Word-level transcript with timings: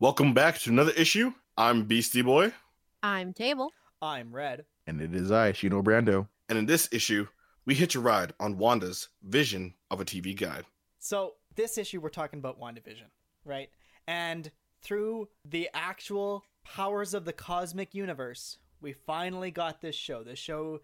Welcome 0.00 0.32
back 0.32 0.60
to 0.60 0.70
another 0.70 0.92
issue. 0.92 1.32
I'm 1.56 1.82
Beastie 1.82 2.22
Boy, 2.22 2.52
I'm 3.02 3.32
Table. 3.32 3.72
I'm 4.00 4.32
Red. 4.32 4.64
And 4.86 5.00
it 5.00 5.12
is 5.12 5.32
I, 5.32 5.50
Shino 5.50 5.82
Brando. 5.82 6.28
and 6.48 6.56
in 6.56 6.66
this 6.66 6.88
issue, 6.92 7.26
we 7.64 7.74
hitch 7.74 7.96
a 7.96 8.00
ride 8.00 8.32
on 8.38 8.58
Wanda's 8.58 9.08
vision 9.24 9.74
of 9.90 10.00
a 10.00 10.04
TV 10.04 10.38
guide. 10.38 10.66
So, 11.00 11.34
this 11.56 11.78
issue 11.78 12.00
we're 12.00 12.10
talking 12.10 12.38
about 12.38 12.60
WandaVision, 12.60 13.10
right? 13.44 13.70
And 14.06 14.52
through 14.82 15.30
the 15.44 15.68
actual 15.74 16.44
powers 16.64 17.12
of 17.12 17.24
the 17.24 17.32
cosmic 17.32 17.92
universe, 17.92 18.58
we 18.80 18.92
finally 18.92 19.50
got 19.50 19.80
this 19.80 19.96
show. 19.96 20.22
This 20.22 20.38
show 20.38 20.78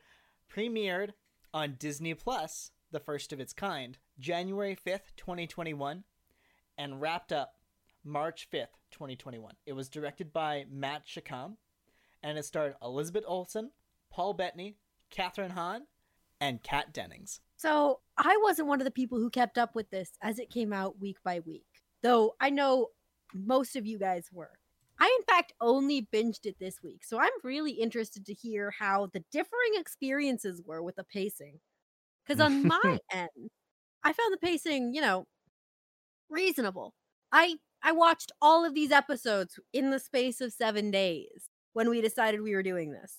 premiered 0.53 1.11
on 1.53 1.77
Disney 1.79 2.15
Plus, 2.15 2.73
the 2.91 2.99
first 2.99 3.33
of 3.33 3.39
its 3.39 3.53
kind, 3.53 3.97
January 4.19 4.77
5th, 4.77 5.15
2021, 5.17 6.03
and 6.77 7.01
wrapped 7.01 7.33
up 7.33 7.55
March 8.05 8.49
5th, 8.53 8.77
2021. 8.91 9.55
It 9.67 9.73
was 9.73 9.89
directed 9.89 10.33
by 10.33 10.67
Matt 10.71 11.07
Shakman, 11.07 11.57
and 12.23 12.39
it 12.39 12.45
starred 12.45 12.75
Elizabeth 12.83 13.25
Olsen, 13.27 13.71
Paul 14.11 14.35
Bettany, 14.35 14.77
Kathryn 15.11 15.51
Hahn, 15.51 15.83
and 16.41 16.63
Kat 16.63 16.93
Dennings. 16.93 17.41
So 17.57 18.01
I 18.19 18.39
wasn't 18.43 18.69
one 18.69 18.81
of 18.81 18.85
the 18.85 18.91
people 18.91 19.19
who 19.19 19.31
kept 19.31 19.57
up 19.57 19.75
with 19.75 19.91
this 19.91 20.13
as 20.23 20.39
it 20.39 20.51
came 20.51 20.73
out 20.73 21.01
week 21.01 21.17
by 21.25 21.41
week, 21.41 21.67
though 22.03 22.35
I 22.41 22.51
know 22.51 22.89
most 23.33 23.77
of 23.77 23.87
you 23.87 23.99
guys 23.99 24.29
were. 24.33 24.59
I, 24.99 25.17
in 25.19 25.25
fact, 25.25 25.55
only 25.61 26.07
binged 26.13 26.47
it 26.47 26.57
this 26.61 26.83
week, 26.83 27.05
so 27.05 27.19
I'm 27.19 27.31
really 27.43 27.73
interested 27.73 28.27
to 28.27 28.35
hear 28.35 28.71
how 28.79 29.09
the 29.13 29.25
differing 29.33 29.73
experiences 29.75 30.63
were 30.65 30.83
with 30.83 30.97
the 30.97 31.05
pacing. 31.05 31.59
Because 32.25 32.41
on 32.41 32.67
my 32.67 32.99
end, 33.11 33.51
I 34.05 34.13
found 34.13 34.33
the 34.33 34.39
pacing, 34.39 34.95
you 34.95 35.01
know, 35.01 35.27
reasonable. 36.29 36.95
I 37.33 37.57
I 37.85 37.93
watched 37.93 38.33
all 38.41 38.65
of 38.65 38.75
these 38.75 38.91
episodes 38.91 39.61
in 39.73 39.91
the 39.91 40.01
space 40.01 40.41
of 40.41 40.53
seven 40.53 40.91
days 40.91 41.51
when 41.75 41.91
we 41.91 42.01
decided 42.01 42.41
we 42.41 42.55
were 42.55 42.63
doing 42.63 42.93
this, 42.93 43.19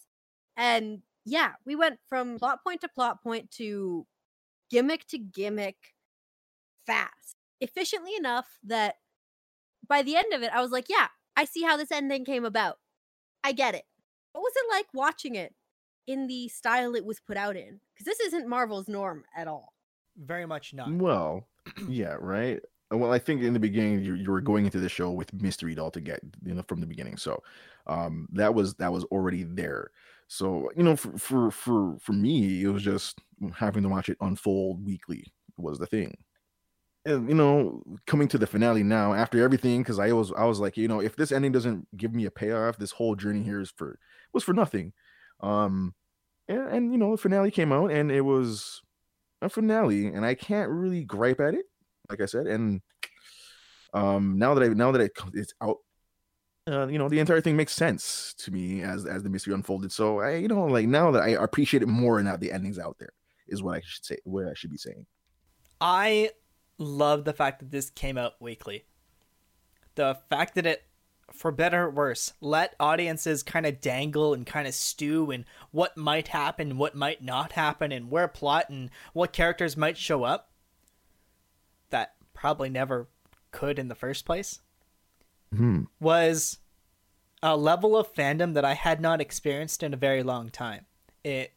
and 0.58 1.04
yeah, 1.24 1.54
we 1.66 1.76
went 1.76 2.00
from 2.10 2.38
plot 2.40 2.64
point 2.64 2.82
to 2.82 2.90
plot 2.90 3.24
point 3.24 3.52
to 3.52 4.06
gimmick 4.70 5.08
to 5.08 5.18
gimmick 5.18 5.78
fast, 6.86 7.36
efficiently 7.62 8.16
enough 8.18 8.48
that 8.64 8.96
by 9.88 10.02
the 10.02 10.16
end 10.16 10.34
of 10.34 10.42
it, 10.42 10.52
I 10.54 10.62
was 10.62 10.72
like, 10.72 10.86
yeah, 10.90 11.08
I 11.36 11.46
see 11.46 11.64
how 11.64 11.78
this 11.78 11.92
ending 11.92 12.26
came 12.26 12.46
about. 12.46 12.78
I 13.44 13.52
get 13.52 13.76
it. 13.76 13.84
What 14.32 14.42
was 14.42 14.54
it 14.56 14.76
like 14.76 14.88
watching 14.94 15.36
it 15.36 15.54
in 16.08 16.28
the 16.28 16.48
style 16.50 16.96
it 16.96 17.06
was 17.06 17.20
put 17.20 17.38
out 17.38 17.56
in? 17.56 17.80
Because 17.94 18.06
this 18.06 18.20
isn't 18.20 18.50
Marvel's 18.50 18.88
norm 18.88 19.24
at 19.36 19.48
all. 19.48 19.74
Very 20.18 20.46
much 20.46 20.74
not. 20.74 20.92
Well, 20.92 21.48
yeah, 21.88 22.16
right. 22.20 22.62
Well, 22.98 23.14
I 23.14 23.20
think 23.20 23.42
in 23.44 23.54
the 23.54 23.60
beginning 23.60 24.04
you, 24.04 24.16
you 24.16 24.32
were 24.32 24.42
going 24.42 24.66
into 24.66 24.80
the 24.80 24.90
show 24.90 25.12
with 25.12 25.34
mystery 25.34 25.76
doll 25.76 25.92
to 25.92 26.02
get 26.02 26.20
you 26.44 26.54
know 26.54 26.64
from 26.68 26.82
the 26.82 26.88
beginning, 26.88 27.18
so 27.18 27.42
um, 27.88 28.28
that 28.34 28.54
was 28.54 28.76
that 28.76 28.92
was 28.92 29.04
already 29.06 29.44
there. 29.44 29.92
So 30.28 30.72
you 30.76 30.84
know, 30.84 30.96
for 30.96 31.18
for 31.18 31.52
for 31.52 31.98
for 32.00 32.14
me, 32.14 32.64
it 32.64 32.70
was 32.70 32.84
just 32.84 33.22
having 33.54 33.84
to 33.84 33.90
watch 33.90 34.10
it 34.10 34.18
unfold 34.22 34.86
weekly 34.86 35.34
was 35.58 35.80
the 35.80 35.86
thing. 35.86 36.18
And 37.06 37.30
you 37.30 37.36
know, 37.36 37.84
coming 38.08 38.28
to 38.30 38.38
the 38.38 38.48
finale 38.48 38.84
now 38.84 39.14
after 39.14 39.44
everything, 39.44 39.82
because 39.82 40.00
I 40.00 40.12
was 40.14 40.32
I 40.34 40.46
was 40.46 40.60
like, 40.60 40.78
you 40.78 40.88
know, 40.88 41.02
if 41.02 41.16
this 41.16 41.32
ending 41.32 41.52
doesn't 41.52 41.88
give 41.98 42.14
me 42.16 42.26
a 42.26 42.32
payoff, 42.32 42.78
this 42.78 42.92
whole 42.92 43.16
journey 43.16 43.44
here 43.44 43.62
is 43.62 43.70
for 43.72 44.00
was 44.34 44.44
for 44.44 44.54
nothing. 44.54 44.94
Um, 45.42 45.94
and, 46.48 46.68
and 46.70 46.92
you 46.92 46.98
know, 46.98 47.12
the 47.12 47.18
finale 47.18 47.52
came 47.52 47.72
out 47.72 47.92
and 47.92 48.12
it 48.12 48.22
was 48.22 48.82
a 49.42 49.50
finale, 49.50 50.08
and 50.08 50.26
I 50.26 50.34
can't 50.36 50.70
really 50.72 51.04
gripe 51.04 51.40
at 51.40 51.54
it, 51.54 51.66
like 52.10 52.22
I 52.22 52.26
said. 52.26 52.48
And 52.48 52.82
um, 53.94 54.38
now 54.38 54.54
that 54.54 54.64
I 54.64 54.68
now 54.70 54.92
that 54.92 55.02
it, 55.02 55.12
it's 55.34 55.54
out, 55.62 55.78
uh, 56.68 56.88
you 56.88 56.98
know, 56.98 57.10
the 57.10 57.20
entire 57.20 57.42
thing 57.42 57.56
makes 57.56 57.74
sense 57.74 58.34
to 58.40 58.52
me 58.52 58.82
as 58.82 59.06
as 59.06 59.24
the 59.24 59.30
mystery 59.30 59.54
unfolded. 59.54 59.92
So 59.92 60.20
I, 60.20 60.36
you 60.36 60.48
know, 60.48 60.66
like 60.66 60.88
now 60.88 61.12
that 61.12 61.24
I 61.24 61.30
appreciate 61.30 61.84
it 61.84 61.88
more 61.88 62.20
and 62.20 62.28
now 62.28 62.38
the 62.38 62.52
ending's 62.52 62.80
out 62.80 62.98
there 63.00 63.14
is 63.48 63.62
what 63.62 63.76
I 63.76 63.82
should 63.86 64.06
say, 64.06 64.18
what 64.24 64.48
I 64.48 64.54
should 64.56 64.72
be 64.72 64.78
saying. 64.78 65.06
I 65.80 66.32
love 66.78 67.26
the 67.26 67.34
fact 67.34 67.60
that 67.60 67.72
this 67.72 67.90
came 67.90 68.18
out 68.18 68.34
weekly. 68.40 68.86
The 69.96 70.18
fact 70.30 70.56
that 70.56 70.66
it, 70.66 70.84
for 71.32 71.52
better 71.52 71.86
or 71.86 71.90
worse, 71.90 72.34
let 72.42 72.76
audiences 72.80 73.44
kind 73.44 73.66
of 73.66 73.82
dangle 73.82 74.34
and 74.34 74.46
kind 74.46 74.68
of 74.68 74.74
stew 74.74 75.32
in 75.32 75.46
what 75.72 75.96
might 75.98 76.28
happen, 76.30 76.78
what 76.78 76.96
might 76.96 77.24
not 77.24 77.54
happen, 77.54 77.92
and 77.92 78.12
where 78.12 78.28
plot 78.28 78.70
and 78.70 78.90
what 79.14 79.34
characters 79.34 79.78
might 79.78 79.98
show 79.98 80.24
up. 80.24 80.52
That 81.90 82.14
probably 82.34 82.70
never 82.70 83.08
could 83.52 83.80
in 83.80 83.88
the 83.88 83.96
first 83.96 84.26
place. 84.26 84.60
Hmm. 85.56 85.84
Was 86.00 86.60
a 87.42 87.56
level 87.56 87.96
of 87.96 88.14
fandom 88.14 88.54
that 88.56 88.66
I 88.66 88.74
had 88.74 89.00
not 89.00 89.22
experienced 89.22 89.84
in 89.84 89.94
a 89.94 89.98
very 89.98 90.24
long 90.24 90.50
time. 90.50 90.86
It 91.24 91.54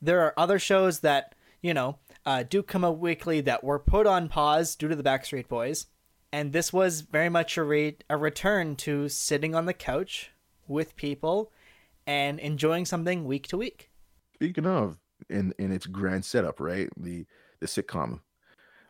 there 0.00 0.20
are 0.20 0.34
other 0.36 0.58
shows 0.58 1.00
that 1.00 1.34
you 1.60 1.74
know 1.74 1.98
uh, 2.26 2.42
do 2.42 2.62
come 2.62 2.84
out 2.84 2.98
weekly 2.98 3.40
that 3.42 3.64
were 3.64 3.78
put 3.78 4.06
on 4.06 4.28
pause 4.28 4.74
due 4.74 4.88
to 4.88 4.96
the 4.96 5.02
Backstreet 5.02 5.48
Boys, 5.48 5.86
and 6.32 6.52
this 6.52 6.72
was 6.72 7.02
very 7.02 7.28
much 7.28 7.56
a 7.56 7.62
re- 7.62 7.98
a 8.08 8.16
return 8.16 8.76
to 8.76 9.08
sitting 9.08 9.54
on 9.54 9.66
the 9.66 9.74
couch 9.74 10.30
with 10.66 10.96
people 10.96 11.52
and 12.06 12.38
enjoying 12.40 12.86
something 12.86 13.24
week 13.24 13.46
to 13.48 13.58
week. 13.58 13.90
Speaking 14.34 14.66
of, 14.66 14.98
in 15.28 15.54
in 15.58 15.70
its 15.70 15.86
grand 15.86 16.24
setup, 16.24 16.60
right? 16.60 16.88
The 16.96 17.26
the 17.60 17.66
sitcom 17.66 18.20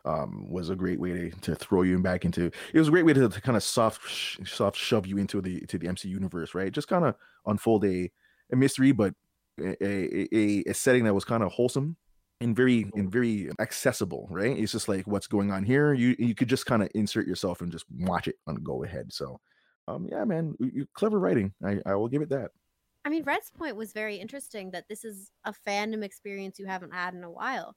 um 0.05 0.49
was 0.49 0.69
a 0.69 0.75
great 0.75 0.99
way 0.99 1.29
to, 1.29 1.29
to 1.41 1.55
throw 1.55 1.83
you 1.83 1.99
back 1.99 2.25
into 2.25 2.45
it 2.73 2.79
was 2.79 2.87
a 2.87 2.91
great 2.91 3.05
way 3.05 3.13
to, 3.13 3.29
to 3.29 3.41
kind 3.41 3.55
of 3.55 3.63
soft 3.63 4.07
sh- 4.09 4.39
soft 4.45 4.77
shove 4.77 5.05
you 5.05 5.17
into 5.17 5.41
the 5.41 5.61
to 5.61 5.77
the 5.77 5.87
MC 5.87 6.09
universe, 6.09 6.55
right? 6.55 6.71
Just 6.71 6.87
kind 6.87 7.05
of 7.05 7.15
unfold 7.45 7.85
a 7.85 8.09
a 8.51 8.55
mystery, 8.55 8.91
but 8.91 9.13
a, 9.59 9.85
a, 9.85 10.63
a, 10.67 10.73
setting 10.73 11.03
that 11.05 11.13
was 11.13 11.25
kind 11.25 11.43
of 11.43 11.51
wholesome 11.51 11.95
and 12.39 12.55
very 12.55 12.89
and 12.95 13.11
very 13.11 13.49
accessible, 13.59 14.27
right? 14.31 14.57
It's 14.57 14.71
just 14.71 14.87
like 14.89 15.05
what's 15.05 15.27
going 15.27 15.51
on 15.51 15.63
here. 15.63 15.93
You 15.93 16.15
you 16.17 16.33
could 16.35 16.49
just 16.49 16.65
kind 16.65 16.81
of 16.81 16.89
insert 16.95 17.27
yourself 17.27 17.61
and 17.61 17.71
just 17.71 17.85
watch 17.91 18.27
it 18.27 18.35
and 18.47 18.63
go 18.63 18.83
ahead. 18.83 19.13
So, 19.13 19.39
um, 19.87 20.07
yeah, 20.11 20.23
man, 20.25 20.55
you, 20.59 20.71
you- 20.73 20.87
clever 20.93 21.19
writing. 21.19 21.53
I 21.63 21.79
I 21.85 21.95
will 21.95 22.07
give 22.07 22.21
it 22.21 22.29
that. 22.29 22.51
I 23.03 23.09
mean, 23.09 23.23
Red's 23.23 23.49
point 23.49 23.75
was 23.75 23.93
very 23.93 24.17
interesting 24.17 24.71
that 24.71 24.87
this 24.87 25.03
is 25.03 25.31
a 25.43 25.53
fandom 25.67 26.03
experience 26.03 26.59
you 26.59 26.67
haven't 26.67 26.93
had 26.93 27.13
in 27.13 27.23
a 27.23 27.31
while. 27.31 27.75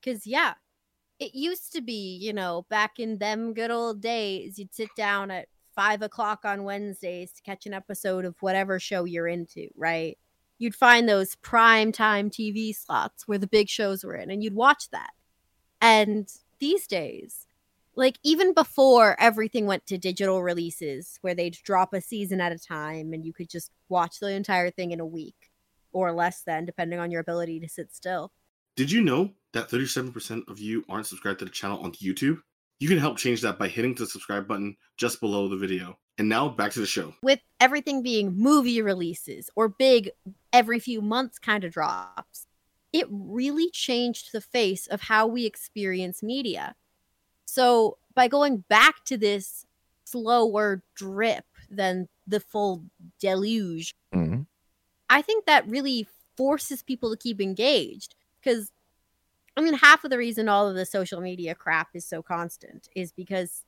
Because, 0.00 0.26
yeah, 0.26 0.54
it 1.20 1.34
used 1.34 1.72
to 1.74 1.82
be, 1.82 2.16
you 2.16 2.32
know, 2.32 2.64
back 2.70 2.98
in 2.98 3.18
them 3.18 3.52
good 3.52 3.70
old 3.70 4.00
days, 4.00 4.58
you'd 4.58 4.74
sit 4.74 4.88
down 4.96 5.30
at 5.30 5.48
five 5.76 6.00
o'clock 6.00 6.40
on 6.44 6.64
Wednesdays 6.64 7.30
to 7.32 7.42
catch 7.42 7.66
an 7.66 7.74
episode 7.74 8.24
of 8.24 8.34
whatever 8.40 8.80
show 8.80 9.04
you're 9.04 9.28
into, 9.28 9.68
right? 9.76 10.18
You'd 10.58 10.74
find 10.74 11.08
those 11.08 11.36
prime 11.36 11.92
time 11.92 12.30
TV 12.30 12.74
slots 12.74 13.28
where 13.28 13.38
the 13.38 13.46
big 13.46 13.68
shows 13.68 14.02
were 14.02 14.16
in, 14.16 14.30
and 14.30 14.42
you'd 14.42 14.54
watch 14.54 14.88
that. 14.90 15.10
And 15.82 16.26
these 16.58 16.86
days, 16.86 17.46
like 17.94 18.18
even 18.22 18.54
before 18.54 19.14
everything 19.20 19.66
went 19.66 19.86
to 19.86 19.98
digital 19.98 20.42
releases 20.42 21.18
where 21.20 21.34
they'd 21.34 21.58
drop 21.64 21.92
a 21.92 22.00
season 22.00 22.40
at 22.40 22.52
a 22.52 22.58
time 22.58 23.12
and 23.12 23.26
you 23.26 23.32
could 23.32 23.48
just 23.48 23.70
watch 23.88 24.20
the 24.20 24.30
entire 24.30 24.70
thing 24.70 24.92
in 24.92 25.00
a 25.00 25.06
week 25.06 25.50
or 25.92 26.12
less 26.12 26.42
than 26.42 26.64
depending 26.64 26.98
on 26.98 27.10
your 27.10 27.20
ability 27.20 27.60
to 27.60 27.68
sit 27.68 27.92
still 27.94 28.30
Did 28.76 28.90
you 28.90 29.02
know 29.02 29.32
that 29.52 29.68
37% 29.68 30.48
of 30.48 30.58
you 30.58 30.84
aren't 30.88 31.06
subscribed 31.06 31.40
to 31.40 31.44
the 31.44 31.50
channel 31.50 31.80
on 31.80 31.92
YouTube? 31.92 32.40
You 32.78 32.88
can 32.88 32.98
help 32.98 33.18
change 33.18 33.42
that 33.42 33.58
by 33.58 33.68
hitting 33.68 33.94
the 33.94 34.06
subscribe 34.06 34.48
button 34.48 34.76
just 34.96 35.20
below 35.20 35.48
the 35.48 35.56
video. 35.56 35.98
And 36.18 36.28
now 36.28 36.48
back 36.48 36.72
to 36.72 36.80
the 36.80 36.86
show. 36.86 37.14
with 37.22 37.40
everything 37.60 38.02
being 38.02 38.36
movie 38.36 38.82
releases 38.82 39.50
or 39.56 39.68
big 39.68 40.10
every 40.52 40.78
few 40.78 41.00
months 41.00 41.38
kind 41.38 41.64
of 41.64 41.72
drops 41.72 42.46
it 42.92 43.06
really 43.10 43.70
changed 43.70 44.30
the 44.32 44.40
face 44.40 44.86
of 44.88 45.00
how 45.02 45.26
we 45.26 45.46
experience 45.46 46.22
media 46.22 46.74
so 47.46 47.96
by 48.14 48.26
going 48.28 48.58
back 48.68 49.04
to 49.04 49.16
this 49.16 49.64
slower 50.04 50.82
drip 50.94 51.44
than 51.70 52.08
the 52.26 52.40
full 52.40 52.84
deluge 53.18 53.94
Mhm. 54.14 54.46
I 55.08 55.22
think 55.22 55.46
that 55.46 55.66
really 55.68 56.06
forces 56.36 56.82
people 56.82 57.10
to 57.10 57.16
keep 57.16 57.40
engaged 57.40 58.14
because 58.42 58.70
I 59.56 59.60
mean 59.60 59.74
half 59.74 60.04
of 60.04 60.10
the 60.10 60.18
reason 60.18 60.48
all 60.48 60.68
of 60.68 60.76
the 60.76 60.86
social 60.86 61.20
media 61.20 61.54
crap 61.54 61.88
is 61.94 62.06
so 62.06 62.22
constant 62.22 62.88
is 62.94 63.12
because 63.12 63.64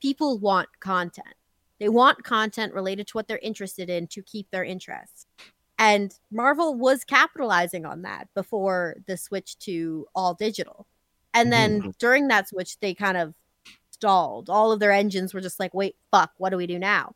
people 0.00 0.38
want 0.38 0.68
content. 0.80 1.34
They 1.78 1.88
want 1.88 2.24
content 2.24 2.72
related 2.72 3.06
to 3.08 3.12
what 3.12 3.28
they're 3.28 3.38
interested 3.38 3.90
in 3.90 4.06
to 4.08 4.22
keep 4.22 4.50
their 4.50 4.64
interest. 4.64 5.26
And 5.78 6.14
Marvel 6.30 6.74
was 6.74 7.04
capitalizing 7.04 7.84
on 7.84 8.02
that 8.02 8.28
before 8.34 8.96
the 9.06 9.16
switch 9.16 9.58
to 9.60 10.06
all 10.14 10.32
digital. 10.32 10.86
And 11.34 11.52
then 11.52 11.80
mm-hmm. 11.80 11.90
during 11.98 12.28
that 12.28 12.48
switch 12.48 12.78
they 12.80 12.94
kind 12.94 13.16
of 13.16 13.34
stalled. 13.90 14.48
All 14.48 14.72
of 14.72 14.80
their 14.80 14.92
engines 14.92 15.34
were 15.34 15.40
just 15.40 15.60
like, 15.60 15.74
"Wait, 15.74 15.96
fuck, 16.10 16.32
what 16.38 16.50
do 16.50 16.56
we 16.56 16.66
do 16.66 16.78
now?" 16.78 17.14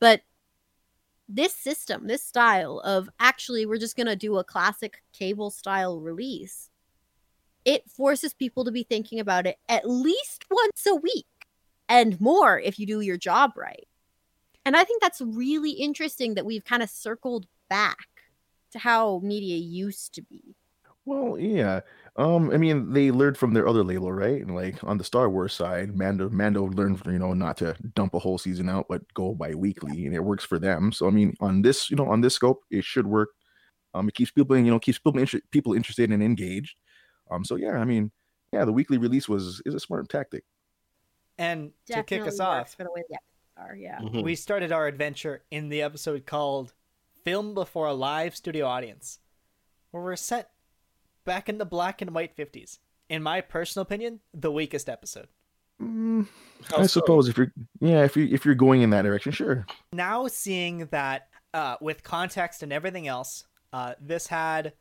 But 0.00 0.22
this 1.28 1.54
system, 1.54 2.06
this 2.06 2.22
style 2.22 2.80
of 2.80 3.08
actually 3.18 3.66
we're 3.66 3.78
just 3.78 3.96
going 3.96 4.06
to 4.06 4.16
do 4.16 4.36
a 4.36 4.44
classic 4.44 5.02
cable 5.12 5.50
style 5.50 6.00
release, 6.00 6.70
it 7.64 7.90
forces 7.90 8.32
people 8.32 8.64
to 8.64 8.70
be 8.70 8.84
thinking 8.84 9.18
about 9.18 9.46
it 9.46 9.58
at 9.68 9.88
least 9.88 10.44
once 10.50 10.86
a 10.86 10.94
week 10.94 11.26
and 11.88 12.20
more 12.20 12.58
if 12.60 12.78
you 12.78 12.86
do 12.86 13.00
your 13.00 13.16
job 13.16 13.52
right. 13.56 13.86
And 14.64 14.76
I 14.76 14.84
think 14.84 15.02
that's 15.02 15.20
really 15.20 15.72
interesting 15.72 16.34
that 16.34 16.46
we've 16.46 16.64
kind 16.64 16.82
of 16.82 16.90
circled 16.90 17.46
back 17.68 18.06
to 18.72 18.78
how 18.78 19.20
media 19.22 19.56
used 19.56 20.14
to 20.14 20.22
be. 20.22 20.56
Well, 21.04 21.38
yeah. 21.38 21.80
Um, 22.18 22.50
I 22.50 22.56
mean, 22.56 22.92
they 22.92 23.10
learned 23.10 23.36
from 23.36 23.52
their 23.52 23.68
other 23.68 23.84
label, 23.84 24.10
right? 24.10 24.40
And 24.40 24.54
like 24.54 24.82
on 24.82 24.96
the 24.96 25.04
Star 25.04 25.28
Wars 25.28 25.52
side, 25.52 25.94
Mando 25.94 26.30
Mando 26.30 26.64
learned, 26.64 27.02
you 27.06 27.18
know, 27.18 27.34
not 27.34 27.58
to 27.58 27.76
dump 27.94 28.14
a 28.14 28.18
whole 28.18 28.38
season 28.38 28.68
out, 28.70 28.86
but 28.88 29.02
go 29.12 29.34
bi-weekly, 29.34 30.06
and 30.06 30.14
it 30.14 30.24
works 30.24 30.44
for 30.44 30.58
them. 30.58 30.92
So 30.92 31.06
I 31.06 31.10
mean, 31.10 31.34
on 31.40 31.60
this, 31.60 31.90
you 31.90 31.96
know, 31.96 32.06
on 32.08 32.22
this 32.22 32.34
scope, 32.34 32.62
it 32.70 32.84
should 32.84 33.06
work. 33.06 33.30
Um, 33.92 34.08
it 34.08 34.14
keeps 34.14 34.30
people, 34.30 34.56
you 34.56 34.70
know, 34.70 34.78
keeps 34.78 34.98
people 34.98 35.18
inter- 35.18 35.40
people 35.50 35.74
interested 35.74 36.10
and 36.10 36.22
engaged. 36.22 36.78
Um, 37.30 37.44
so 37.44 37.56
yeah, 37.56 37.72
I 37.72 37.84
mean, 37.84 38.10
yeah, 38.52 38.64
the 38.64 38.72
weekly 38.72 38.96
release 38.96 39.28
was 39.28 39.60
is 39.66 39.74
a 39.74 39.80
smart 39.80 40.08
tactic. 40.08 40.44
And 41.38 41.72
to 41.86 42.02
kick 42.02 42.22
us 42.26 42.40
off, 42.40 42.74
for 42.74 42.84
the 42.84 42.92
way 42.92 43.02
the 43.10 43.18
are, 43.58 43.76
yeah. 43.76 43.98
Mhm. 44.00 44.22
we 44.22 44.34
started 44.36 44.72
our 44.72 44.86
adventure 44.86 45.44
in 45.50 45.68
the 45.68 45.82
episode 45.82 46.24
called 46.24 46.72
Film 47.24 47.52
Before 47.52 47.88
a 47.88 47.94
Live 47.94 48.34
Studio 48.34 48.66
Audience, 48.66 49.18
where 49.90 50.02
we're 50.02 50.16
set 50.16 50.50
back 51.26 51.50
in 51.50 51.58
the 51.58 51.66
black 51.66 52.00
and 52.00 52.12
white 52.14 52.34
50s. 52.34 52.78
In 53.10 53.22
my 53.22 53.42
personal 53.42 53.82
opinion, 53.82 54.20
the 54.32 54.50
weakest 54.50 54.88
episode. 54.88 55.28
Mm, 55.80 56.26
I 56.74 56.82
so? 56.82 56.86
suppose 57.00 57.28
if 57.28 57.36
you're, 57.36 57.52
yeah, 57.80 58.02
if 58.04 58.16
you 58.16 58.26
if 58.32 58.46
you're 58.46 58.54
going 58.54 58.80
in 58.80 58.88
that 58.90 59.02
direction, 59.02 59.30
sure. 59.32 59.66
Now 59.92 60.26
seeing 60.26 60.86
that 60.86 61.28
uh, 61.52 61.76
with 61.82 62.02
context 62.02 62.62
and 62.62 62.72
everything 62.72 63.06
else, 63.06 63.44
uh, 63.74 63.92
this 64.00 64.28
had 64.28 64.72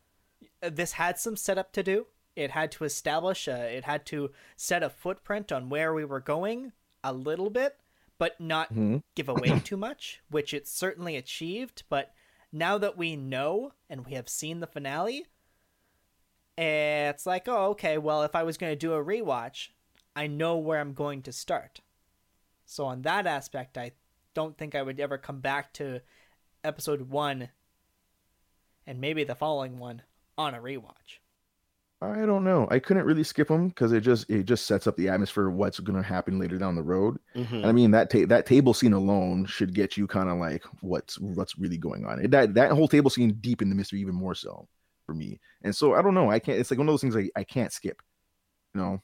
this 0.61 0.93
had 0.93 1.19
some 1.19 1.35
setup 1.35 1.73
to 1.73 1.83
do. 1.83 2.07
It 2.37 2.51
had 2.51 2.71
to 2.73 2.85
establish, 2.85 3.47
a, 3.47 3.75
it 3.77 3.83
had 3.83 4.05
to 4.07 4.31
set 4.55 4.83
a 4.83 4.89
footprint 4.89 5.51
on 5.51 5.69
where 5.69 5.93
we 5.93 6.05
were 6.05 6.19
going 6.21 6.71
a 7.03 7.11
little 7.13 7.49
bit, 7.49 7.77
but 8.17 8.39
not 8.39 8.73
Mhm. 8.73 9.03
give 9.15 9.27
away 9.29 9.59
too 9.63 9.77
much, 9.77 10.21
which 10.29 10.53
it 10.53 10.67
certainly 10.67 11.15
achieved. 11.17 11.83
But 11.89 12.13
now 12.51 12.77
that 12.77 12.97
we 12.97 13.15
know 13.17 13.73
and 13.89 14.05
we 14.05 14.13
have 14.13 14.29
seen 14.29 14.59
the 14.61 14.67
finale, 14.67 15.25
it's 16.57 17.25
like, 17.25 17.47
oh, 17.47 17.71
okay, 17.71 17.97
well, 17.97 18.23
if 18.23 18.35
I 18.35 18.43
was 18.43 18.57
going 18.57 18.71
to 18.71 18.77
do 18.77 18.93
a 18.93 19.03
rewatch, 19.03 19.69
I 20.15 20.27
know 20.27 20.57
where 20.57 20.79
I'm 20.79 20.93
going 20.93 21.21
to 21.23 21.31
start. 21.31 21.81
So, 22.65 22.85
on 22.85 23.01
that 23.03 23.27
aspect, 23.27 23.77
I 23.77 23.91
don't 24.33 24.57
think 24.57 24.75
I 24.75 24.81
would 24.81 24.99
ever 24.99 25.17
come 25.17 25.39
back 25.39 25.73
to 25.73 26.01
episode 26.63 27.09
one 27.09 27.49
and 28.87 28.99
maybe 28.99 29.23
the 29.23 29.35
following 29.35 29.79
one 29.79 30.01
on 30.37 30.53
a 30.53 30.59
rewatch. 30.59 31.19
I 32.01 32.25
don't 32.25 32.43
know. 32.43 32.67
I 32.69 32.79
couldn't 32.79 33.05
really 33.05 33.23
skip 33.23 33.47
them 33.47 33.69
because 33.69 33.91
it 33.93 34.01
just 34.01 34.29
it 34.29 34.43
just 34.43 34.65
sets 34.65 34.85
up 34.85 34.97
the 34.97 35.09
atmosphere 35.09 35.47
of 35.47 35.55
what's 35.55 35.79
going 35.79 35.95
to 36.01 36.07
happen 36.07 36.37
later 36.37 36.57
down 36.57 36.75
the 36.75 36.83
road. 36.83 37.17
Mhm. 37.35 37.51
And 37.53 37.65
I 37.65 37.71
mean 37.71 37.91
that 37.91 38.09
ta- 38.09 38.25
that 38.27 38.45
table 38.45 38.73
scene 38.73 38.93
alone 38.93 39.45
should 39.45 39.73
get 39.73 39.95
you 39.95 40.05
kind 40.05 40.29
of 40.29 40.37
like 40.37 40.63
what's 40.81 41.17
what's 41.19 41.57
really 41.57 41.77
going 41.77 42.05
on. 42.05 42.19
It, 42.23 42.31
that 42.31 42.53
that 42.55 42.71
whole 42.71 42.87
table 42.89 43.09
scene 43.09 43.33
deepened 43.39 43.71
the 43.71 43.75
mystery 43.75 44.01
even 44.01 44.13
more 44.13 44.35
so 44.35 44.67
for 45.05 45.13
me. 45.13 45.39
And 45.63 45.75
so 45.75 45.93
I 45.93 46.01
don't 46.01 46.13
know. 46.13 46.29
I 46.31 46.39
can't. 46.39 46.59
It's 46.59 46.71
like 46.71 46.77
one 46.77 46.87
of 46.87 46.93
those 46.93 47.01
things 47.01 47.15
I, 47.15 47.29
I 47.35 47.43
can't 47.43 47.71
skip. 47.71 48.01
You 48.73 48.81
know. 48.81 49.01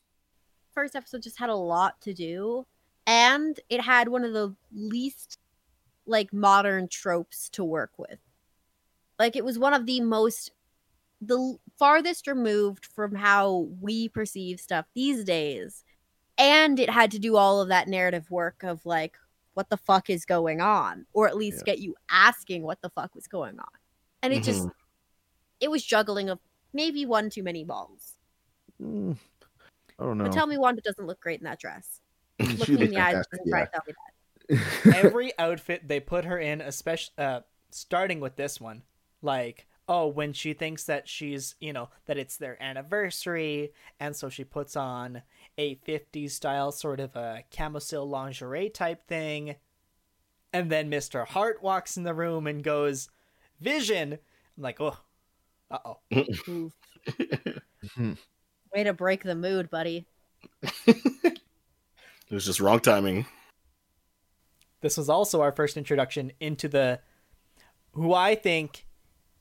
First 0.73 0.95
episode 0.95 1.21
just 1.21 1.39
had 1.39 1.49
a 1.49 1.55
lot 1.55 1.99
to 2.01 2.13
do, 2.13 2.65
and 3.05 3.59
it 3.69 3.81
had 3.81 4.07
one 4.07 4.23
of 4.23 4.33
the 4.33 4.55
least 4.73 5.37
like 6.05 6.33
modern 6.33 6.87
tropes 6.87 7.49
to 7.49 7.63
work 7.63 7.91
with. 7.97 8.19
Like 9.19 9.35
it 9.35 9.45
was 9.45 9.59
one 9.59 9.73
of 9.73 9.85
the 9.85 10.01
most 10.01 10.51
the 11.21 11.57
farthest 11.77 12.25
removed 12.25 12.85
from 12.85 13.13
how 13.13 13.67
we 13.79 14.09
perceive 14.09 14.59
stuff 14.59 14.85
these 14.95 15.23
days. 15.23 15.83
And 16.37 16.79
it 16.79 16.89
had 16.89 17.11
to 17.11 17.19
do 17.19 17.35
all 17.35 17.61
of 17.61 17.67
that 17.67 17.87
narrative 17.87 18.31
work 18.31 18.63
of 18.63 18.83
like 18.85 19.15
what 19.53 19.69
the 19.69 19.77
fuck 19.77 20.09
is 20.09 20.25
going 20.25 20.61
on 20.61 21.05
or 21.13 21.27
at 21.27 21.37
least 21.37 21.59
Yeah. 21.59 21.73
get 21.73 21.79
you 21.79 21.95
asking 22.09 22.63
what 22.63 22.81
the 22.81 22.89
fuck 22.89 23.13
was 23.13 23.27
going 23.27 23.59
on. 23.59 23.67
And 24.23 24.33
it 24.33 24.43
just 24.43 24.61
mm-hmm. 24.61 24.69
It 25.61 25.69
was 25.69 25.83
juggling 25.83 26.29
of 26.29 26.39
maybe 26.73 27.05
one 27.05 27.29
too 27.29 27.43
many 27.43 27.63
balls. 27.63 28.15
Mm, 28.81 29.15
I 29.99 30.03
don't 30.03 30.17
know. 30.17 30.25
But 30.25 30.33
tell 30.33 30.47
me 30.47 30.57
Wanda 30.57 30.81
doesn't 30.81 31.05
look 31.05 31.21
great 31.21 31.39
in 31.39 31.45
that 31.45 31.59
dress. 31.59 32.01
Look 32.39 32.65
She 32.65 32.71
me 32.71 32.75
in 32.75 32.79
looked 32.79 32.93
the 32.93 32.99
eyes 32.99 33.25
yeah. 33.45 33.55
right 33.55 33.69
tell 33.71 33.83
me 33.87 33.93
that. 34.49 34.95
Every 34.95 35.31
outfit 35.37 35.87
they 35.87 35.99
put 35.99 36.25
her 36.25 36.39
in, 36.39 36.59
especially 36.59 37.13
uh, 37.19 37.41
starting 37.69 38.19
with 38.19 38.35
this 38.35 38.59
one, 38.59 38.81
like 39.21 39.67
oh, 39.87 40.07
when 40.07 40.31
she 40.31 40.53
thinks 40.53 40.85
that 40.85 41.07
she's 41.07 41.55
you 41.59 41.71
know 41.71 41.89
that 42.05 42.17
it's 42.17 42.37
their 42.37 42.61
anniversary, 42.61 43.73
and 43.99 44.15
so 44.15 44.27
she 44.29 44.43
puts 44.43 44.75
on 44.75 45.21
a 45.57 45.75
50s 45.75 46.31
style 46.31 46.71
sort 46.71 46.99
of 46.99 47.15
a 47.15 47.43
camisole 47.51 48.09
lingerie 48.09 48.69
type 48.69 49.05
thing, 49.07 49.55
and 50.51 50.71
then 50.71 50.89
Mister 50.89 51.25
Hart 51.25 51.61
walks 51.61 51.95
in 51.95 52.03
the 52.03 52.13
room 52.15 52.47
and 52.47 52.63
goes, 52.63 53.09
"Vision." 53.59 54.17
I'm 54.57 54.63
like, 54.63 54.81
oh, 54.81 54.97
uh 55.71 55.79
oh. 55.85 56.71
Way 58.73 58.83
to 58.83 58.93
break 58.93 59.23
the 59.23 59.35
mood, 59.35 59.69
buddy. 59.69 60.05
it 60.87 61.39
was 62.29 62.45
just 62.45 62.59
wrong 62.59 62.79
timing. 62.79 63.25
This 64.81 64.97
was 64.97 65.09
also 65.09 65.41
our 65.41 65.51
first 65.51 65.77
introduction 65.77 66.31
into 66.39 66.67
the 66.67 66.99
who 67.93 68.13
I 68.13 68.35
think 68.35 68.85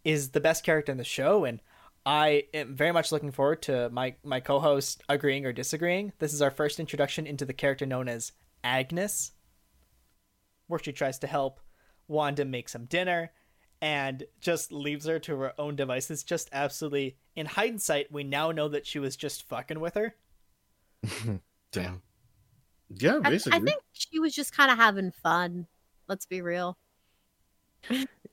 is 0.05 0.31
the 0.31 0.41
best 0.41 0.65
character 0.65 0.93
in 0.93 0.99
the 0.99 1.05
show, 1.05 1.45
and 1.45 1.61
I 2.05 2.45
am 2.55 2.75
very 2.75 2.93
much 2.93 3.13
looking 3.13 3.33
forward 3.33 3.63
to 3.63 3.91
my 3.91 4.15
my 4.25 4.41
co-host 4.41 5.03
agreeing 5.09 5.47
or 5.47 5.53
disagreeing. 5.53 6.13
This 6.19 6.33
is 6.33 6.43
our 6.43 6.51
first 6.51 6.81
introduction 6.81 7.27
into 7.27 7.45
the 7.45 7.53
character 7.53 7.87
known 7.87 8.09
as 8.09 8.33
Agnes, 8.65 9.33
where 10.67 10.81
she 10.83 10.93
tries 10.93 11.19
to 11.21 11.27
help 11.27 11.61
Wanda 12.09 12.45
make 12.45 12.69
some 12.69 12.87
dinner 12.87 13.33
and 13.83 14.25
just 14.41 14.73
leaves 14.73 15.07
her 15.07 15.19
to 15.21 15.37
her 15.37 15.53
own 15.59 15.77
devices. 15.77 16.23
Just 16.23 16.49
absolutely, 16.53 17.17
in 17.37 17.47
hindsight, 17.47 18.13
we 18.13 18.25
now 18.25 18.51
know 18.53 18.69
that 18.69 18.87
she 18.87 18.99
was 18.99 19.17
just 19.17 19.49
fucking 19.49 19.81
with 19.81 19.95
her. 19.95 20.15
Damn. 21.73 22.03
Yeah, 22.91 23.21
I, 23.25 23.35
I 23.35 23.61
think 23.61 23.81
she 23.93 24.19
was 24.19 24.35
just 24.35 24.53
kind 24.57 24.71
of 24.71 24.77
having 24.77 25.13
fun. 25.23 25.67
Let's 26.09 26.27
be 26.27 26.43
real. 26.43 26.77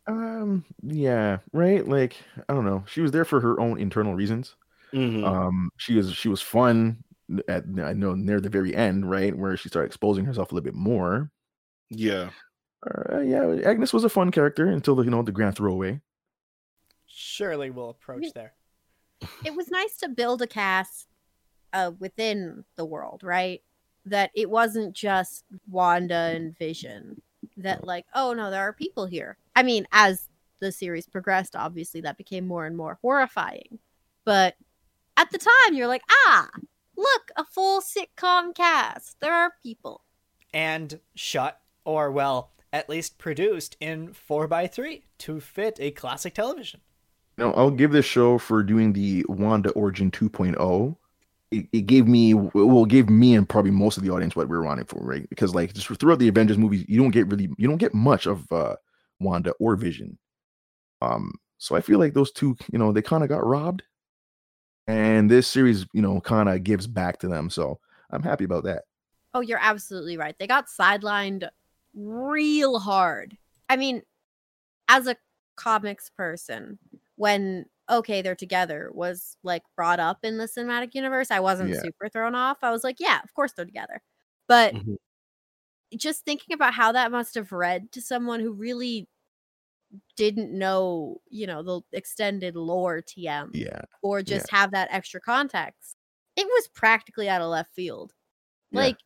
um. 0.08 0.66
Yeah. 0.82 1.38
Right. 1.54 1.88
Like 1.88 2.18
I 2.50 2.54
don't 2.54 2.66
know. 2.66 2.84
She 2.88 3.02
was 3.02 3.12
there 3.12 3.26
for 3.26 3.40
her 3.40 3.60
own 3.60 3.80
internal 3.80 4.16
reasons. 4.16 4.56
Mhm. 4.94 5.24
Um. 5.26 5.70
She 5.78 5.96
was 5.96 6.12
she 6.14 6.28
was 6.30 6.42
fun 6.42 7.04
at 7.48 7.66
I 7.84 7.94
know 7.94 8.16
near 8.16 8.40
the 8.42 8.50
very 8.50 8.76
end, 8.76 9.10
right, 9.10 9.38
where 9.38 9.56
she 9.58 9.70
started 9.70 9.88
exposing 9.88 10.26
herself 10.26 10.52
a 10.52 10.56
little 10.56 10.66
bit 10.66 10.74
more. 10.76 11.30
yeah. 11.90 12.30
Uh, 12.86 13.20
yeah, 13.20 13.56
Agnes 13.66 13.94
was 13.94 14.04
a 14.04 14.10
fun 14.10 14.32
character 14.32 14.68
until 14.68 14.96
the 14.96 15.04
you 15.04 15.10
know 15.10 15.24
the 15.24 15.32
grand 15.32 15.56
throwaway. 15.56 16.00
Surely 17.06 17.70
we'll 17.70 17.90
approach 17.90 18.24
Yeah. 18.26 18.32
there. 18.36 18.54
It 19.44 19.56
was 19.56 19.72
nice 19.72 19.98
to 19.98 20.10
build 20.10 20.42
a 20.44 20.48
cast 20.48 21.08
uh, 21.74 21.92
within 22.00 22.66
the 22.76 22.86
world, 22.86 23.24
right? 23.24 23.62
That 24.06 24.30
it 24.36 24.50
wasn't 24.50 24.94
just 24.96 25.44
Wanda 25.70 26.32
and 26.36 26.58
Vision. 26.58 27.22
That 27.58 27.84
like, 27.84 28.06
oh 28.14 28.34
no, 28.34 28.52
there 28.52 28.62
are 28.62 28.74
people 28.74 29.08
here. 29.08 29.38
I 29.56 29.64
mean, 29.64 29.88
as 29.92 30.30
the 30.60 30.72
series 30.72 31.08
progressed, 31.08 31.56
obviously 31.56 32.02
that 32.02 32.18
became 32.18 32.46
more 32.48 32.66
and 32.68 32.78
more 32.78 33.00
horrifying. 33.02 33.80
But 34.24 34.56
at 35.18 35.32
the 35.32 35.40
time, 35.40 35.74
you're 35.74 35.88
like, 35.88 36.04
ah, 36.28 36.48
look, 36.96 37.32
a 37.36 37.44
full 37.44 37.82
sitcom 37.82 38.54
cast. 38.54 39.20
There 39.20 39.34
are 39.34 39.54
people. 39.64 40.02
and 40.54 41.00
shut 41.16 41.60
or 41.84 42.12
well 42.12 42.52
at 42.78 42.90
least 42.90 43.18
produced 43.18 43.76
in 43.82 44.10
4x3 44.10 45.04
to 45.20 45.40
fit 45.42 45.78
a 45.82 45.92
classic 45.92 46.34
television 46.36 46.82
No, 47.38 47.54
I'll 47.54 47.72
give 47.72 47.92
this 47.92 48.06
show 48.06 48.38
for 48.38 48.64
doing 48.64 48.94
the 48.94 49.26
Wanda 49.30 49.72
Origin 49.72 50.12
2.0. 50.12 50.98
It, 51.52 51.68
it 51.72 51.82
gave 51.86 52.08
me, 52.08 52.34
well, 52.34 52.84
it 52.84 52.90
gave 52.90 53.10
me 53.10 53.36
and 53.36 53.48
probably 53.48 53.72
most 53.72 53.98
of 53.98 54.04
the 54.04 54.12
audience 54.12 54.36
what 54.36 54.50
we 54.50 54.58
were 54.58 54.66
wanting 54.66 54.86
for, 54.86 55.00
right? 55.06 55.30
Because 55.30 55.56
like 55.56 55.74
just 55.74 55.88
throughout 56.00 56.20
the 56.20 56.28
Avengers 56.28 56.58
movies, 56.58 56.86
you 56.88 57.00
don't 57.02 57.12
get 57.12 57.28
really, 57.28 57.50
you 57.58 57.68
don't 57.68 57.78
get 57.78 57.94
much 57.94 58.26
of 58.28 58.52
uh, 58.52 58.76
Wanda 59.20 59.52
or 59.60 59.76
Vision. 59.76 60.18
Um, 61.02 61.34
so 61.58 61.76
I 61.76 61.82
feel 61.82 62.00
like 62.00 62.14
those 62.14 62.32
two, 62.32 62.58
you 62.72 62.80
know, 62.80 62.92
they 62.92 63.02
kind 63.02 63.24
of 63.24 63.30
got 63.30 63.46
robbed, 63.46 63.84
and 64.88 65.30
this 65.30 65.48
series, 65.48 65.86
you 65.94 66.02
know, 66.02 66.22
kind 66.22 66.50
of 66.50 66.64
gives 66.64 66.88
back 66.88 67.20
to 67.20 67.28
them. 67.28 67.50
So 67.50 67.80
I'm 68.12 68.24
happy 68.24 68.46
about 68.46 68.64
that. 68.66 68.84
Oh, 69.34 69.42
you're 69.42 69.60
absolutely 69.62 70.18
right. 70.18 70.36
They 70.40 70.48
got 70.48 70.68
sidelined 70.68 71.48
real 71.98 72.80
hard. 72.80 73.38
I 73.70 73.78
mean, 73.78 74.04
as 74.90 75.08
a 75.08 75.18
comics 75.58 76.10
person, 76.10 76.80
when 77.18 77.66
okay, 77.90 78.22
they're 78.22 78.36
together 78.36 78.92
was 78.94 79.38
like 79.44 79.64
brought 79.78 80.00
up 80.00 80.20
in 80.24 80.38
the 80.40 80.46
cinematic 80.46 80.94
universe, 80.96 81.32
I 81.32 81.40
wasn't 81.42 81.76
Yeah. 81.76 81.82
super 81.82 82.10
thrown 82.10 82.36
off. 82.36 82.60
I 82.64 82.72
was 82.72 82.84
like, 82.84 82.98
yeah, 83.00 83.22
of 83.24 83.34
course 83.34 83.54
they're 83.54 83.66
together. 83.66 84.02
But 84.48 84.78
Mhm. 84.78 84.98
just 85.96 86.26
thinking 86.26 86.54
about 86.54 86.74
how 86.74 86.92
that 86.92 87.12
must 87.12 87.36
have 87.36 87.52
read 87.52 87.92
to 87.94 88.02
someone 88.02 88.40
who 88.40 88.52
really 88.54 89.08
didn't 90.16 90.52
know, 90.58 91.22
you 91.30 91.48
know, 91.48 91.64
the 91.64 91.82
extended 91.98 92.56
lore 92.56 93.02
TM 93.02 93.54
Yeah, 93.54 93.82
or 94.02 94.22
just 94.22 94.50
have 94.52 94.72
that 94.72 94.90
extra 94.92 95.22
context. 95.22 95.96
It 96.36 96.46
was 96.48 96.68
practically 96.70 97.30
out 97.30 97.42
of 97.42 97.50
left 97.50 97.74
field. 97.74 98.14
Yeah. 98.72 98.80
Like 98.80 98.98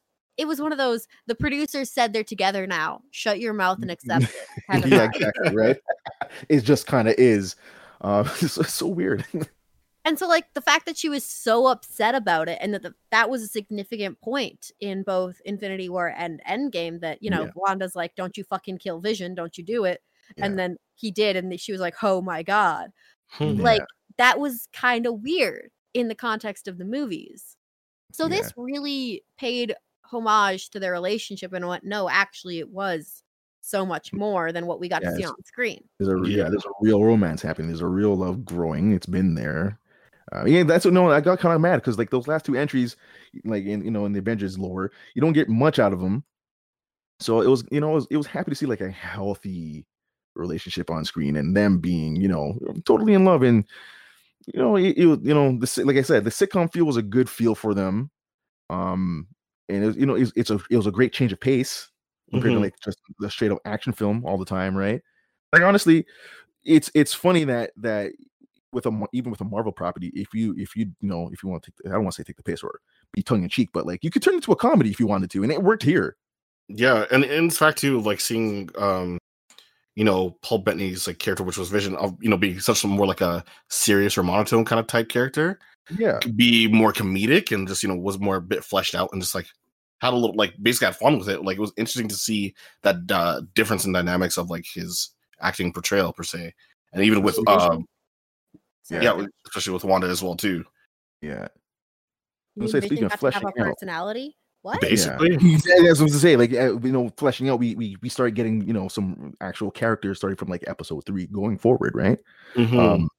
it 0.41 0.47
was 0.47 0.59
one 0.59 0.71
of 0.71 0.79
those 0.79 1.07
the 1.27 1.35
producers 1.35 1.91
said 1.91 2.13
they're 2.13 2.23
together 2.23 2.65
now. 2.65 3.01
Shut 3.11 3.39
your 3.39 3.53
mouth 3.53 3.79
and 3.81 3.91
accept 3.91 4.23
it. 4.25 4.35
kind 4.69 4.83
of 4.83 4.89
yeah, 4.89 5.03
exactly, 5.05 5.55
right? 5.55 5.77
it 6.49 6.61
just 6.61 6.87
kind 6.87 7.07
of 7.07 7.15
is. 7.17 7.55
Uh, 8.01 8.27
it's, 8.41 8.57
it's 8.57 8.73
so 8.73 8.87
weird. 8.87 9.23
And 10.03 10.17
so, 10.17 10.27
like 10.27 10.51
the 10.55 10.61
fact 10.61 10.87
that 10.87 10.97
she 10.97 11.09
was 11.09 11.23
so 11.23 11.67
upset 11.67 12.15
about 12.15 12.49
it, 12.49 12.57
and 12.59 12.73
that 12.73 12.81
the, 12.81 12.95
that 13.11 13.29
was 13.29 13.43
a 13.43 13.47
significant 13.47 14.19
point 14.19 14.71
in 14.79 15.03
both 15.03 15.39
Infinity 15.45 15.89
War 15.89 16.11
and 16.17 16.41
Endgame. 16.49 17.01
That 17.01 17.21
you 17.21 17.29
know, 17.29 17.43
Yeah. 17.43 17.51
Wanda's 17.55 17.95
like, 17.95 18.15
"Don't 18.15 18.35
you 18.35 18.43
fucking 18.43 18.79
kill 18.79 18.99
Vision? 18.99 19.35
Don't 19.35 19.55
you 19.59 19.63
do 19.63 19.85
it?" 19.85 20.01
Yeah. 20.37 20.45
And 20.45 20.57
then 20.57 20.77
he 20.95 21.11
did, 21.11 21.35
and 21.35 21.59
she 21.59 21.71
was 21.71 21.81
like, 21.81 21.93
"Oh 22.01 22.19
my 22.19 22.41
god!" 22.41 22.89
Hmm. 23.27 23.57
Yeah. 23.57 23.63
Like 23.63 23.83
that 24.17 24.39
was 24.39 24.67
kind 24.73 25.05
of 25.05 25.21
weird 25.21 25.69
in 25.93 26.07
the 26.07 26.15
context 26.15 26.67
of 26.67 26.79
the 26.79 26.85
movies. 26.85 27.57
So 28.11 28.23
Yeah. 28.23 28.37
this 28.37 28.53
really 28.57 29.23
paid 29.37 29.75
homage 30.11 30.69
to 30.71 30.79
their 30.79 30.91
relationship 30.91 31.53
and 31.53 31.67
what 31.67 31.83
no, 31.83 32.09
actually, 32.09 32.59
it 32.59 32.69
was 32.69 33.23
so 33.61 33.85
much 33.85 34.11
more 34.11 34.51
than 34.51 34.65
what 34.65 34.79
we 34.79 34.89
got 34.89 35.01
to 35.03 35.15
see 35.15 35.23
on 35.23 35.35
screen. 35.45 35.83
There's 35.99 36.09
a 36.09 36.29
Yeah. 36.29 36.43
yeah. 36.43 36.49
there's 36.49 36.65
a 36.65 36.71
real 36.81 37.03
romance 37.03 37.41
happening. 37.41 37.67
There's 37.69 37.81
a 37.81 37.87
real 37.87 38.15
love 38.15 38.43
growing. 38.43 38.91
It's 38.91 39.05
been 39.05 39.35
there. 39.35 39.79
Uh, 40.33 40.45
yeah, 40.45 40.63
that's 40.63 40.85
what 40.85 40.93
no, 40.93 41.11
I 41.11 41.19
got 41.19 41.39
kind 41.39 41.53
of 41.53 41.61
mad 41.61 41.77
because 41.77 41.97
like 41.97 42.09
those 42.09 42.27
last 42.27 42.45
two 42.45 42.55
entries, 42.55 42.95
like 43.43 43.65
in 43.65 43.83
you 43.83 43.91
know 43.91 44.05
in 44.05 44.13
the 44.13 44.19
Avengers 44.19 44.57
lore, 44.57 44.91
you 45.13 45.21
don't 45.21 45.33
get 45.33 45.49
much 45.49 45.79
out 45.79 45.93
of 45.93 45.99
them. 45.99 46.23
So 47.19 47.41
it 47.41 47.47
was 47.47 47.63
you 47.71 47.79
know 47.79 47.91
it 47.91 47.95
was, 47.95 48.07
it 48.11 48.17
was 48.17 48.27
happy 48.27 48.51
to 48.51 48.55
see 48.55 48.65
like 48.65 48.81
a 48.81 48.89
healthy 48.89 49.85
relationship 50.35 50.89
on 50.89 51.03
screen 51.03 51.35
and 51.35 51.55
them 51.55 51.79
being 51.79 52.15
you 52.15 52.27
know 52.27 52.57
totally 52.85 53.13
in 53.13 53.25
love 53.25 53.43
and 53.43 53.65
you 54.47 54.59
know 54.59 54.77
it, 54.77 54.97
it 54.97 55.01
you 55.01 55.33
know 55.33 55.57
the 55.57 55.83
like 55.85 55.97
I 55.97 56.01
said 56.01 56.23
the 56.23 56.29
sitcom 56.29 56.71
feel 56.71 56.85
was 56.85 56.97
a 56.97 57.01
good 57.01 57.29
feel 57.29 57.53
for 57.53 57.73
them. 57.73 58.09
Um, 58.69 59.27
and 59.71 59.83
it 59.83 59.87
was, 59.87 59.95
you 59.97 60.05
know 60.05 60.15
it's, 60.15 60.31
it's 60.35 60.49
a 60.51 60.59
it 60.69 60.77
was 60.77 60.87
a 60.87 60.91
great 60.91 61.13
change 61.13 61.31
of 61.33 61.39
pace 61.39 61.89
compared 62.31 62.53
Mhm. 62.53 62.57
to 62.57 62.59
like 62.61 62.75
just 62.83 62.99
the 63.19 63.29
straight 63.29 63.51
up 63.51 63.59
action 63.65 63.93
film 63.93 64.25
all 64.25 64.37
the 64.37 64.45
time, 64.45 64.75
right? 64.75 65.01
Like 65.53 65.63
honestly, 65.63 66.05
it's 66.63 66.91
it's 66.95 67.13
funny 67.13 67.43
that 67.45 67.71
that 67.77 68.11
with 68.73 68.85
a 68.85 69.07
even 69.13 69.31
with 69.31 69.41
a 69.41 69.45
Marvel 69.45 69.71
property, 69.71 70.11
if 70.15 70.33
you 70.33 70.55
if 70.57 70.75
you 70.75 70.87
you 71.01 71.09
know 71.09 71.29
if 71.33 71.43
you 71.43 71.49
want 71.49 71.63
to 71.63 71.71
take 71.71 71.77
the, 71.77 71.89
I 71.89 71.93
don't 71.93 72.03
want 72.03 72.15
to 72.15 72.21
say 72.21 72.25
take 72.25 72.37
the 72.37 72.43
piss 72.43 72.63
or 72.63 72.79
be 73.13 73.21
tongue 73.23 73.43
in 73.43 73.49
cheek, 73.49 73.69
but 73.73 73.85
like 73.85 74.03
you 74.03 74.11
could 74.11 74.23
turn 74.23 74.33
it 74.35 74.37
into 74.37 74.51
a 74.53 74.55
comedy 74.55 74.89
if 74.91 74.99
you 74.99 75.07
wanted 75.07 75.29
to, 75.31 75.43
and 75.43 75.51
it 75.51 75.63
worked 75.63 75.83
here. 75.83 76.15
Yeah, 76.69 77.05
and 77.11 77.23
in 77.25 77.49
fact 77.49 77.79
too, 77.79 77.99
like 78.01 78.19
seeing 78.21 78.69
um, 78.77 79.17
you 79.95 80.03
know, 80.05 80.37
Paul 80.41 80.59
Bettany's 80.59 81.07
like 81.07 81.19
character, 81.19 81.43
which 81.43 81.57
was 81.57 81.69
Vision, 81.69 81.95
of 81.97 82.17
you 82.21 82.29
know, 82.29 82.37
being 82.37 82.59
such 82.59 82.83
a 82.83 82.87
more 82.87 83.07
like 83.07 83.21
a 83.21 83.43
serious 83.69 84.17
or 84.17 84.23
monotone 84.23 84.65
kind 84.65 84.79
of 84.79 84.87
type 84.87 85.09
character, 85.09 85.59
Yeah, 85.89 86.19
be 86.35 86.67
more 86.67 86.93
comedic 86.93 87.53
and 87.53 87.67
just 87.67 87.83
you 87.83 87.89
know 87.89 87.95
was 87.97 88.19
more 88.19 88.37
a 88.37 88.41
bit 88.41 88.63
fleshed 88.63 88.95
out 88.95 89.09
and 89.13 89.21
just 89.21 89.35
like 89.35 89.47
had 90.01 90.13
a 90.13 90.15
little 90.17 90.35
like 90.35 90.53
basically 90.61 90.87
had 90.87 90.95
fun 90.97 91.17
with 91.19 91.29
it. 91.29 91.43
Like 91.43 91.57
it 91.57 91.61
was 91.61 91.73
interesting 91.77 92.07
to 92.07 92.15
see 92.15 92.53
that 92.81 92.97
uh, 93.11 93.41
difference 93.53 93.85
in 93.85 93.93
dynamics 93.93 94.37
of 94.37 94.49
like 94.49 94.65
his 94.65 95.11
acting 95.39 95.71
portrayal 95.71 96.11
per 96.11 96.23
se, 96.23 96.53
and 96.93 97.03
even 97.03 97.21
with 97.21 97.37
um, 97.47 97.87
So 98.83 98.99
yeah, 98.99 99.25
especially 99.45 99.73
with 99.73 99.83
Wanda 99.83 100.07
as 100.07 100.23
well 100.23 100.35
too. 100.35 100.65
yeah. 101.21 101.47
you 102.55 102.67
say, 102.67 102.79
mean 102.79 102.87
speaking 102.89 103.05
of 103.05 103.11
have 103.11 103.19
fleshing 103.19 103.43
a 103.43 103.47
out- 103.47 103.55
personality. 103.55 104.35
What? 104.63 104.79
Basically, 104.81 105.31
Yeah, 105.31 105.37
that's 105.41 105.67
what 105.67 105.87
I 105.87 106.03
was 106.03 106.11
to 106.13 106.19
say. 106.19 106.35
Like 106.35 106.53
uh, 106.53 106.77
you 106.79 106.91
know, 106.91 107.09
fleshing 107.17 107.49
out, 107.49 107.57
we 107.59 107.73
we 107.75 107.97
we 108.01 108.09
started 108.09 108.35
getting 108.35 108.67
you 108.67 108.73
know 108.73 108.87
some 108.87 109.33
actual 109.41 109.71
characters 109.71 110.17
starting 110.17 110.37
from 110.37 110.49
like 110.49 110.63
episode 110.67 111.03
three 111.05 111.25
going 111.27 111.57
forward, 111.57 111.93
right? 111.95 112.19
Mhm. 112.55 112.77
Um, 112.77 113.09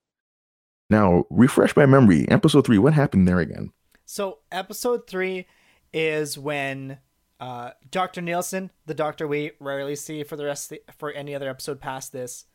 now 0.91 1.25
refresh 1.31 1.75
my 1.77 1.87
memory. 1.87 2.29
Episode 2.29 2.65
three, 2.67 2.79
what 2.79 2.93
happened 2.93 3.27
there 3.27 3.41
again? 3.41 3.73
So 4.05 4.39
episode 4.53 5.07
three 5.09 5.47
is 5.93 6.39
when 6.39 6.99
uh, 7.41 7.71
Dr. 7.91 8.21
Nielsen, 8.21 8.71
the 8.87 8.95
doctor 8.95 9.27
we 9.27 9.53
rarely 9.61 9.97
see 9.97 10.23
for 10.23 10.37
the 10.37 10.45
rest 10.45 10.71
of 10.73 10.79
the, 10.87 10.93
for 10.99 11.11
any 11.11 11.35
other 11.35 11.49
episode 11.51 11.81
past 11.81 12.13
this, 12.13 12.47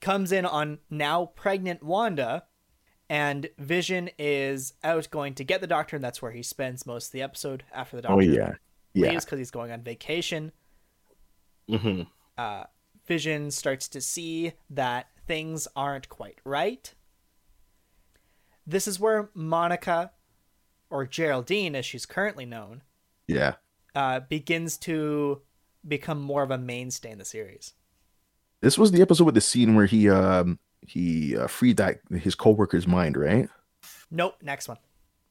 comes 0.00 0.32
in 0.32 0.44
on 0.46 0.78
now 0.90 1.26
pregnant 1.26 1.82
Wanda, 1.82 2.44
and 3.08 3.48
Vision 3.58 4.08
is 4.18 4.72
out 4.82 5.10
going 5.10 5.34
to 5.34 5.44
get 5.44 5.60
the 5.60 5.66
doctor, 5.66 5.96
and 5.96 6.04
that's 6.04 6.22
where 6.22 6.32
he 6.32 6.42
spends 6.42 6.86
most 6.86 7.06
of 7.08 7.12
the 7.12 7.22
episode 7.22 7.62
after 7.72 7.96
the 7.96 8.02
doctor 8.02 8.16
Oh 8.16 8.20
yeah, 8.20 8.52
yeah, 8.94 9.10
leaves 9.10 9.24
because 9.24 9.38
he's 9.38 9.50
going 9.50 9.70
on 9.70 9.82
vacation. 9.82 10.52
Mhm. 11.68 12.06
uh, 12.38 12.64
Vision 13.06 13.50
starts 13.50 13.88
to 13.88 14.00
see 14.00 14.52
that 14.70 15.08
things 15.26 15.68
aren't 15.76 16.08
quite 16.08 16.38
right. 16.44 16.94
This 18.66 18.86
is 18.88 18.98
where 19.00 19.30
Monica, 19.34 20.12
or 20.92 21.06
Geraldine 21.06 21.74
as 21.74 21.84
she's 21.86 22.06
currently 22.06 22.44
known, 22.44 22.82
yeah. 23.26 23.54
uh, 23.94 24.20
begins 24.20 24.76
to 24.78 25.40
become 25.88 26.20
more 26.20 26.42
of 26.42 26.50
a 26.50 26.58
mainstay 26.58 27.10
in 27.10 27.18
the 27.18 27.24
series. 27.24 27.72
This 28.60 28.78
was 28.78 28.92
the 28.92 29.02
episode 29.02 29.24
with 29.24 29.34
the 29.34 29.40
scene 29.40 29.74
where 29.74 29.86
he 29.86 30.08
um 30.08 30.58
he 30.86 31.36
uh, 31.36 31.46
freed 31.48 31.76
that 31.78 32.00
his 32.10 32.34
coworker's 32.34 32.86
mind, 32.86 33.16
right? 33.16 33.48
Nope, 34.10 34.36
next 34.42 34.68
one. 34.68 34.78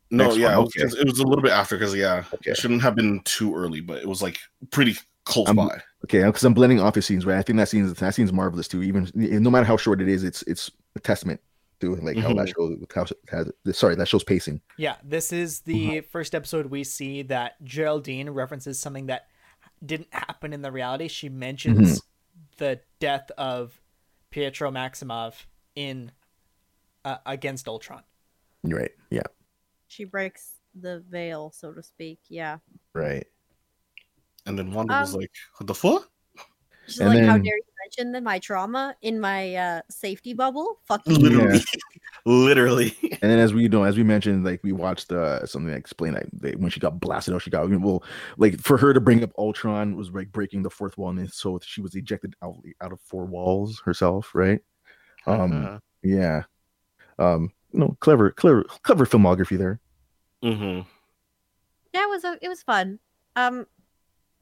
No, 0.09 0.25
Next 0.25 0.37
yeah, 0.37 0.57
one, 0.57 0.67
it 0.67 0.83
was, 0.83 0.93
okay. 0.95 1.01
it 1.01 1.07
was 1.07 1.19
a 1.19 1.23
little 1.23 1.41
bit 1.41 1.51
after 1.53 1.77
because 1.77 1.95
yeah, 1.95 2.23
Okay. 2.33 2.51
it 2.51 2.57
shouldn't 2.57 2.81
have 2.81 2.95
been 2.95 3.21
too 3.23 3.55
early, 3.55 3.79
but 3.79 3.99
it 4.01 4.07
was 4.07 4.21
like 4.21 4.39
pretty 4.71 4.95
close 5.23 5.47
Um, 5.47 5.55
by. 5.55 5.81
Okay, 6.05 6.23
because 6.23 6.43
I'm 6.43 6.53
blending 6.53 6.81
off 6.81 6.95
the 6.95 7.01
scenes, 7.01 7.25
right? 7.25 7.37
I 7.37 7.41
think 7.43 7.57
that 7.57 7.69
scene 7.69 7.93
that 7.93 8.13
scene's 8.15 8.33
marvelous 8.33 8.67
too. 8.67 8.81
Even 8.83 9.09
no 9.15 9.49
matter 9.49 9.65
how 9.65 9.77
short 9.77 10.01
it 10.01 10.09
is, 10.09 10.23
it's 10.23 10.41
it's 10.43 10.71
a 10.95 10.99
testament 10.99 11.39
to 11.81 11.95
like 11.97 12.17
how 12.17 12.33
that 12.33 12.49
shows 12.49 12.77
how 12.93 13.05
has 13.29 13.51
sorry 13.77 13.95
that 13.95 14.07
shows 14.07 14.23
pacing. 14.23 14.61
Yeah, 14.77 14.95
this 15.03 15.33
is 15.33 15.61
the 15.61 16.01
first 16.01 16.33
episode 16.33 16.67
we 16.67 16.83
see 16.83 17.23
that 17.23 17.61
Geraldine 17.63 18.29
references 18.29 18.79
something 18.79 19.07
that 19.07 19.27
didn't 19.85 20.13
happen 20.13 20.53
in 20.53 20.61
the 20.61 20.71
reality. 20.71 21.07
She 21.07 21.29
mentions 21.29 22.01
the 22.57 22.79
death 22.99 23.29
of 23.37 23.79
Pietro 24.29 24.71
Maximoff 24.71 25.45
in 25.75 26.11
uh, 27.03 27.17
Age 27.27 27.45
of 27.45 27.67
Ultron. 27.67 28.03
You're 28.63 28.79
right. 28.79 28.91
Yeah. 29.09 29.23
She 29.87 30.03
breaks 30.05 30.53
the 30.79 31.03
veil, 31.09 31.51
so 31.51 31.73
to 31.73 31.81
speak. 31.83 32.19
Yeah. 32.29 32.57
Right. 32.93 33.25
And 34.45 34.57
then 34.57 34.71
Wanda 34.71 34.99
was 35.01 35.13
Um, 35.13 35.21
like, 35.21 35.31
"What 35.57 35.67
the 35.67 35.75
fuck?" 35.75 36.10
She's 36.91 36.99
And 36.99 37.09
like, 37.09 37.23
how 37.23 37.37
dare 37.37 37.57
you 37.57 37.63
mention 37.83 38.11
that 38.13 38.23
my 38.23 38.39
trauma 38.39 38.95
in 39.01 39.19
my 39.19 39.55
uh, 39.55 39.81
safety 39.89 40.33
bubble? 40.33 40.79
Fuck 40.85 41.01
you. 41.05 41.15
Literally, 41.15 41.61
literally. 42.25 42.97
And 43.21 43.31
then 43.31 43.39
as 43.39 43.53
we 43.53 43.63
you 43.63 43.69
know, 43.69 43.83
as 43.83 43.97
we 43.97 44.03
mentioned, 44.03 44.43
like 44.43 44.61
we 44.63 44.71
watched 44.71 45.11
uh 45.11 45.45
something 45.45 45.71
that 45.71 45.77
explained 45.77 46.17
that 46.41 46.59
when 46.59 46.69
she 46.69 46.79
got 46.79 46.99
blasted 46.99 47.33
out, 47.33 47.41
she 47.41 47.49
got 47.49 47.69
well, 47.69 48.03
like 48.37 48.59
for 48.61 48.77
her 48.77 48.93
to 48.93 49.01
bring 49.01 49.23
up 49.23 49.31
Ultron 49.37 49.95
was 49.95 50.11
like 50.11 50.31
breaking 50.31 50.63
the 50.63 50.69
fourth 50.69 50.97
wall, 50.97 51.09
and 51.09 51.31
so 51.31 51.59
she 51.63 51.81
was 51.81 51.95
ejected 51.95 52.35
out 52.43 52.57
out 52.81 52.91
of 52.91 52.99
four 53.01 53.25
walls 53.25 53.81
herself, 53.85 54.31
right? 54.33 54.59
Um, 55.25 55.65
Uh, 55.65 55.79
yeah. 56.03 56.43
Um, 57.19 57.51
no, 57.73 57.95
clever, 57.99 58.31
clever, 58.31 58.63
clever 58.83 59.05
filmography 59.05 59.57
there. 59.57 59.79
Mm-hmm. 60.43 60.81
Yeah, 61.93 62.03
it 62.03 62.09
was 62.09 62.23
a, 62.23 62.37
it 62.41 62.47
was 62.47 62.63
fun. 62.63 62.99
Um, 63.35 63.65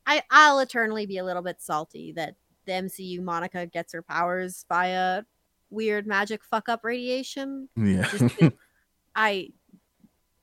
I 0.10 0.24
I'll 0.32 0.60
eternally 0.60 1.06
be 1.06 1.20
a 1.20 1.24
little 1.24 1.44
bit 1.44 1.62
salty 1.62 2.12
that 2.14 2.36
the 2.66 2.72
MCU 2.72 3.22
Monica 3.22 3.68
gets 3.68 3.94
her 3.94 4.02
powers 4.02 4.66
via 4.68 5.24
weird 5.70 6.08
magic 6.08 6.44
fuck 6.44 6.68
up 6.68 6.84
radiation. 6.84 7.70
Yeah. 7.76 8.10
Just 8.10 8.36
I 9.16 9.50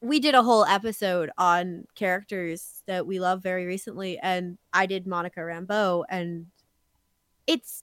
we 0.01 0.21
did 0.21 0.37
a 0.37 0.43
whole 0.43 0.65
episode 0.65 1.31
on 1.37 1.85
characters 1.97 2.85
that 2.87 3.09
we 3.09 3.19
love 3.19 3.43
very 3.43 3.67
recently, 3.67 4.19
and 4.19 4.57
I 4.73 4.87
did 4.87 5.05
Monica 5.05 5.41
Rambeau, 5.41 6.05
and 6.09 6.47
it's 7.49 7.83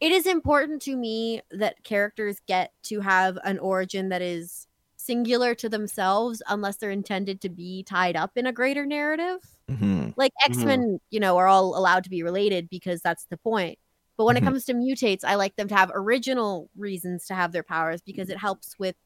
it 0.00 0.12
is 0.12 0.26
important 0.26 0.82
to 0.82 0.96
me 0.96 1.40
that 1.50 1.82
characters 1.82 2.42
get 2.46 2.72
to 2.84 3.00
have 3.00 3.38
an 3.42 3.58
origin 3.58 4.10
that 4.10 4.20
is 4.20 4.66
singular 4.96 5.54
to 5.54 5.68
themselves 5.68 6.42
unless 6.48 6.76
they're 6.76 6.90
intended 6.90 7.40
to 7.40 7.48
be 7.48 7.82
tied 7.84 8.16
up 8.16 8.32
in 8.36 8.46
a 8.46 8.52
greater 8.52 8.84
narrative 8.84 9.38
Mhm. 9.76 10.14
like 10.16 10.32
Mhm. 10.44 10.50
x-men 10.50 11.00
you 11.10 11.20
know 11.20 11.36
are 11.38 11.46
all 11.48 11.76
allowed 11.76 12.04
to 12.04 12.10
be 12.10 12.22
related 12.22 12.68
because 12.70 13.00
that's 13.00 13.24
the 13.26 13.36
point 13.36 13.78
but 14.16 14.24
when 14.24 14.36
Mhm. 14.36 14.42
it 14.42 14.44
comes 14.44 14.64
to 14.66 14.74
mutates 14.74 15.24
i 15.24 15.34
like 15.34 15.56
them 15.56 15.68
to 15.68 15.74
have 15.74 15.90
original 15.94 16.68
reasons 16.76 17.26
to 17.26 17.34
have 17.34 17.52
their 17.52 17.62
powers 17.62 18.00
because 18.02 18.28
it 18.28 18.38
helps 18.38 18.78
with 18.78 18.96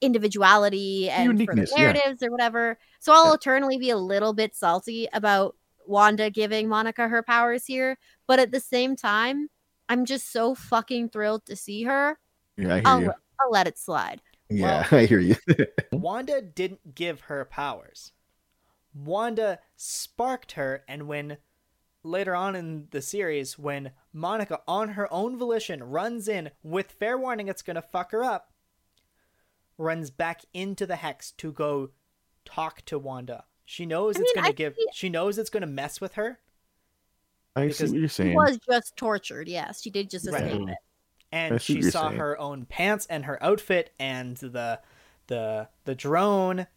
individuality 0.00 1.08
and 1.10 1.30
for 1.30 1.32
the 1.34 1.38
Uniqueness, 1.44 1.72
yeah. 1.76 1.82
narratives 1.92 2.22
or 2.22 2.30
whatever 2.30 2.78
so 3.00 3.12
i'll 3.12 3.28
Yeah. 3.28 3.34
eternally 3.34 3.78
be 3.78 3.90
a 3.90 3.96
little 3.96 4.32
bit 4.32 4.54
salty 4.54 5.08
about 5.12 5.56
wanda 5.86 6.30
giving 6.30 6.68
monica 6.68 7.08
her 7.08 7.22
powers 7.22 7.64
here 7.66 7.96
but 8.26 8.38
at 8.38 8.50
the 8.50 8.60
same 8.60 8.96
time 8.96 9.48
i'm 9.88 10.04
just 10.04 10.30
so 10.32 10.54
fucking 10.54 11.08
thrilled 11.10 11.44
to 11.46 11.56
see 11.56 11.84
her 11.84 12.18
Yeah, 12.56 12.74
I 12.74 12.76
hear 12.78 12.82
I'll, 12.86 13.00
you. 13.02 13.12
I'll 13.40 13.50
let 13.50 13.66
it 13.66 13.78
slide 13.78 14.20
Yeah, 14.48 14.86
I 14.92 15.06
hear 15.06 15.18
you. 15.20 15.36
Wanda 15.92 16.40
didn't 16.40 16.94
give 16.94 17.22
her 17.22 17.44
powers. 17.44 18.12
Wanda 19.04 19.58
sparked 19.76 20.52
her, 20.52 20.82
and 20.88 21.06
when 21.06 21.36
later 22.02 22.34
on 22.34 22.54
in 22.56 22.88
the 22.92 23.02
series, 23.02 23.58
when 23.58 23.90
Monica, 24.12 24.60
on 24.66 24.90
her 24.90 25.12
own 25.12 25.36
volition, 25.38 25.82
runs 25.84 26.28
in 26.28 26.50
with 26.62 26.92
fair 26.92 27.18
warning 27.18 27.48
it's 27.48 27.62
gonna 27.62 27.82
fuck 27.82 28.12
her 28.12 28.22
up, 28.24 28.52
runs 29.76 30.10
back 30.10 30.42
into 30.54 30.86
the 30.86 30.96
hex 30.96 31.32
to 31.32 31.52
go 31.52 31.90
talk 32.44 32.84
to 32.86 32.98
Wanda 32.98 33.44
She 33.64 33.84
knows 33.84 34.16
I 34.16 34.20
it's 34.20 34.28
mean, 34.28 34.34
gonna 34.36 34.48
I 34.48 34.52
give. 34.52 34.74
see- 34.76 34.86
She 34.92 35.08
knows 35.08 35.36
it's 35.38 35.50
gonna 35.50 35.66
mess 35.66 36.00
with 36.00 36.14
her, 36.14 36.38
I 37.56 37.68
see 37.70 37.84
what 37.84 37.92
you're 37.94 38.08
She 38.08 38.14
saying. 38.14 38.34
was 38.34 38.58
just 38.58 38.96
tortured. 38.96 39.48
Yes, 39.48 39.82
she 39.82 39.90
did 39.90 40.08
just 40.10 40.30
Right. 40.30 40.42
escape 40.44 40.60
Mhm. 40.62 40.72
it. 40.72 40.78
and 41.32 41.60
she 41.60 41.82
saw 41.82 42.08
saying. 42.08 42.20
her 42.20 42.38
own 42.38 42.64
pants 42.66 43.04
and 43.10 43.24
her 43.24 43.42
outfit 43.42 43.92
and 43.98 44.36
the 44.36 44.80
the 45.26 45.68
the 45.84 45.94
drone 45.96 46.68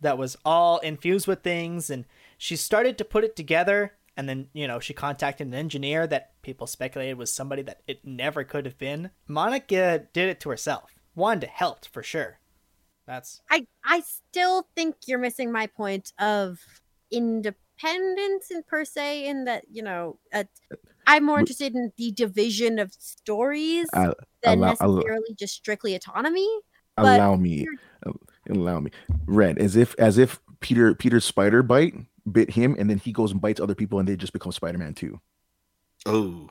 that 0.00 0.18
was 0.18 0.36
all 0.44 0.78
infused 0.78 1.26
with 1.26 1.42
things 1.42 1.90
and 1.90 2.04
she 2.36 2.56
started 2.56 2.96
to 2.98 3.04
put 3.04 3.24
it 3.24 3.34
together 3.36 3.94
and 4.16 4.28
then 4.28 4.48
you 4.52 4.66
know 4.66 4.80
she 4.80 4.94
contacted 4.94 5.46
an 5.46 5.54
engineer 5.54 6.06
that 6.06 6.40
people 6.42 6.66
speculated 6.66 7.14
was 7.18 7.32
somebody 7.32 7.62
that 7.62 7.82
it 7.86 8.04
never 8.04 8.44
could 8.44 8.64
have 8.64 8.78
been 8.78 9.10
monica 9.26 10.06
did 10.12 10.28
it 10.28 10.40
to 10.40 10.50
herself 10.50 10.94
wanda 11.14 11.46
helped 11.46 11.88
for 11.88 12.02
sure 12.02 12.38
that's 13.06 13.40
I 13.50 13.66
I 13.84 14.00
still 14.00 14.68
think 14.76 14.96
you're 15.06 15.18
missing 15.18 15.50
my 15.50 15.66
point 15.66 16.12
of 16.18 16.60
independence 17.10 18.50
in 18.50 18.62
per 18.64 18.84
se. 18.84 19.26
In 19.26 19.44
that 19.44 19.64
you 19.70 19.82
know, 19.82 20.18
uh, 20.32 20.44
I'm 21.06 21.24
more 21.24 21.38
interested 21.40 21.74
in 21.74 21.92
the 21.96 22.12
division 22.12 22.78
of 22.78 22.92
stories 22.92 23.88
Uh, 23.94 24.12
than 24.42 24.58
allow- 24.58 24.76
allow- 24.80 24.96
necessarily 24.96 25.34
just 25.38 25.54
strictly 25.54 25.94
autonomy. 25.94 26.48
But 26.96 27.18
allow 27.18 27.36
me 27.36 27.66
uh, 28.06 28.12
allow 28.56 28.80
me 28.80 28.90
red 29.26 29.58
as 29.58 29.76
if 29.76 29.94
as 29.98 30.18
if 30.18 30.40
peter 30.60 30.94
peter's 30.94 31.24
spider 31.24 31.62
bite 31.62 31.94
bit 32.30 32.50
him 32.50 32.74
and 32.78 32.88
then 32.90 32.98
he 32.98 33.12
goes 33.12 33.30
and 33.32 33.40
bites 33.40 33.60
other 33.60 33.74
people 33.74 33.98
and 33.98 34.08
they 34.08 34.16
just 34.16 34.32
become 34.32 34.52
spider-man 34.52 34.94
too 34.94 35.20
Oh, 36.06 36.48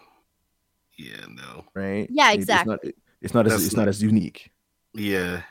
yeah, 0.97 1.25
no, 1.29 1.63
Yeah, 1.75 1.81
right 1.81 2.09
It- 2.09 2.09
it's 2.09 2.15
not, 2.15 2.33
exactly. 2.33 2.89
it- 2.89 2.95
it's 3.21 3.33
not 3.33 3.47
as 3.47 3.65
it's 3.65 3.75
not 3.75 3.83
not- 3.83 3.87
as 3.89 4.01
unique 4.03 4.51
yeah, 4.93 5.43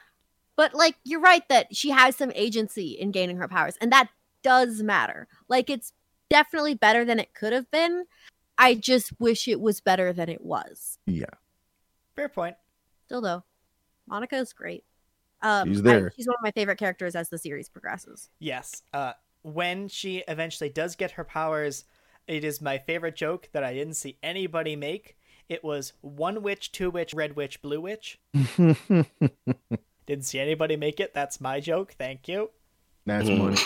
But 0.56 0.74
like 0.74 0.96
you're 1.04 1.20
right 1.20 1.46
that 1.48 1.74
she 1.76 1.90
has 1.90 2.16
some 2.16 2.32
agency 2.34 2.90
in 2.92 3.10
gaining 3.12 3.36
her 3.36 3.46
powers, 3.48 3.76
and 3.80 3.92
that 3.92 4.08
does 4.42 4.82
matter. 4.82 5.28
Like 5.48 5.68
it's 5.70 5.92
definitely 6.30 6.74
better 6.74 7.04
than 7.04 7.20
it 7.20 7.32
could 7.34 7.52
have 7.52 7.70
been. 7.70 8.04
I 8.58 8.74
just 8.74 9.12
wish 9.20 9.46
it 9.46 9.60
was 9.60 9.80
better 9.80 10.12
than 10.12 10.28
it 10.28 10.40
was. 10.42 10.98
yeah 11.06 11.26
fair 12.16 12.28
point 12.28 12.56
Still 13.04 13.20
though, 13.20 13.44
Monica 14.08 14.36
is 14.36 14.52
great. 14.52 14.84
Um, 15.42 15.68
She's 15.68 15.80
I- 15.80 15.82
there. 15.82 16.12
she's 16.16 16.26
one 16.26 16.36
of 16.36 16.42
my 16.42 16.50
favorite 16.50 16.78
characters 16.78 17.14
as 17.14 17.28
the 17.28 17.38
series 17.38 17.68
progresses. 17.68 18.30
yes 18.38 18.82
uh 18.94 19.12
when 19.42 19.86
she 19.88 20.24
eventually 20.28 20.70
does 20.70 20.96
get 20.96 21.12
her 21.12 21.24
powers 21.24 21.84
it 22.26 22.42
is 22.42 22.60
my 22.60 22.78
favorite 22.78 23.14
joke 23.14 23.48
that 23.52 23.62
i 23.62 23.72
didn't 23.72 23.94
see 23.94 24.16
anybody 24.22 24.74
make 24.74 25.16
it 25.48 25.62
was 25.62 25.92
one 26.00 26.42
witch 26.42 26.72
two 26.72 26.90
witch 26.90 27.12
red 27.14 27.36
witch 27.36 27.60
blue 27.62 27.80
witch 27.80 28.18
Didn't 30.06 30.24
see 30.24 30.38
anybody 30.38 30.76
make 30.76 31.00
it. 31.00 31.12
That's 31.14 31.40
my 31.40 31.58
joke. 31.58 31.94
Thank 31.98 32.28
you. 32.28 32.50
that's 33.04 33.28
money 33.28 33.56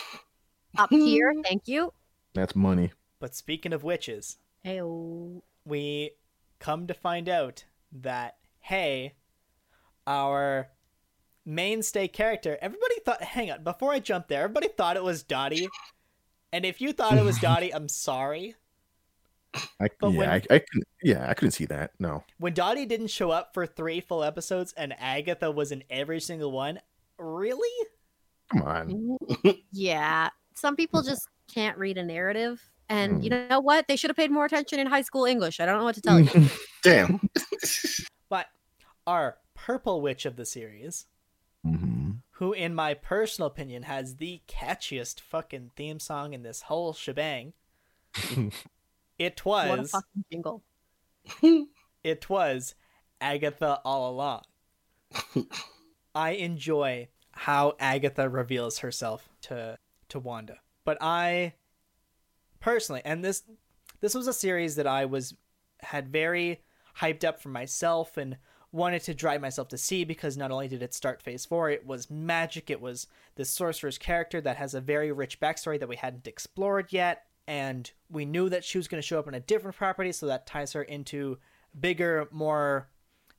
Up 0.79 0.89
here, 0.91 1.35
thank 1.45 1.69
you. 1.69 1.93
that's 2.35 2.57
money 2.57 2.93
But 3.19 3.35
speaking 3.35 3.73
of 3.75 3.85
witches, 3.85 4.39
Heyo. 4.65 5.43
we 5.67 6.13
come 6.59 6.87
to 6.87 6.95
find 6.95 7.29
out 7.29 7.65
that, 7.93 8.37
hey, 8.61 9.15
our 10.07 10.69
mainstay 11.45 12.09
character, 12.09 12.59
everybody 12.61 12.95
thought, 13.05 13.23
hang 13.23 13.51
on, 13.51 13.65
before 13.65 13.93
I 13.93 13.99
jump 13.99 14.29
there, 14.29 14.43
everybody 14.45 14.69
thought 14.69 14.97
it 14.97 15.05
was 15.05 15.23
Dottie. 15.23 15.69
And 16.53 16.65
if 16.65 16.81
you 16.81 16.93
thought 16.93 17.17
it 17.19 17.25
was 17.25 17.39
Dottie, 17.39 17.73
I'm 17.75 17.89
sorry. 17.89 18.55
I, 19.81 19.89
But 20.01 20.11
yeah, 20.13 20.19
when- 20.19 20.29
I, 20.31 20.35
I 20.37 20.59
couldn't, 20.59 20.89
yeah, 21.03 21.29
I 21.29 21.35
couldn't 21.35 21.53
see 21.53 21.67
that. 21.67 21.93
No, 21.99 22.25
When 22.39 22.55
Dottie 22.55 22.87
didn't 22.87 23.09
show 23.09 23.31
up 23.31 23.53
for 23.55 23.67
three 23.67 24.01
full 24.01 24.23
episodes 24.23 24.73
and 24.77 24.95
Agatha 24.99 25.51
was 25.51 25.73
in 25.73 25.83
every 25.91 26.21
single 26.21 26.53
one, 26.53 26.81
really? 27.19 27.87
come 28.53 28.63
on. 28.63 29.17
Yeah, 29.73 30.31
some 30.55 30.75
people 30.77 31.03
just 31.03 31.27
can't 31.53 31.79
read 31.79 31.99
a 31.99 32.05
narrative. 32.05 32.61
And 32.89 33.23
you 33.25 33.31
Mm. 33.31 33.49
know 33.49 33.61
what? 33.61 33.87
They 33.87 33.95
should 33.95 34.11
have 34.11 34.17
paid 34.17 34.33
more 34.33 34.45
attention 34.45 34.81
in 34.81 34.89
high 34.89 35.03
school 35.03 35.25
English. 35.25 35.61
I 35.61 35.67
don't 35.67 35.79
know 35.79 35.85
what 35.85 35.95
to 35.95 36.01
tell 36.01 36.19
you. 36.19 36.49
damn. 36.83 37.21
But 38.29 38.47
our 39.07 39.37
purple 39.55 40.01
witch 40.01 40.27
of 40.27 40.35
the 40.35 40.45
series, 40.45 41.07
hmm 41.65 42.11
who 42.41 42.55
in 42.55 42.75
my 42.75 42.95
personal 42.95 43.47
opinion 43.47 43.83
has 43.83 44.17
the 44.17 44.41
catchiest 44.49 45.21
fucking 45.21 45.71
theme 45.77 46.01
song 46.01 46.33
in 46.33 46.43
this 46.43 46.63
whole 46.63 46.95
shebang. 46.95 47.53
it 49.19 49.45
what 49.45 49.79
a 49.79 49.83
was 49.83 49.91
fucking 49.91 50.25
jingle. 50.33 50.63
it 52.03 52.31
was 52.31 52.75
Agatha 53.21 53.83
all 53.85 54.11
along. 54.11 54.45
I 56.15 56.31
enjoy 56.31 57.09
how 57.33 57.75
Agatha 57.79 58.27
reveals 58.27 58.79
herself 58.79 59.29
to 59.43 59.77
to 60.09 60.19
Wanda. 60.19 60.61
But 60.87 60.97
I 61.03 61.53
personally 62.59 63.03
and 63.05 63.23
this 63.23 63.43
this 64.01 64.15
was 64.15 64.27
a 64.27 64.33
series 64.33 64.77
that 64.77 64.87
I 64.87 65.05
was 65.05 65.35
had 65.81 66.09
very 66.09 66.63
hyped 66.97 67.23
up 67.23 67.39
for 67.39 67.51
myself 67.51 68.17
and 68.17 68.39
wanted 68.73 69.03
to 69.03 69.15
drive 69.15 69.41
myself 69.41 69.69
to 69.69 69.79
see 69.79 70.05
because 70.05 70.37
not 70.37 70.51
only 70.51 70.69
did 70.69 70.83
it 70.83 70.95
start 70.95 71.23
phase 71.23 71.45
four, 71.45 71.71
it 71.71 71.87
was 71.87 72.11
magic, 72.11 72.71
it 72.71 72.81
was 72.81 73.07
this 73.35 73.51
sorcerer's 73.51 73.99
character 73.99 74.41
that 74.41 74.57
has 74.57 74.75
a 74.75 74.81
very 74.81 75.11
rich 75.13 75.41
backstory 75.41 75.79
that 75.79 75.89
we 75.89 75.97
hadn't 75.97 76.27
explored 76.27 76.93
yet, 76.93 77.25
and 77.47 77.91
we 78.09 78.25
knew 78.25 78.49
that 78.49 78.65
she 78.65 78.79
was 78.79 78.87
going 78.87 79.01
to 79.01 79.07
show 79.07 79.19
up 79.19 79.29
in 79.29 79.35
a 79.35 79.41
different 79.41 79.77
property, 79.77 80.13
so 80.13 80.27
that 80.27 80.47
ties 80.47 80.73
her 80.73 80.83
into 80.83 81.39
bigger, 81.79 82.29
more, 82.31 82.89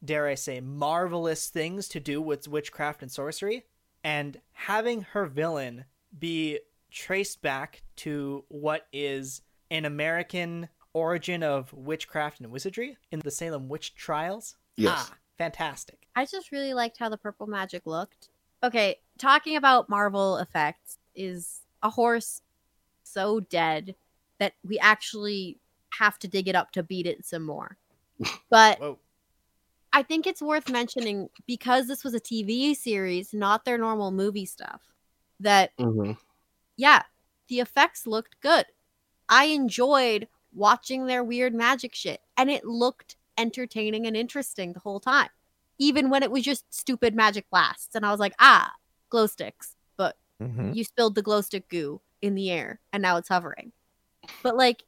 dare 0.03 0.27
I 0.27 0.35
say, 0.35 0.59
marvelous 0.59 1.49
things 1.49 1.87
to 1.89 1.99
do 1.99 2.21
with 2.21 2.47
witchcraft 2.47 3.01
and 3.01 3.11
sorcery. 3.11 3.65
And 4.03 4.41
having 4.53 5.03
her 5.13 5.25
villain 5.27 5.85
be 6.17 6.59
traced 6.89 7.41
back 7.41 7.83
to 7.97 8.43
what 8.49 8.87
is 8.91 9.41
an 9.69 9.85
American 9.85 10.67
origin 10.93 11.43
of 11.43 11.71
witchcraft 11.73 12.41
and 12.41 12.51
wizardry 12.51 12.97
in 13.11 13.19
the 13.19 13.31
Salem 13.31 13.69
witch 13.69 13.95
trials. 13.95 14.55
Yes. 14.75 15.09
Ah, 15.11 15.13
fantastic. 15.41 16.07
I 16.15 16.25
just 16.25 16.51
really 16.51 16.73
liked 16.73 16.97
how 16.97 17.09
the 17.09 17.17
purple 17.17 17.47
magic 17.47 17.85
looked. 17.85 18.29
Okay, 18.63 18.97
talking 19.17 19.55
about 19.55 19.89
Marvel 19.89 20.37
effects 20.37 20.97
is 21.15 21.61
a 21.81 21.89
horse 21.89 22.41
so 23.03 23.39
dead 23.39 23.95
that 24.39 24.53
we 24.67 24.77
actually 24.79 25.57
have 25.97 26.19
to 26.19 26.27
dig 26.27 26.47
it 26.47 26.55
up 26.55 26.71
to 26.71 26.83
beat 26.83 27.07
it 27.07 27.25
some 27.25 27.43
more. 27.43 27.77
But 28.49 28.79
Whoa. 28.79 28.99
I 29.93 30.03
think 30.03 30.27
it's 30.27 30.41
worth 30.41 30.69
mentioning 30.69 31.29
because 31.47 31.87
this 31.87 32.03
was 32.03 32.13
a 32.13 32.19
TV 32.19 32.75
series, 32.75 33.33
not 33.33 33.65
their 33.65 33.77
normal 33.77 34.11
movie 34.11 34.45
stuff, 34.45 34.81
that 35.39 35.75
Mhm. 35.77 36.17
yeah, 36.77 37.03
the 37.47 37.59
effects 37.61 38.05
looked 38.05 38.39
good. 38.41 38.65
I 39.27 39.45
enjoyed 39.45 40.27
watching 40.53 41.05
their 41.05 41.23
weird 41.23 41.53
magic 41.53 41.95
shit, 41.95 42.21
and 42.37 42.49
it 42.49 42.65
looked 42.65 43.15
entertaining 43.41 44.05
and 44.05 44.15
interesting 44.15 44.73
the 44.73 44.79
whole 44.79 44.99
time, 44.99 45.29
even 45.79 46.09
when 46.09 46.23
it 46.23 46.31
was 46.31 46.43
just 46.43 46.65
stupid 46.73 47.15
magic 47.15 47.49
blasts. 47.49 47.95
And 47.95 48.05
I 48.05 48.11
was 48.11 48.19
like, 48.19 48.33
ah, 48.39 48.71
glow 49.09 49.27
sticks, 49.27 49.75
but 49.97 50.17
Mhm. 50.41 50.75
you 50.75 50.83
spilled 50.83 51.15
the 51.15 51.21
glow 51.21 51.41
stick 51.41 51.67
goo 51.69 52.01
in 52.21 52.35
the 52.35 52.51
air, 52.51 52.79
and 52.93 53.01
now 53.01 53.17
it's 53.17 53.29
hovering. 53.29 53.73
But 54.43 54.55
like, 54.55 54.83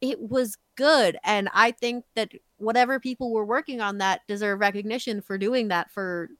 it 0.00 0.20
was 0.20 0.56
good, 0.76 1.18
and 1.24 1.48
I 1.52 1.70
think 1.72 2.04
that 2.14 2.32
whatever 2.56 2.98
people 2.98 3.32
were 3.32 3.44
working 3.44 3.80
on 3.80 3.98
that 3.98 4.26
deserve 4.26 4.60
recognition 4.60 5.20
for 5.20 5.38
doing 5.38 5.68
that 5.68 5.90
for 5.90 6.30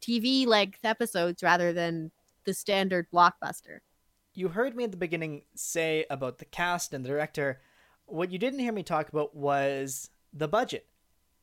TV 0.00 0.46
length 0.46 0.84
episodes 0.84 1.42
rather 1.42 1.72
than 1.72 2.12
the 2.44 2.54
standard 2.54 3.10
blockbuster. 3.10 3.80
You 4.34 4.48
heard 4.48 4.74
me 4.76 4.84
at 4.84 4.90
the 4.90 4.96
beginning 4.96 5.44
say 5.54 6.04
about 6.10 6.38
the 6.38 6.44
cast 6.44 6.92
and 6.92 7.04
the 7.04 7.08
director. 7.08 7.60
What 8.06 8.30
you 8.30 8.38
didn't 8.38 8.58
hear 8.60 8.72
me 8.72 8.82
talk 8.82 9.08
about 9.08 9.34
was 9.34 10.10
the 10.34 10.48
budget. 10.48 10.86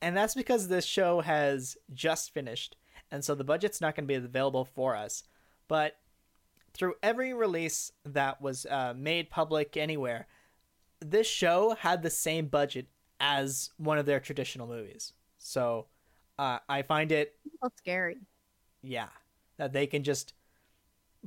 And 0.01 0.15
that's 0.15 0.35
because 0.35 0.67
this 0.67 0.85
show 0.85 1.21
has 1.21 1.77
just 1.93 2.33
finished. 2.33 2.75
And 3.11 3.23
so 3.23 3.33
the 3.35 3.43
budget's 3.43 3.81
not 3.81 3.95
going 3.95 4.05
to 4.05 4.07
be 4.07 4.15
available 4.15 4.65
for 4.65 4.95
us. 4.95 5.23
But 5.67 5.95
through 6.73 6.95
every 7.01 7.33
release 7.33 7.91
that 8.05 8.41
was 8.41 8.65
uh, 8.65 8.93
made 8.95 9.29
public 9.29 9.77
anywhere, 9.77 10.27
this 10.99 11.27
show 11.27 11.75
had 11.79 12.01
the 12.01 12.09
same 12.09 12.47
budget 12.47 12.87
as 13.19 13.69
one 13.77 13.97
of 13.97 14.05
their 14.05 14.19
traditional 14.19 14.67
movies. 14.67 15.13
So 15.37 15.87
uh, 16.39 16.59
I 16.67 16.81
find 16.81 17.11
it 17.11 17.35
That's 17.61 17.77
scary. 17.77 18.17
yeah 18.81 19.09
that 19.57 19.73
they 19.73 19.85
can 19.85 20.03
just 20.03 20.33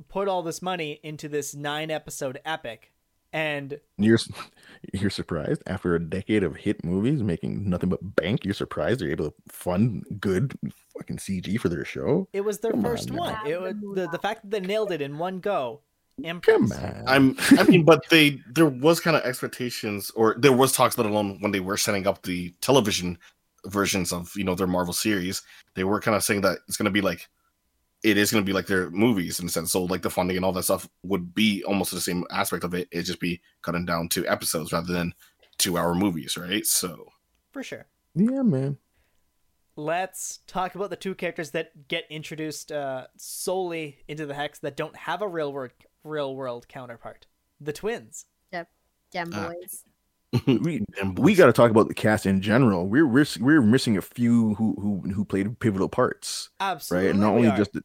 put 0.09 0.27
all 0.27 0.43
this 0.43 0.61
money 0.61 0.99
into 1.03 1.29
this 1.29 1.55
nine 1.55 1.89
episode 1.89 2.39
epic 2.43 2.91
and 3.35 3.79
You're 3.97 4.17
you're 4.93 5.09
surprised 5.09 5.61
after 5.67 5.93
a 5.93 5.99
decade 5.99 6.43
of 6.43 6.55
hit 6.55 6.83
movies 6.85 7.21
making 7.21 7.69
nothing 7.69 7.89
but 7.89 8.15
bank. 8.15 8.45
You're 8.45 8.53
surprised 8.53 9.01
they're 9.01 9.11
able 9.11 9.31
to 9.31 9.33
fund 9.49 10.05
good 10.19 10.57
fucking 10.97 11.17
CG 11.17 11.59
for 11.59 11.67
their 11.67 11.83
show. 11.85 12.29
it 12.31 12.41
was 12.41 12.59
their 12.59 12.71
Come 12.71 12.83
first 12.83 13.09
man. 13.09 13.19
one 13.19 13.47
it 13.47 13.61
was 13.61 13.75
the, 13.93 14.07
the 14.07 14.19
fact 14.19 14.43
that 14.43 14.51
they 14.51 14.65
nailed 14.65 14.91
it 14.91 15.01
in 15.01 15.17
one 15.17 15.39
go 15.39 15.81
Come 16.43 16.71
on. 16.71 17.03
I'm. 17.07 17.37
I 17.59 17.63
mean, 17.63 17.83
but 17.91 18.07
they 18.09 18.39
there 18.53 18.67
was 18.67 19.01
kind 19.01 19.17
of 19.17 19.23
expectations, 19.23 20.11
or 20.11 20.35
there 20.39 20.53
was 20.53 20.71
talks, 20.71 20.97
let 20.97 21.07
alone 21.07 21.37
when 21.41 21.51
they 21.51 21.59
were 21.59 21.75
setting 21.75 22.07
up 22.07 22.21
the 22.21 22.53
television 22.61 23.17
versions 23.65 24.13
of 24.13 24.31
you 24.33 24.45
know 24.45 24.55
their 24.55 24.65
Marvel 24.65 24.93
series, 24.93 25.41
they 25.73 25.83
were 25.83 25.99
kind 25.99 26.15
of 26.15 26.23
saying 26.23 26.39
that 26.41 26.59
it's 26.69 26.77
going 26.77 26.85
to 26.85 26.91
be 26.91 27.01
like 27.01 27.27
it 28.05 28.17
is 28.17 28.31
going 28.31 28.43
to 28.43 28.47
be 28.49 28.53
like 28.53 28.67
their 28.67 28.89
movies 28.91 29.39
in 29.39 29.47
a 29.47 29.49
sense. 29.49 29.71
So 29.71 29.83
like 29.83 30.03
the 30.03 30.09
funding 30.09 30.37
and 30.37 30.45
all 30.45 30.51
that 30.53 30.63
stuff 30.63 30.87
would 31.03 31.33
be 31.33 31.63
almost 31.63 31.91
the 31.91 31.99
same 31.99 32.23
aspect 32.29 32.63
of 32.63 32.73
it. 32.73 32.87
It'd 32.91 33.05
just 33.07 33.19
be 33.19 33.41
cutting 33.63 33.85
down 33.85 34.09
to 34.09 34.27
episodes 34.27 34.71
rather 34.71 34.93
than 34.93 35.13
two 35.57 35.77
hour 35.77 35.95
movies, 35.95 36.37
right? 36.37 36.65
So 36.65 37.07
For 37.51 37.63
sure. 37.63 37.87
Yeah, 38.13 38.43
man. 38.43 38.77
Let's 39.75 40.39
talk 40.47 40.75
about 40.75 40.89
the 40.89 40.95
two 40.95 41.15
characters 41.15 41.51
that 41.51 41.87
get 41.89 42.05
introduced 42.09 42.71
uh, 42.71 43.07
solely 43.17 43.97
into 44.07 44.25
the 44.25 44.33
hex 44.33 44.59
that 44.59 44.77
don't 44.77 44.95
have 44.95 45.21
a 45.21 45.27
real 45.27 45.51
world 45.51 45.71
real 46.03 46.35
world 46.35 46.67
counterpart. 46.67 47.25
The 47.59 47.73
twins. 47.73 48.25
Dem 49.11 49.29
Ah. 49.33 49.49
boys. 49.53 49.83
we 50.47 50.83
we 51.17 51.35
got 51.35 51.45
to 51.45 51.53
talk 51.53 51.71
about 51.71 51.87
the 51.87 51.93
cast 51.93 52.25
in 52.25 52.41
general. 52.41 52.87
We're 52.87 53.07
we're 53.07 53.25
we're 53.39 53.61
missing 53.61 53.95
a 53.97 54.01
few 54.01 54.55
who 54.55 54.75
who 54.81 55.11
who 55.13 55.23
played 55.23 55.59
pivotal 55.59 55.87
parts, 55.87 56.49
Absolutely. 56.59 57.05
right? 57.07 57.11
And 57.11 57.21
not 57.21 57.33
only 57.35 57.47
are. 57.49 57.55
just 57.57 57.71
the, 57.73 57.83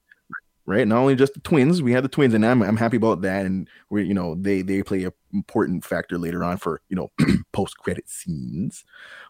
right, 0.71 0.87
not 0.89 0.99
only 0.99 1.17
just 1.17 1.35
the 1.35 1.41
twins. 1.41 1.83
We 1.83 1.93
had 1.93 2.05
the 2.05 2.09
twins, 2.09 2.33
and 2.35 2.47
I'm 2.47 2.63
I'm 2.63 2.77
happy 2.77 2.97
about 2.97 3.21
that. 3.23 3.45
And 3.45 3.69
we 3.91 4.05
you 4.05 4.15
know 4.15 4.35
they 4.37 4.63
they 4.63 4.83
play 4.83 5.05
a 5.05 5.13
important 5.33 5.85
factor 5.85 6.17
later 6.19 6.43
on 6.45 6.57
for 6.57 6.81
you 6.89 6.97
know 6.97 7.11
post 7.53 7.77
credit 7.79 8.09
scenes. 8.09 8.85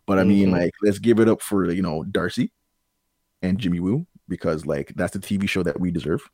But 0.06 0.18
I 0.18 0.24
mean, 0.24 0.48
Mhm. 0.50 0.52
like, 0.52 0.72
let's 0.82 0.98
give 0.98 1.18
it 1.20 1.28
up 1.28 1.42
for 1.42 1.70
you 1.70 1.82
know 1.82 2.04
Darcy 2.04 2.52
and 3.42 3.58
Jimmy 3.58 3.80
Woo 3.80 4.06
because 4.28 4.66
like 4.66 4.92
that's 4.96 5.12
the 5.12 5.18
TV 5.18 5.48
show 5.48 5.62
that 5.62 5.80
we 5.80 5.90
deserve. 5.90 6.28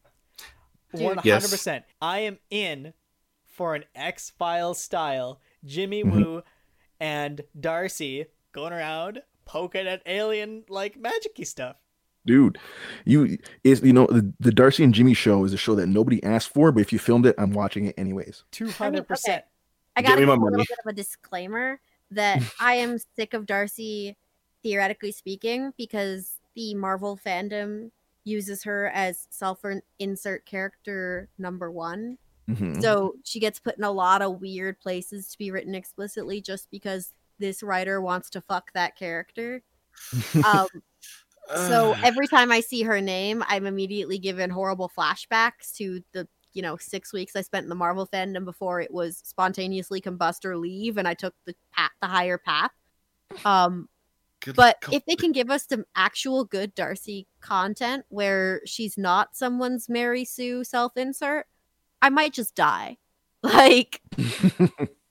One 0.92 1.18
hundred 1.18 1.50
percent. 1.50 1.84
I 2.00 2.20
am 2.20 2.38
in 2.50 2.92
for 3.44 3.74
an 3.74 3.84
X 3.94 4.30
Files 4.38 4.80
style 4.80 5.40
Jimmy 5.64 6.04
Mhm. 6.04 6.12
Woo 6.12 6.42
and 7.00 7.40
Darcy 7.58 8.26
going 8.52 8.72
around 8.72 9.22
poking 9.44 9.86
at 9.86 10.02
alien 10.06 10.64
like 10.68 10.98
magicy 11.00 11.46
stuff. 11.46 11.76
Dude 12.26 12.58
you 13.04 13.38
is 13.64 13.80
you 13.82 13.92
know 13.92 14.06
the, 14.10 14.32
the 14.40 14.52
darcy 14.52 14.82
and 14.82 14.92
jimmy 14.92 15.14
show 15.14 15.44
is 15.44 15.52
a 15.52 15.56
show 15.56 15.74
that 15.74 15.86
nobody 15.86 16.22
asked 16.24 16.52
for 16.52 16.72
but 16.72 16.80
if 16.80 16.92
you 16.92 16.98
filmed 16.98 17.26
it 17.26 17.34
i'm 17.38 17.52
watching 17.52 17.86
it 17.86 17.94
anyways 17.96 18.44
Two 18.50 18.70
hundred 18.70 19.06
percent. 19.06 19.44
I 19.96 20.02
Get 20.02 20.08
got 20.08 20.14
to 20.16 20.20
me 20.20 20.26
give 20.26 20.28
my 20.28 20.34
a 20.34 20.50
little 20.50 20.58
bit 20.58 20.78
of 20.84 20.90
a 20.90 20.92
disclaimer 20.92 21.80
that 22.10 22.42
I 22.60 22.74
am 22.74 22.98
sick 23.16 23.34
of 23.34 23.46
Darcy, 23.46 24.16
theoretically 24.62 25.12
speaking, 25.12 25.72
because 25.76 26.38
the 26.54 26.74
Marvel 26.74 27.18
fandom 27.24 27.90
uses 28.24 28.64
her 28.64 28.88
as 28.88 29.26
self-insert 29.30 30.44
character 30.44 31.28
number 31.38 31.70
one. 31.70 32.18
Mhm. 32.48 32.80
So 32.82 33.14
she 33.24 33.40
gets 33.40 33.58
put 33.58 33.78
in 33.78 33.84
a 33.84 33.90
lot 33.90 34.22
of 34.22 34.40
weird 34.40 34.78
places 34.80 35.28
to 35.28 35.38
be 35.38 35.50
written 35.50 35.74
explicitly 35.74 36.40
just 36.40 36.70
because 36.70 37.12
this 37.38 37.62
writer 37.62 38.00
wants 38.00 38.30
to 38.30 38.40
fuck 38.40 38.72
that 38.72 38.96
character. 38.96 39.62
Um, 40.44 40.68
so 41.54 41.94
every 42.02 42.26
time 42.26 42.50
I 42.50 42.60
see 42.60 42.82
her 42.82 43.00
name, 43.00 43.44
I'm 43.46 43.66
immediately 43.66 44.18
given 44.18 44.50
horrible 44.50 44.90
flashbacks 44.96 45.74
to 45.76 46.02
the 46.12 46.28
you 46.52 46.62
know 46.62 46.76
six 46.76 47.12
weeks 47.12 47.36
I 47.36 47.42
spent 47.42 47.64
in 47.64 47.68
the 47.68 47.74
Marvel 47.74 48.06
fandom 48.06 48.44
before 48.44 48.80
it 48.80 48.92
was 48.92 49.20
spontaneously 49.24 50.00
combust 50.00 50.44
or 50.44 50.56
leave, 50.56 50.96
and 50.96 51.06
I 51.06 51.14
took 51.14 51.34
the 51.44 51.54
path, 51.72 51.90
the 52.00 52.08
higher 52.08 52.38
path. 52.38 52.70
Um, 53.44 53.88
Good 54.40 54.54
but 54.54 54.80
God. 54.80 54.94
if 54.94 55.04
they 55.04 55.16
can 55.16 55.32
give 55.32 55.50
us 55.50 55.66
some 55.68 55.84
actual 55.96 56.44
good 56.44 56.74
Darcy 56.76 57.26
content 57.40 58.04
where 58.08 58.60
she's 58.64 58.96
not 58.96 59.34
someone's 59.34 59.88
Mary 59.88 60.24
Sue 60.24 60.62
self-insert, 60.62 61.46
I 62.00 62.08
might 62.10 62.32
just 62.32 62.54
die. 62.54 62.98
Like 63.42 64.00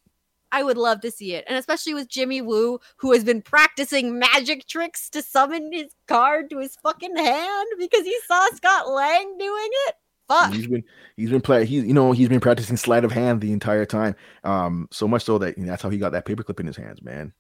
I 0.56 0.64
would 0.64 0.78
love 0.78 1.02
to 1.02 1.12
see 1.12 1.34
it. 1.34 1.44
And 1.50 1.58
especially 1.58 1.94
with 1.94 2.08
Jimmy 2.08 2.42
Woo, 2.42 2.80
who 2.96 3.12
has 3.12 3.26
been 3.26 3.42
practicing 3.42 4.18
magic 4.18 4.66
tricks 4.68 5.10
to 5.10 5.22
summon 5.22 5.72
his 5.74 5.92
card 6.08 6.50
to 6.52 6.60
his 6.60 6.78
fucking 6.82 7.16
hand 7.18 7.68
because 7.78 8.06
he 8.06 8.18
saw 8.26 8.48
Scott 8.56 8.90
Lang 8.90 9.38
doing 9.38 9.70
it. 9.88 9.96
Fuck. 10.30 10.54
he's 10.54 10.66
been 10.66 10.84
he's 11.18 11.30
been 11.30 11.42
playing 11.42 11.68
he's 11.68 11.84
you 11.84 11.94
know 11.94 12.12
he's 12.12 12.30
been 12.30 12.40
practicing 12.40 12.78
sleight 12.78 13.04
of 13.04 13.12
hand 13.12 13.42
the 13.42 13.52
entire 13.52 13.86
time 13.86 14.16
um 14.44 14.88
so 14.92 15.08
much 15.08 15.24
so 15.24 15.38
that 15.38 15.56
you 15.56 15.66
know, 15.66 15.70
that's 15.70 15.84
how 15.84 15.90
he 15.92 16.00
got 16.00 16.14
that 16.14 16.26
paperclip 16.26 16.60
in 16.60 16.66
his 16.66 16.76
hands 16.76 17.00
man 17.04 17.32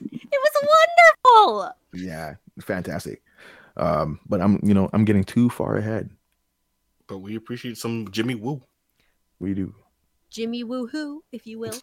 It 0.00 0.30
was 0.32 0.68
wonderful. 1.24 1.74
yeah 1.92 2.34
fantastic 2.60 3.20
um 3.76 4.20
but 4.28 4.40
i'm 4.40 4.60
you 4.62 4.74
know 4.74 4.88
i'm 4.92 5.04
getting 5.04 5.24
too 5.24 5.50
far 5.50 5.76
ahead 5.76 6.10
but 7.08 7.18
we 7.18 7.34
appreciate 7.34 7.76
some 7.76 8.08
Jimmy 8.12 8.36
Woo. 8.36 8.62
we 9.40 9.52
do 9.52 9.74
Jimmy 10.30 10.64
Woo 10.64 10.86
hoo, 10.86 11.24
if 11.32 11.46
you 11.46 11.58
will. 11.58 11.76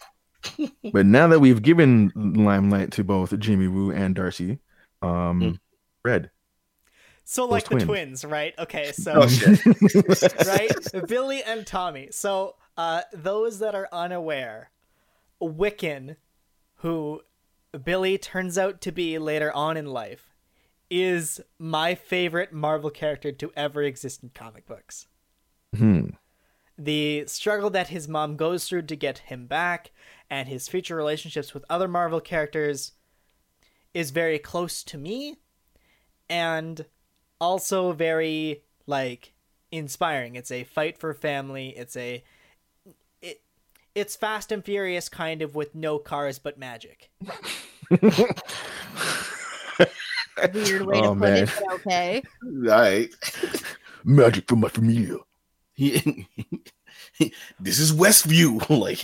but 0.93 1.05
now 1.05 1.27
that 1.27 1.39
we've 1.39 1.61
given 1.61 2.11
limelight 2.15 2.91
to 2.91 3.03
both 3.03 3.37
jimmy 3.39 3.67
woo 3.67 3.91
and 3.91 4.15
darcy 4.15 4.59
um 5.01 5.41
Mm. 5.41 5.59
red 6.05 6.31
So 7.23 7.45
like 7.45 7.63
the 7.65 7.69
twins. 7.71 7.83
twins, 7.85 8.25
right? 8.25 8.53
Okay, 8.57 8.91
so 8.93 9.13
Oh, 9.21 9.27
right? 10.45 11.07
Billy 11.07 11.43
and 11.43 11.67
Tommy. 11.67 12.07
So, 12.11 12.55
uh, 12.77 13.01
those 13.11 13.59
that 13.59 13.75
are 13.75 13.89
unaware, 13.91 14.71
Wiccan, 15.41 16.15
who 16.75 17.21
Billy 17.83 18.17
turns 18.17 18.57
out 18.57 18.79
to 18.81 18.93
be 18.93 19.17
later 19.19 19.51
on 19.51 19.75
in 19.75 19.87
life, 19.87 20.33
is 20.89 21.41
my 21.59 21.95
favorite 21.95 22.53
Marvel 22.53 22.89
character 22.89 23.33
to 23.33 23.51
ever 23.57 23.83
exist 23.83 24.23
in 24.23 24.29
comic 24.29 24.65
books. 24.65 25.07
Hmm. 25.75 26.11
The 26.77 27.25
struggle 27.27 27.69
that 27.71 27.87
his 27.89 28.07
mom 28.07 28.35
goes 28.37 28.67
through 28.67 28.83
to 28.83 28.95
get 28.95 29.17
him 29.19 29.47
back, 29.47 29.91
and 30.29 30.47
his 30.47 30.67
future 30.67 30.95
relationships 30.95 31.53
with 31.53 31.65
other 31.69 31.87
Marvel 31.87 32.19
characters, 32.21 32.91
is 33.93 34.11
very 34.11 34.37
close 34.37 34.83
to 34.83 34.97
me, 34.97 35.37
and 36.29 36.85
also 37.41 37.91
very 37.93 38.61
like 38.85 39.33
inspiring. 39.71 40.35
It's 40.35 40.51
a 40.51 40.63
fight 40.65 40.97
for 40.99 41.13
family. 41.13 41.69
It's 41.69 41.95
a 41.97 42.23
it 43.21 43.41
it's 43.95 44.15
Fast 44.15 44.51
and 44.51 44.63
Furious 44.63 45.09
kind 45.09 45.41
of 45.41 45.55
with 45.55 45.73
no 45.73 45.97
cars 45.97 46.37
but 46.39 46.59
magic. 46.59 47.09
Weird 50.53 50.85
way 50.85 51.01
to 51.01 51.07
Oh, 51.07 51.15
put 51.15 51.17
man. 51.19 51.43
it, 51.43 51.49
but 51.55 51.73
okay. 51.75 52.21
right. 52.43 53.09
magic 54.03 54.47
for 54.47 54.55
my 54.55 54.69
familia 54.69 55.17
This 57.59 57.79
is 57.79 57.93
Westview. 57.93 58.69
like 58.69 59.03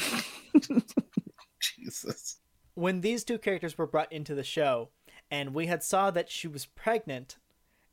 Jesus. 1.59 2.37
When 2.75 3.01
these 3.01 3.23
two 3.23 3.37
characters 3.37 3.77
were 3.77 3.87
brought 3.87 4.11
into 4.11 4.35
the 4.35 4.43
show 4.43 4.89
and 5.31 5.53
we 5.53 5.67
had 5.67 5.83
saw 5.83 6.11
that 6.11 6.29
she 6.29 6.47
was 6.47 6.65
pregnant 6.65 7.37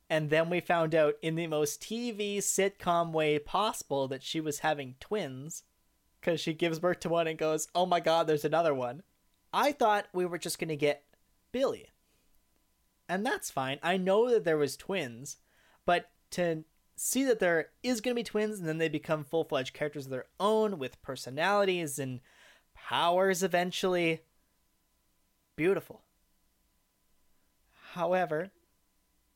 and 0.09 0.29
then 0.29 0.49
we 0.49 0.59
found 0.59 0.93
out 0.93 1.15
in 1.21 1.35
the 1.35 1.47
most 1.47 1.81
TV 1.81 2.37
sitcom 2.37 3.11
way 3.11 3.39
possible 3.39 4.07
that 4.09 4.23
she 4.23 4.41
was 4.41 4.59
having 4.59 4.95
twins 4.99 5.63
cuz 6.21 6.39
she 6.39 6.53
gives 6.53 6.79
birth 6.79 6.99
to 6.99 7.09
one 7.09 7.27
and 7.27 7.39
goes, 7.39 7.67
"Oh 7.73 7.85
my 7.85 7.99
god, 7.99 8.27
there's 8.27 8.45
another 8.45 8.73
one." 8.73 9.03
I 9.53 9.71
thought 9.71 10.07
we 10.13 10.25
were 10.25 10.37
just 10.37 10.59
to 10.59 10.75
get 10.75 11.03
Billy. 11.51 11.89
And 13.09 13.25
that's 13.25 13.51
fine. 13.51 13.79
I 13.83 13.97
know 13.97 14.29
that 14.29 14.43
there 14.43 14.57
was 14.57 14.77
twins, 14.77 15.37
but 15.85 16.09
to 16.31 16.63
see 17.03 17.23
that 17.23 17.39
there 17.39 17.69
is 17.81 17.99
going 17.99 18.15
to 18.15 18.19
be 18.19 18.23
twins 18.23 18.59
and 18.59 18.67
then 18.67 18.77
they 18.77 18.87
become 18.87 19.23
full-fledged 19.23 19.73
characters 19.73 20.05
of 20.05 20.11
their 20.11 20.27
own 20.39 20.77
with 20.77 21.01
personalities 21.01 21.97
and 21.97 22.19
powers 22.75 23.41
eventually 23.41 24.21
beautiful. 25.55 26.03
However, 27.93 28.51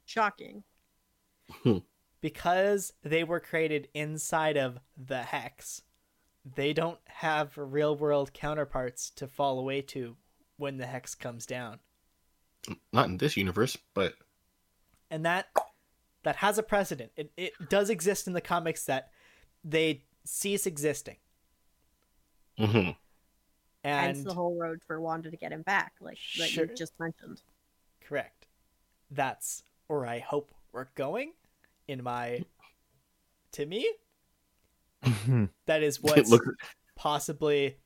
Shocking. 0.05 0.63
Hmm. 1.63 1.79
because 2.21 2.93
they 3.01 3.23
were 3.23 3.39
created 3.39 3.87
inside 3.95 4.57
of 4.57 4.77
the 4.95 5.23
hex, 5.23 5.81
they 6.45 6.71
don't 6.71 6.99
have 7.05 7.57
real 7.57 7.95
world 7.95 8.31
counterparts 8.31 9.09
to 9.11 9.27
fall 9.27 9.57
away 9.57 9.81
to 9.81 10.15
when 10.57 10.77
the 10.77 10.85
hex 10.85 11.15
comes 11.15 11.47
down. 11.47 11.79
Not 12.93 13.07
in 13.07 13.17
this 13.17 13.35
universe, 13.35 13.75
but 13.95 14.13
And 15.09 15.25
that 15.25 15.47
that 16.25 16.35
has 16.37 16.57
a 16.57 16.63
precedent. 16.63 17.11
It 17.15 17.31
it 17.37 17.53
does 17.69 17.89
exist 17.89 18.27
in 18.27 18.33
the 18.33 18.41
comics 18.41 18.83
that 18.85 19.11
they 19.63 20.03
cease 20.25 20.65
existing. 20.67 21.17
mhm. 22.59 22.95
Hence 23.83 24.17
And 24.17 24.25
the 24.27 24.33
whole 24.33 24.57
road 24.59 24.81
for 24.87 24.99
Wanda 24.99 25.29
to 25.29 25.37
get 25.37 25.51
him 25.51 25.61
back, 25.61 25.93
like 26.01 26.17
that 26.39 26.49
Sure. 26.49 26.65
you 26.65 26.73
just 26.75 26.99
mentioned. 26.99 27.41
correct. 28.01 28.47
That's 29.11 29.63
where 29.87 30.05
I 30.07 30.19
hope 30.19 30.51
we're 30.73 30.87
going 30.95 31.33
in 31.87 32.03
my 32.03 32.43
to 33.51 33.65
me 33.65 33.87
that 35.67 35.83
is 35.83 35.97
it 35.97 36.03
what's 36.03 36.29
looks 36.31 36.47
possibly, 36.95 37.77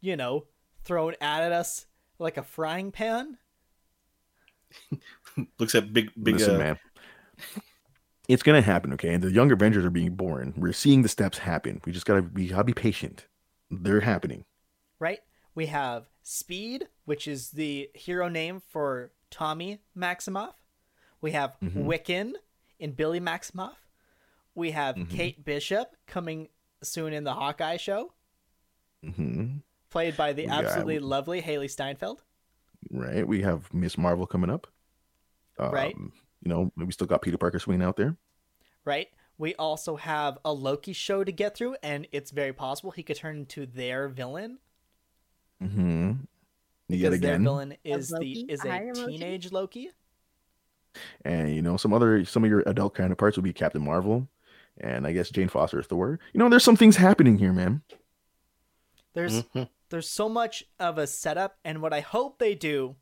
you 0.00 0.16
know, 0.16 0.46
thrown 0.84 1.14
at 1.20 1.50
us 1.52 1.86
like 2.20 2.36
a 2.36 2.42
frying 2.44 2.92
pan. 2.92 3.36
looks 5.58 5.74
at 5.74 5.92
big 5.92 6.10
big 6.22 6.36
Listen, 6.36 6.54
uh, 6.54 6.58
man. 6.58 6.78
It's 8.32 8.42
gonna 8.42 8.62
happen, 8.62 8.92
okay? 8.94 9.12
And 9.14 9.22
the 9.22 9.30
young 9.30 9.52
Avengers 9.52 9.84
are 9.84 9.90
being 9.90 10.14
born. 10.14 10.54
We're 10.56 10.72
seeing 10.72 11.02
the 11.02 11.08
steps 11.08 11.38
happen. 11.38 11.80
We 11.84 11.92
just 11.92 12.06
gotta 12.06 12.22
we 12.32 12.48
gotta 12.48 12.64
be 12.64 12.72
patient. 12.74 13.26
They're 13.70 14.00
happening. 14.00 14.44
right? 14.98 15.18
We 15.54 15.66
have 15.66 16.06
Speed, 16.22 16.86
which 17.04 17.26
is 17.26 17.50
the 17.50 17.90
hero 17.94 18.28
name 18.28 18.60
for 18.68 19.10
Tommy 19.30 19.80
Maximoff. 19.96 20.54
We 21.20 21.32
have 21.32 21.56
Mhm. 21.60 21.84
Wiccan 21.84 22.32
in 22.78 22.92
Billy 22.92 23.20
Maximoff. 23.20 23.74
we 24.54 24.70
have 24.72 24.94
Mhm. 24.96 25.10
Kate 25.10 25.44
Bishop 25.44 25.96
coming 26.06 26.48
soon 26.82 27.12
in 27.14 27.24
the 27.24 27.32
Hawkeye 27.34 27.78
show, 27.78 28.12
hmm 29.02 29.56
played 29.90 30.16
by 30.16 30.32
the 30.32 30.48
I 30.48 30.58
absolutely 30.62 30.94
would- 30.94 31.02
lovely 31.04 31.42
Hailee 31.42 31.70
Steinfeld. 31.70 32.22
Right. 32.90 33.26
We 33.26 33.42
have 33.42 33.72
Miss 33.74 33.96
Marvel 33.98 34.26
coming 34.26 34.48
up. 34.50 34.66
Um, 35.58 35.70
Right. 35.72 35.94
You 36.42 36.48
know, 36.48 36.72
we 36.76 36.90
still 36.92 37.06
got 37.06 37.22
Peter 37.22 37.38
Parker 37.38 37.58
swinging 37.58 37.82
out 37.86 37.96
there. 37.96 38.16
right? 38.84 39.08
We 39.38 39.54
also 39.56 39.96
have 39.96 40.38
a 40.44 40.52
Loki 40.52 40.92
show 40.92 41.24
to 41.24 41.32
get 41.32 41.56
through, 41.56 41.76
and 41.82 42.06
it's 42.12 42.30
very 42.30 42.52
possible 42.52 42.90
he 42.90 43.02
could 43.02 43.16
turn 43.16 43.36
into 43.38 43.66
their 43.66 44.08
villain 44.08 44.58
Mm-hmm. 45.62 46.12
Yet 46.88 47.10
because 47.10 47.20
their 47.20 47.30
again, 47.34 47.44
villain 47.44 47.76
is 47.84 48.08
the 48.08 48.46
is 48.50 48.60
Hi, 48.62 48.82
a 48.90 48.92
teenage 48.94 49.52
Loki. 49.52 49.90
and 51.24 51.54
you 51.54 51.62
know 51.62 51.76
some 51.76 51.92
other 51.92 52.24
some 52.24 52.44
of 52.44 52.50
your 52.50 52.62
adult 52.66 52.94
counterparts 52.96 53.36
will 53.36 53.44
be 53.44 53.52
Captain 53.52 53.82
Marvel, 53.82 54.28
and 54.78 55.06
I 55.06 55.12
guess 55.12 55.30
Jane 55.30 55.48
Foster 55.48 55.82
Thor. 55.82 56.18
You 56.32 56.38
know, 56.38 56.48
there's 56.48 56.64
some 56.64 56.76
things 56.76 56.96
happening 56.96 57.38
here, 57.38 57.52
man. 57.52 57.82
There's 59.14 59.42
Mhm. 59.44 59.68
there's 59.90 60.08
so 60.10 60.28
much 60.28 60.64
of 60.80 60.98
a 60.98 61.06
setup, 61.06 61.58
and 61.64 61.80
what 61.80 61.92
I 61.92 62.00
hope 62.00 62.38
they 62.38 62.54
do 62.54 62.96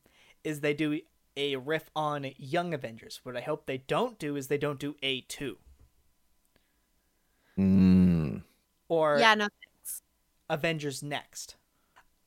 is 0.45 0.61
they 0.61 0.75
do 0.75 1.01
a 1.41 1.57
riff 1.57 1.91
on 1.97 2.31
Young 2.37 2.73
Avengers. 2.75 3.21
What 3.23 3.37
I 3.37 3.41
hope 3.41 3.67
they 3.67 3.79
don't 3.79 4.19
do 4.19 4.37
is 4.37 4.49
they 4.49 4.59
don't 4.59 4.79
do 4.79 4.97
A 5.03 5.23
two 5.23 5.59
Mm. 7.59 8.43
or 8.89 9.19
yeah, 9.19 9.35
no. 9.35 9.49
Avengers 10.49 11.03
next. 11.03 11.57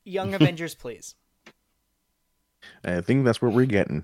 Young 0.04 0.34
Avengers, 0.36 0.76
please. 0.76 1.16
I 2.84 3.02
think 3.02 3.26
that's 3.26 3.42
what 3.42 3.54
we're 3.54 3.66
getting. 3.66 4.04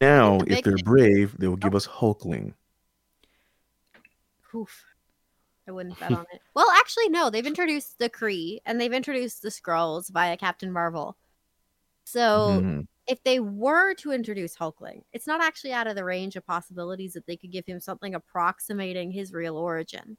Now, 0.00 0.36
It's 0.40 0.50
a 0.50 0.52
if 0.58 0.64
they're 0.64 0.76
thing. 0.76 0.84
brave, 0.84 1.36
they 1.38 1.46
will 1.48 1.56
give 1.56 1.74
us 1.74 1.86
Hulkling. 1.86 2.54
Oof. 4.54 4.84
I 5.68 5.70
wouldn't 5.70 5.98
bet 6.00 6.12
on 6.18 6.26
it. 6.32 6.40
Well, 6.54 6.68
actually, 6.76 7.08
no. 7.08 7.30
They've 7.30 7.46
introduced 7.46 7.98
the 7.98 8.10
Kree 8.10 8.58
and 8.66 8.80
they've 8.80 8.92
introduced 8.92 9.42
the 9.42 9.48
Skrulls 9.50 10.10
via 10.10 10.36
Captain 10.36 10.72
Marvel. 10.72 11.16
So 12.04 12.60
Mhm. 12.60 12.86
If 13.06 13.22
they 13.24 13.40
were 13.40 13.94
to 13.94 14.12
introduce 14.12 14.56
Hulkling, 14.56 15.02
it's 15.12 15.26
not 15.26 15.42
actually 15.42 15.72
out 15.72 15.86
of 15.86 15.96
the 15.96 16.04
range 16.04 16.36
of 16.36 16.46
possibilities 16.46 17.14
that 17.14 17.26
they 17.26 17.36
could 17.36 17.50
give 17.50 17.66
him 17.66 17.80
something 17.80 18.14
approximating 18.14 19.10
his 19.10 19.32
real 19.32 19.56
origin, 19.56 20.16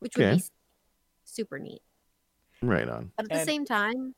which 0.00 0.16
would 0.16 0.26
Okay. 0.26 0.36
be 0.36 0.44
super 1.24 1.58
neat. 1.58 1.82
Right 2.62 2.88
on. 2.88 3.12
But 3.16 3.26
at 3.26 3.38
the 3.38 3.44
same 3.44 3.64
time, 3.64 4.14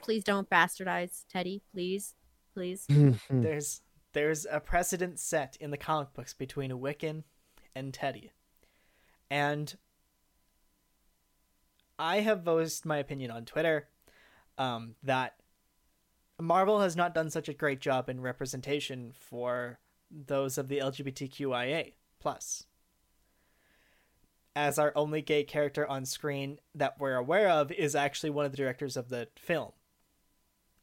please 0.00 0.22
don't 0.24 0.48
bastardize 0.48 1.24
Teddy, 1.28 1.62
please, 1.72 2.14
please. 2.54 2.86
There's 3.30 3.82
there's 4.14 4.46
a 4.50 4.58
precedent 4.58 5.20
set 5.20 5.56
in 5.60 5.70
the 5.70 5.76
comic 5.76 6.14
books 6.14 6.32
between 6.32 6.70
Wiccan 6.70 7.24
and 7.74 7.92
Teddy. 7.92 8.32
And 9.30 9.76
I 11.98 12.20
have 12.20 12.42
voiced 12.42 12.86
my 12.86 12.96
opinion 12.96 13.30
on 13.30 13.44
Twitter 13.44 13.88
um, 14.56 14.94
that 15.02 15.34
Marvel 16.40 16.80
has 16.80 16.96
not 16.96 17.14
done 17.14 17.30
such 17.30 17.48
a 17.48 17.54
great 17.54 17.80
job 17.80 18.08
in 18.08 18.20
representation 18.20 19.12
for 19.12 19.78
those 20.10 20.56
of 20.58 20.68
the 20.68 20.78
LGBTQIA 20.78 21.94
plus. 22.20 22.66
As 24.54 24.78
our 24.78 24.92
only 24.96 25.22
gay 25.22 25.44
character 25.44 25.86
on 25.86 26.04
screen 26.04 26.58
that 26.74 26.98
we're 26.98 27.16
aware 27.16 27.48
of 27.48 27.70
is 27.72 27.94
actually 27.94 28.30
one 28.30 28.44
of 28.44 28.52
the 28.52 28.56
directors 28.56 28.96
of 28.96 29.08
the 29.08 29.28
film. 29.36 29.72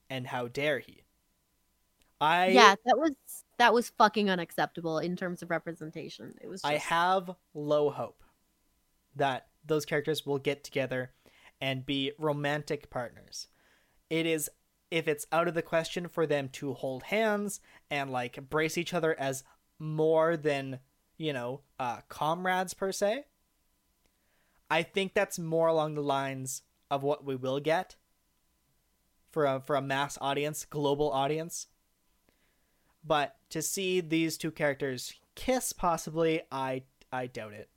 And 0.09 0.27
how 0.27 0.47
dare 0.47 0.79
he? 0.79 1.03
I 2.21 2.47
yeah, 2.47 2.75
that 2.85 2.97
was 2.97 3.13
that 3.57 3.73
was 3.73 3.89
fucking 3.89 4.29
unacceptable 4.29 4.99
in 4.99 5.15
terms 5.15 5.41
of 5.41 5.49
representation. 5.49 6.35
It 6.41 6.47
was 6.47 6.61
just 6.61 6.73
I 6.73 6.77
have 6.77 7.31
low 7.53 7.89
hope 7.89 8.23
that 9.15 9.47
those 9.65 9.85
characters 9.85 10.25
will 10.25 10.37
get 10.37 10.63
together 10.63 11.11
and 11.59 11.85
be 11.85 12.11
romantic 12.17 12.89
partners. 12.89 13.47
It 14.09 14.25
is 14.25 14.49
if 14.91 15.07
it's 15.07 15.25
out 15.31 15.47
of 15.47 15.53
the 15.53 15.61
question 15.61 16.07
for 16.07 16.25
them 16.27 16.49
to 16.49 16.73
hold 16.73 17.03
hands 17.03 17.59
and 17.89 18.11
like 18.11 18.49
brace 18.49 18.77
each 18.77 18.93
other 18.93 19.17
as 19.19 19.43
more 19.79 20.37
than, 20.37 20.79
you 21.17 21.33
know, 21.33 21.61
uh 21.79 21.99
comrades 22.09 22.73
per 22.73 22.91
se. 22.91 23.25
I 24.69 24.83
think 24.83 25.13
that's 25.13 25.37
more 25.37 25.67
along 25.67 25.95
the 25.95 26.01
lines 26.01 26.63
of 26.89 27.03
what 27.03 27.23
we 27.25 27.35
will 27.35 27.59
get 27.59 27.95
for 29.31 29.45
a 29.45 29.59
for 29.59 29.75
a 29.75 29.81
mass 29.81 30.17
audience, 30.21 30.65
global 30.65 31.11
audience. 31.11 31.67
But 33.07 33.35
to 33.51 33.61
see 33.61 34.01
these 34.01 34.37
two 34.37 34.51
characters 34.51 35.13
kiss, 35.35 35.73
possibly, 35.73 36.41
I 36.51 36.83
I 37.11 37.27
doubt 37.27 37.53
it. 37.53 37.69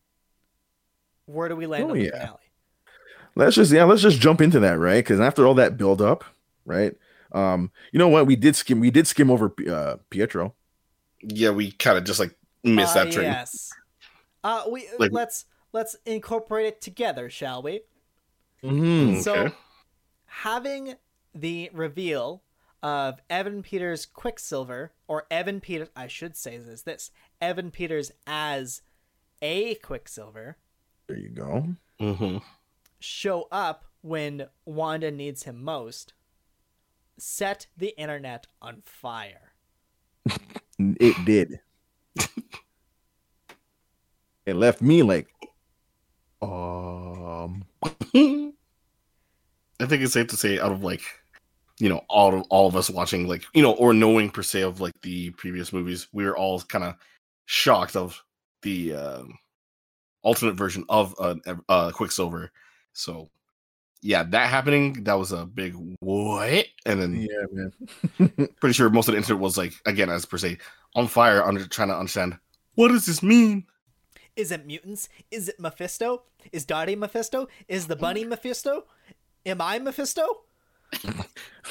Where 1.27 1.49
do 1.49 1.57
we 1.57 1.67
land 1.67 1.85
Oh, 1.85 1.91
on 1.91 1.99
the 1.99 2.05
yeah. 2.05 2.11
finale? 2.19 2.39
Let's 3.35 3.57
just 3.57 3.71
yeah, 3.73 3.85
let's 3.85 4.03
just 4.03 4.21
jump 4.21 4.41
into 4.41 4.61
that, 4.61 4.79
right? 4.79 5.05
Because 5.05 5.21
after 5.21 5.47
all 5.47 5.55
that 5.55 5.77
build 5.77 6.01
up, 6.01 6.25
right? 6.69 6.95
Um, 7.33 7.71
you 7.93 7.99
know 7.99 8.09
what? 8.09 8.27
We 8.27 8.37
did 8.37 8.55
skim. 8.57 8.81
We 8.81 8.91
did 8.91 9.07
skim 9.07 9.31
over 9.31 9.53
uh, 9.69 9.97
Pietro. 10.11 10.55
Yeah, 11.23 11.51
we 11.51 11.73
kind 11.73 11.99
of 11.99 12.05
just 12.05 12.21
like 12.21 12.35
missed 12.63 12.97
Uh, 12.97 13.05
that 13.05 13.13
train. 13.13 13.27
Yes. 13.27 13.73
Uh, 14.45 14.65
we 14.71 14.89
Like- 14.99 15.13
let's 15.13 15.47
let's 15.73 15.97
incorporate 16.07 16.67
it 16.67 16.81
together, 16.81 17.29
shall 17.29 17.63
we? 17.63 17.81
Mm-hmm. 18.63 19.21
So, 19.21 19.35
Okay. 19.35 19.55
having 20.27 20.95
the 21.35 21.71
reveal 21.73 22.43
of 22.83 23.21
Evan 23.29 23.63
Peters 23.63 24.07
Quicksilver, 24.07 24.93
or 25.09 25.27
Evan 25.31 25.61
Peters, 25.61 25.89
I 25.97 26.07
should 26.07 26.37
say 26.37 26.55
is 26.55 26.83
this 26.85 27.11
Evan 27.41 27.71
Peters 27.71 28.13
as 28.27 28.83
a 29.43 29.75
Quicksilver, 29.77 30.57
There 31.09 31.19
you 31.19 31.29
go. 31.31 31.75
Mm 32.01 32.17
hmm 32.17 32.39
show 33.01 33.47
up 33.53 33.85
when 34.01 34.47
Wanda 34.65 35.11
needs 35.13 35.45
him 35.45 35.63
most, 35.63 36.15
set 37.19 37.67
the 37.77 37.99
internet 37.99 38.47
on 38.61 38.83
fire. 38.85 39.53
It 40.79 41.25
did. 41.25 41.61
it 44.47 44.55
left 44.55 44.81
me 44.81 45.03
like, 45.03 45.29
um, 46.41 47.65
I 47.83 48.53
think 49.87 50.03
it's 50.03 50.13
safe 50.13 50.29
to 50.29 50.37
say, 50.37 50.61
out 50.61 50.73
of 50.73 50.85
like, 50.85 51.03
you 51.79 51.89
know, 51.89 52.05
all 52.09 52.35
of 52.35 52.43
all 52.51 52.69
of 52.69 52.77
us 52.77 52.91
watching, 52.91 53.27
like, 53.27 53.45
you 53.55 53.63
know, 53.63 53.73
or 53.73 53.93
knowing 53.93 54.31
per 54.31 54.43
se 54.43 54.63
of 54.63 54.81
like 54.81 54.95
the 55.03 55.31
previous 55.31 55.73
movies, 55.73 56.07
we 56.13 56.25
were 56.25 56.37
all 56.37 56.61
kind 56.61 56.85
of 56.85 56.95
shocked 57.47 57.97
of 57.97 58.23
the 58.63 58.95
um 58.95 59.39
alternate 60.23 60.57
version 60.57 60.85
of 60.89 61.15
uh, 61.19 61.35
uh, 61.69 61.91
Quicksilver. 61.91 62.53
So, 62.93 63.31
yeah, 64.01 64.23
that 64.23 64.49
happening, 64.49 65.05
that 65.05 65.15
was 65.15 65.33
a 65.33 65.45
big 65.47 65.75
what, 66.01 66.67
and 66.87 67.01
then 67.03 67.15
yeah, 67.15 67.47
man. 67.51 68.49
pretty 68.61 68.73
sure 68.73 68.91
most 68.91 69.09
of 69.09 69.13
the 69.13 69.19
internet 69.19 69.41
was 69.41 69.59
like, 69.59 69.73
again, 69.87 70.09
as 70.11 70.25
per 70.25 70.39
se, 70.39 70.59
on 70.95 71.07
fire, 71.09 71.43
under 71.45 71.67
trying 71.67 71.89
to 71.89 71.97
understand 71.97 72.39
what 72.75 72.89
does 72.89 73.07
this 73.07 73.23
mean. 73.23 73.67
Is 74.37 74.53
it 74.53 74.67
mutants? 74.67 75.09
Is 75.33 75.49
it 75.49 75.59
Mephisto? 75.59 76.23
Is 76.53 76.65
Dottie 76.65 76.95
Mephisto? 76.95 77.49
Is 77.67 77.89
the 77.89 77.97
bunny 77.97 78.25
Mephisto? 78.25 78.85
Am 79.45 79.61
I 79.61 79.81
Mephisto? 79.81 80.25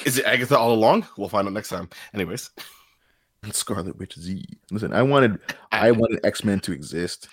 Is 0.04 0.18
it 0.18 0.26
Agatha 0.26 0.58
all 0.58 0.72
along? 0.72 1.06
We'll 1.16 1.30
find 1.30 1.46
out 1.48 1.54
next 1.54 1.70
time. 1.70 1.88
Anyways, 2.12 2.50
Scarlet 3.52 3.96
Witch 3.98 4.18
Z. 4.18 4.44
Listen, 4.70 4.92
I 4.92 5.02
wanted, 5.02 5.38
I 5.72 5.90
wanted 5.92 6.20
X 6.24 6.44
Men 6.44 6.60
to 6.60 6.72
exist. 6.72 7.28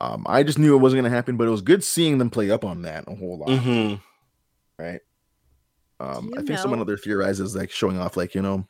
Um, 0.00 0.24
I 0.26 0.42
just 0.42 0.58
knew 0.58 0.74
it 0.74 0.80
wasn't 0.80 1.02
gonna 1.02 1.14
happen, 1.14 1.36
but 1.36 1.46
it 1.46 1.50
was 1.50 1.62
good 1.62 1.84
seeing 1.84 2.18
them 2.18 2.30
play 2.30 2.50
up 2.50 2.64
on 2.64 2.82
that 2.82 3.04
a 3.06 3.14
whole 3.14 3.38
lot, 3.38 3.48
Mhm. 3.48 4.00
Right? 4.78 5.00
Um, 6.00 6.32
I 6.34 6.42
think 6.42 6.58
someone 6.58 6.78
know- 6.78 6.82
out 6.82 6.86
there 6.88 6.96
theorizes 6.98 7.54
like 7.54 7.70
showing 7.70 7.98
off, 7.98 8.16
like 8.16 8.34
you 8.34 8.42
know, 8.42 8.66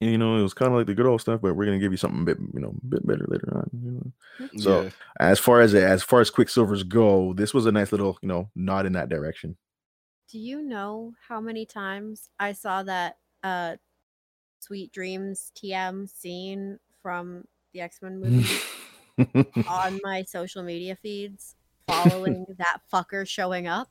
you 0.00 0.18
know, 0.18 0.36
it 0.38 0.42
was 0.42 0.54
kind 0.54 0.70
of 0.72 0.78
like 0.78 0.86
the 0.86 0.94
good 0.94 1.06
old 1.06 1.20
stuff, 1.20 1.40
but 1.40 1.54
we're 1.54 1.64
gonna 1.64 1.78
give 1.78 1.92
you 1.92 1.96
something 1.98 2.22
a 2.22 2.24
bit, 2.24 2.38
you 2.52 2.60
know, 2.60 2.74
a 2.82 2.86
bit 2.86 3.06
better 3.06 3.24
later 3.28 3.56
on. 3.56 3.70
You 3.72 3.90
know? 3.90 4.58
So- 4.60 4.82
Yeah. 4.82 4.90
As 5.20 5.38
far 5.38 5.60
as 5.60 5.74
as 5.74 6.02
far 6.02 6.20
as 6.20 6.30
Quicksilvers 6.30 6.86
go, 6.88 7.32
this 7.34 7.52
was 7.54 7.66
a 7.66 7.72
nice 7.72 7.92
little, 7.92 8.18
you 8.22 8.28
know, 8.28 8.50
nod 8.54 8.86
in 8.86 8.92
that 8.92 9.08
direction. 9.08 9.56
Do 10.28 10.38
you 10.38 10.62
know 10.62 11.12
how 11.28 11.40
many 11.40 11.66
times 11.66 12.28
I 12.38 12.52
saw 12.52 12.82
that 12.82 13.18
uh 13.42 13.76
Sweet 14.60 14.92
Dreams 14.92 15.52
TM 15.54 16.08
scene 16.08 16.78
from 17.02 17.44
the 17.72 17.80
X-Men 17.82 18.18
movie 18.20 18.58
on 19.68 20.00
my 20.02 20.22
social 20.22 20.62
media 20.62 20.96
feeds 20.96 21.54
following 21.86 22.46
that 22.58 22.78
fucker 22.92 23.26
showing 23.28 23.66
up? 23.66 23.90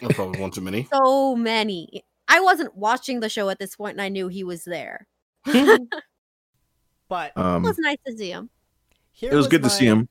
That's 0.00 0.14
probably 0.14 0.40
one 0.40 0.50
too 0.50 0.60
many. 0.60 0.88
So 0.92 1.34
many. 1.36 2.04
I 2.28 2.40
wasn't 2.40 2.74
watching 2.76 3.20
the 3.20 3.28
show 3.28 3.48
at 3.50 3.58
this 3.58 3.76
point 3.76 3.92
and 3.94 4.00
I 4.02 4.08
knew 4.08 4.28
he 4.28 4.44
was 4.44 4.64
there. 4.64 5.06
But 7.08 7.36
um, 7.36 7.64
it 7.64 7.68
was 7.68 7.78
nice 7.78 7.98
to 8.06 8.16
see 8.16 8.30
him. 8.30 8.48
here 9.12 9.32
it 9.32 9.36
was 9.36 9.46
good 9.48 9.62
to 9.64 9.70
see 9.70 9.84
him. 9.84 10.08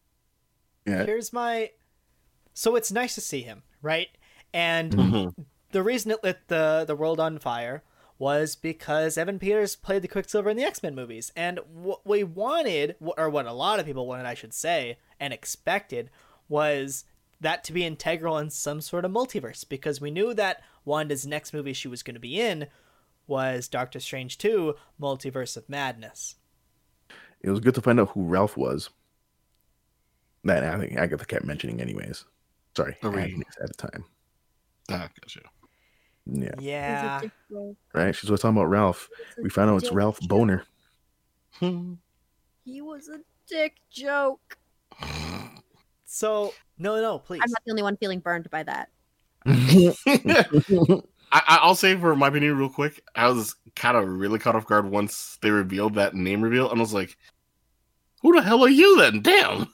Yeah. 0.86 1.04
Here's 1.06 1.34
my. 1.34 1.72
So 2.54 2.76
it's 2.76 2.92
nice 2.92 3.16
to 3.16 3.22
see 3.22 3.42
him, 3.42 3.64
right? 3.82 4.10
And 4.54 4.92
Mhm. 4.94 5.46
the 5.72 5.82
reason 5.82 6.12
it 6.12 6.24
lit 6.24 6.48
the 6.48 6.84
the 6.86 6.96
world 6.96 7.20
on 7.20 7.40
fire 7.40 7.84
was 8.20 8.56
because 8.56 9.18
Evan 9.18 9.40
Peters 9.40 9.76
played 9.76 10.04
the 10.04 10.08
Quicksilver 10.08 10.50
in 10.52 10.58
the 10.58 10.64
X 10.64 10.84
Men 10.84 10.94
movies, 10.94 11.32
and 11.36 11.60
what 11.74 12.06
we 12.06 12.24
wanted, 12.24 12.96
or 13.00 13.30
what 13.32 13.48
a 13.48 13.54
lot 13.54 13.80
of 13.80 13.88
people 13.88 14.06
wanted, 14.06 14.28
I 14.28 14.36
should 14.36 14.54
say, 14.54 15.00
and 15.20 15.34
expected 15.34 16.12
was 16.48 17.06
that 17.42 17.64
to 17.66 17.74
be 17.74 17.86
integral 17.86 18.38
in 18.38 18.50
some 18.50 18.82
sort 18.82 19.04
of 19.06 19.12
multiverse 19.12 19.68
because 19.68 20.00
we 20.00 20.12
knew 20.12 20.34
that 20.36 20.62
Wanda's 20.86 21.26
next 21.28 21.54
movie 21.54 21.74
she 21.74 21.88
was 21.88 22.04
going 22.04 22.14
to 22.16 22.20
be 22.20 22.40
in 22.40 22.68
was 23.28 23.68
Doctor 23.68 24.00
Strange 24.00 24.38
2 24.38 24.76
Multiverse 25.02 25.58
of 25.58 25.68
Madness. 25.70 26.36
It 27.42 27.50
was 27.50 27.60
good 27.60 27.76
to 27.76 27.82
find 27.82 28.00
out 28.00 28.10
who 28.10 28.24
Ralph 28.26 28.56
was. 28.58 28.90
That 30.44 30.64
I 30.64 30.80
think 30.80 30.96
Agatha 30.98 31.26
kept 31.26 31.46
mentioning, 31.46 31.82
anyways. 31.82 32.26
Sorry, 32.76 32.96
Agnes 33.04 33.56
at 33.62 33.68
the 33.68 33.74
time. 33.88 34.06
Ah, 34.90 35.10
gotcha. 35.22 35.42
Yeah, 36.26 36.46
It 36.50 36.56
was 36.56 36.64
a 36.64 36.66
Yeah. 36.66 37.20
dick 37.22 37.32
right. 37.94 38.16
She's 38.16 38.30
always 38.30 38.42
talking 38.42 38.58
about 38.58 38.70
Ralph. 38.70 39.10
It 39.12 39.26
was 39.28 39.38
a 39.38 39.42
We 39.44 39.50
found 39.50 39.70
out 39.72 39.78
it's 39.84 39.92
Ralph 39.92 40.20
joke. 40.20 40.30
Boner. 40.30 40.64
Hmm. 41.54 41.94
He 42.64 42.80
was 42.82 43.10
a 43.10 43.20
dick 43.48 43.78
joke. 43.90 44.58
So, 46.14 46.54
no, 46.78 47.00
no, 47.00 47.20
please. 47.20 47.40
I'm 47.42 47.50
not 47.52 47.62
the 47.66 47.72
only 47.72 47.84
one 47.84 47.96
feeling 47.96 48.20
burned 48.20 48.50
by 48.52 48.64
that. 48.64 48.90
I, 49.46 51.02
I- 51.32 51.60
I'll 51.62 51.74
say 51.74 51.96
for 51.96 52.14
my 52.18 52.28
opinion, 52.28 52.58
real 52.58 52.68
quick, 52.68 53.02
I 53.16 53.30
was 53.30 53.56
kind 53.78 53.96
of 53.96 54.08
really 54.10 54.38
caught 54.38 54.56
off 54.56 54.66
guard 54.68 54.92
once 54.92 55.38
they 55.42 55.52
revealed 55.52 55.96
that 55.96 56.14
name 56.14 56.42
reveal, 56.42 56.70
and 56.70 56.80
I 56.80 56.82
was 56.82 56.94
like, 56.94 57.18
"Who 58.24 58.36
the 58.36 58.42
hell 58.42 58.62
are 58.66 58.70
you 58.70 58.98
then?" 58.98 59.22
Damn. 59.22 59.74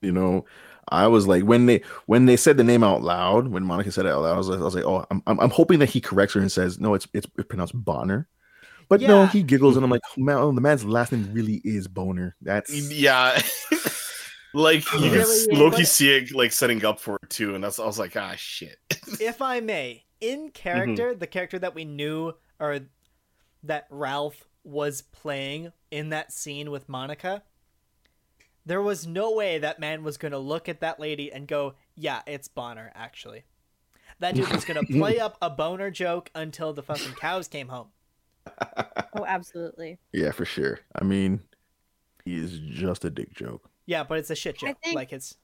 you 0.00 0.10
know, 0.10 0.44
I 0.88 1.06
was 1.06 1.28
like 1.28 1.44
when 1.44 1.66
they 1.66 1.82
when 2.06 2.26
they 2.26 2.36
said 2.36 2.56
the 2.56 2.64
name 2.64 2.82
out 2.82 3.02
loud, 3.02 3.46
when 3.46 3.62
Monica 3.62 3.92
said 3.92 4.06
it 4.06 4.10
out 4.10 4.22
loud, 4.22 4.34
I 4.34 4.38
was 4.38 4.48
like, 4.48 4.58
I 4.58 4.64
was 4.64 4.74
like, 4.74 4.84
oh, 4.84 5.06
I'm 5.08 5.22
I'm, 5.28 5.38
I'm 5.38 5.50
hoping 5.50 5.78
that 5.78 5.90
he 5.90 6.00
corrects 6.00 6.34
her 6.34 6.40
and 6.40 6.50
says, 6.50 6.80
no, 6.80 6.94
it's 6.94 7.06
it's 7.14 7.26
pronounced 7.48 7.74
Bonner. 7.76 8.26
But 8.88 9.00
no, 9.02 9.26
he 9.26 9.44
giggles 9.44 9.76
and 9.76 9.84
I'm 9.84 9.90
like, 9.90 10.02
man, 10.16 10.36
oh, 10.38 10.50
the 10.50 10.60
man's 10.60 10.84
last 10.84 11.12
name 11.12 11.30
really 11.32 11.62
is 11.64 11.86
Boner. 11.86 12.34
That's 12.42 12.72
Yeah. 12.90 13.40
like 14.54 14.84
you 14.94 15.00
can 15.00 15.12
Really, 15.12 15.56
low 15.56 15.70
key 15.70 15.78
but- 15.78 15.86
see 15.86 16.14
it 16.16 16.32
like 16.32 16.52
setting 16.52 16.84
up 16.84 17.00
for 17.00 17.18
it 17.22 17.30
too, 17.30 17.54
and 17.54 17.62
that's 17.62 17.78
I 17.78 17.86
was 17.86 17.98
like, 17.98 18.16
ah, 18.16 18.34
shit. 18.36 18.76
if 19.20 19.40
I 19.42 19.60
may, 19.60 20.04
in 20.20 20.50
character, 20.50 21.14
the 21.14 21.26
character 21.26 21.58
that 21.58 21.74
we 21.74 21.84
knew 21.84 22.34
or 22.60 22.80
that 23.64 23.86
Ralph 23.90 24.44
was 24.64 25.02
playing 25.02 25.72
in 25.90 26.10
that 26.10 26.32
scene 26.32 26.70
with 26.70 26.88
Monica, 26.88 27.42
there 28.64 28.82
was 28.82 29.06
no 29.06 29.32
way 29.32 29.58
that 29.58 29.80
man 29.80 30.04
was 30.04 30.16
going 30.16 30.32
to 30.32 30.38
look 30.38 30.68
at 30.68 30.80
that 30.80 31.00
lady 31.00 31.32
and 31.32 31.48
go, 31.48 31.74
"Yeah, 31.96 32.22
it's 32.26 32.48
Bonner." 32.48 32.92
Actually, 32.94 33.44
that 34.20 34.34
dude 34.34 34.48
was 34.52 34.64
going 34.64 34.84
to 34.86 34.92
play 34.92 35.18
up 35.18 35.36
a 35.42 35.50
boner 35.50 35.90
joke 35.90 36.30
until 36.34 36.72
the 36.72 36.82
fucking 36.82 37.14
cows 37.14 37.48
came 37.48 37.68
home. 37.68 37.88
Oh, 39.14 39.24
absolutely. 39.26 39.98
yeah, 40.12 40.30
for 40.32 40.44
sure. 40.44 40.80
I 40.96 41.04
mean, 41.04 41.40
he 42.24 42.36
is 42.36 42.58
just 42.58 43.04
a 43.04 43.10
dick 43.10 43.32
joke. 43.34 43.68
Yeah, 43.86 44.04
but 44.04 44.18
it's 44.18 44.30
a 44.30 44.34
shit 44.34 44.60
show. 44.60 44.66
think- 44.82 44.96
Like 44.96 45.12
it's 45.12 45.36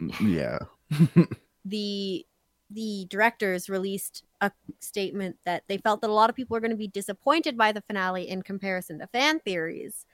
Mm, 0.00 0.34
Yeah. 0.34 0.58
The 1.64 2.24
the 2.70 3.06
directors 3.10 3.68
released 3.68 4.24
a 4.40 4.50
statement 4.80 5.36
that 5.44 5.62
they 5.68 5.78
felt 5.78 6.00
that 6.00 6.10
a 6.10 6.12
lot 6.12 6.30
of 6.30 6.36
people 6.36 6.56
are 6.56 6.60
going 6.60 6.70
to 6.72 6.76
be 6.76 6.88
disappointed 6.88 7.56
by 7.56 7.70
the 7.72 7.80
finale 7.80 8.28
in 8.28 8.42
comparison 8.42 8.98
to 8.98 9.06
fan 9.06 9.38
theories. 9.40 10.04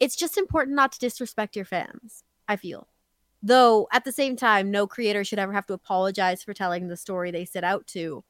It's 0.00 0.16
just 0.16 0.36
important 0.36 0.74
not 0.76 0.90
to 0.92 0.98
disrespect 0.98 1.54
your 1.56 1.64
fans, 1.64 2.24
I 2.48 2.56
feel. 2.56 2.88
Though 3.40 3.88
at 3.92 4.04
the 4.04 4.10
same 4.12 4.34
time, 4.36 4.70
no 4.70 4.86
creator 4.88 5.22
should 5.24 5.38
ever 5.38 5.52
have 5.52 5.66
to 5.66 5.74
apologize 5.74 6.42
for 6.42 6.54
telling 6.54 6.88
the 6.88 6.96
story 6.96 7.30
they 7.30 7.44
set 7.44 7.62
out 7.64 7.86
to 7.88 8.24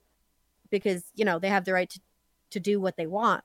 because, 0.70 1.04
you 1.14 1.24
know, 1.24 1.38
they 1.38 1.48
have 1.48 1.64
the 1.64 1.72
right 1.72 1.88
to, 1.90 2.00
to 2.50 2.60
do 2.60 2.78
what 2.80 2.96
they 2.98 3.06
want. 3.06 3.42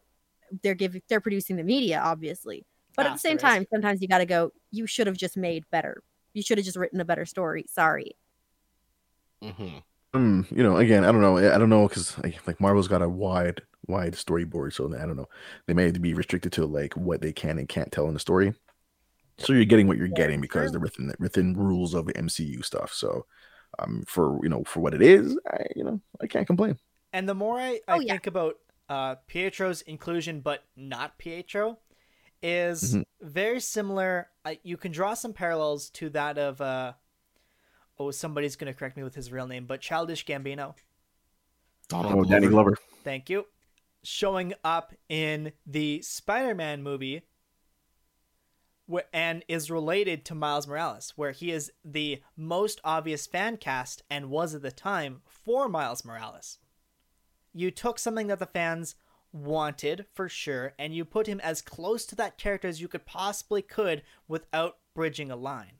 They're 0.61 0.75
giving 0.75 1.01
they're 1.09 1.21
producing 1.21 1.55
the 1.57 1.63
media, 1.63 1.99
obviously. 2.01 2.65
But 2.97 3.07
at 3.07 3.13
the 3.13 3.19
same 3.19 3.39
time, 3.39 3.65
sometimes 3.73 4.01
you 4.01 4.09
gotta 4.09 4.27
go, 4.27 4.53
you 4.71 4.87
should 4.87 5.07
have 5.07 5.17
just 5.17 5.37
made 5.37 5.65
better. 5.71 6.03
You 6.33 6.43
should 6.43 6.59
have 6.59 6.65
just 6.65 6.77
written 6.77 7.01
a 7.01 7.05
better 7.05 7.25
story. 7.25 7.65
Sorry. 7.69 8.17
Mhm. 9.43 9.83
Mm, 10.15 10.49
you 10.51 10.63
know, 10.63 10.77
again, 10.77 11.03
I 11.03 11.11
don't 11.11 11.21
know. 11.21 11.37
I 11.37 11.57
don't 11.57 11.69
know 11.69 11.87
because 11.87 12.17
like, 12.19 12.45
like 12.47 12.61
Marvel's 12.61 12.87
got 12.87 13.01
a 13.01 13.09
wide, 13.09 13.61
wide 13.87 14.13
storyboard, 14.13 14.73
so 14.73 14.87
I 14.95 15.05
don't 15.05 15.17
know. 15.17 15.27
They 15.67 15.73
may 15.73 15.91
be 15.91 16.13
restricted 16.13 16.51
to 16.53 16.65
like 16.65 16.95
what 16.95 17.21
they 17.21 17.33
can 17.33 17.59
and 17.59 17.69
can't 17.69 17.91
tell 17.91 18.07
in 18.07 18.13
the 18.13 18.19
story. 18.19 18.53
So 19.39 19.53
you're 19.53 19.65
getting 19.65 19.87
what 19.87 19.97
you're 19.97 20.07
Yeah, 20.07 20.09
getting 20.09 20.41
because 20.41 20.71
true. 20.71 20.71
they're 20.71 20.81
within 20.81 21.07
the, 21.07 21.15
within 21.19 21.55
rules 21.55 21.93
of 21.95 22.07
the 22.07 22.17
MCU 22.17 22.63
stuff. 22.63 22.93
So, 22.93 23.27
um, 23.79 24.03
for 24.07 24.39
you 24.43 24.49
know, 24.49 24.63
for 24.65 24.81
what 24.81 24.95
it 24.95 25.03
is, 25.03 25.37
I 25.47 25.65
you 25.75 25.83
know, 25.85 26.01
I 26.21 26.27
can't 26.27 26.47
complain. 26.47 26.79
And 27.13 27.27
the 27.27 27.35
more 27.35 27.59
I, 27.59 27.81
I 27.87 27.93
Oh, 27.95 27.99
yeah. 27.99 28.13
think 28.13 28.27
about 28.27 28.55
uh, 28.89 29.15
Pietro's 29.27 29.81
inclusion, 29.81 30.41
but 30.41 30.63
not 30.75 31.17
Pietro, 31.17 31.79
is 32.41 32.95
Mhm. 32.95 33.03
very 33.21 33.59
similar. 33.59 34.29
Uh, 34.45 34.55
you 34.63 34.77
can 34.77 34.91
draw 34.91 35.13
some 35.13 35.33
parallels 35.33 35.89
to 35.91 36.09
that 36.11 36.37
of, 36.37 36.61
uh, 36.61 36.93
oh, 37.97 38.11
somebody's 38.11 38.55
going 38.55 38.71
to 38.71 38.77
correct 38.77 38.95
me 38.97 39.03
with 39.03 39.15
his 39.15 39.31
real 39.31 39.47
name, 39.47 39.65
but 39.65 39.81
Childish 39.81 40.25
Gambino. 40.25 40.75
Donald 41.87 42.13
Oh, 42.15 42.23
Danny 42.23 42.47
Glover. 42.47 42.71
Glover. 42.71 42.77
Thank 43.03 43.29
you. 43.29 43.47
Showing 44.03 44.53
up 44.63 44.93
in 45.09 45.53
the 45.65 46.01
Spider 46.01 46.53
Man 46.53 46.83
movie 46.83 47.23
wh- 48.91 48.99
and 49.11 49.43
is 49.47 49.69
related 49.71 50.23
to 50.25 50.35
Miles 50.35 50.67
Morales, 50.67 51.11
where 51.17 51.31
he 51.31 51.51
is 51.51 51.71
the 51.83 52.21
most 52.35 52.79
obvious 52.83 53.25
fan 53.27 53.57
cast 53.57 54.03
and 54.09 54.29
was 54.29 54.53
at 54.53 54.61
the 54.61 54.71
time 54.71 55.21
for 55.25 55.67
Miles 55.67 56.05
Morales. 56.05 56.59
You 57.53 57.71
took 57.71 57.99
something 57.99 58.27
that 58.27 58.39
the 58.39 58.45
fans 58.45 58.95
wanted 59.43 60.05
for 60.13 60.27
sure, 60.29 60.73
and 60.79 60.93
you 60.93 61.05
put 61.05 61.27
him 61.27 61.39
as 61.41 61.61
close 61.61 62.05
to 62.07 62.15
that 62.15 62.37
character 62.37 62.67
as 62.67 62.81
you 62.81 62.87
could 62.87 63.05
possibly 63.05 63.61
could 63.61 64.03
without 64.27 64.77
bridging 64.93 65.31
a 65.31 65.35
line. 65.35 65.73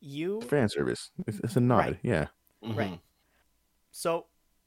You 0.00 0.40
Fan 0.42 0.68
service. 0.68 1.10
It's, 1.26 1.38
it's 1.40 1.56
a 1.56 1.60
nod. 1.60 1.78
Right. 1.78 1.98
Yeah. 2.02 2.26
Mhm. 2.62 2.76
Right. 2.76 3.00
so 3.90 4.26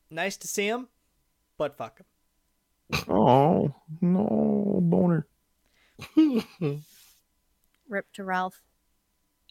nice 0.09 0.37
to 0.37 0.47
see 0.47 0.67
him, 0.67 0.87
but 1.57 1.77
fuck 1.77 1.99
him. 1.99 2.05
Oh 3.07 3.73
no, 4.01 4.79
boner. 4.81 5.27
Rip 7.87 8.11
to 8.13 8.23
Ralph. 8.23 8.61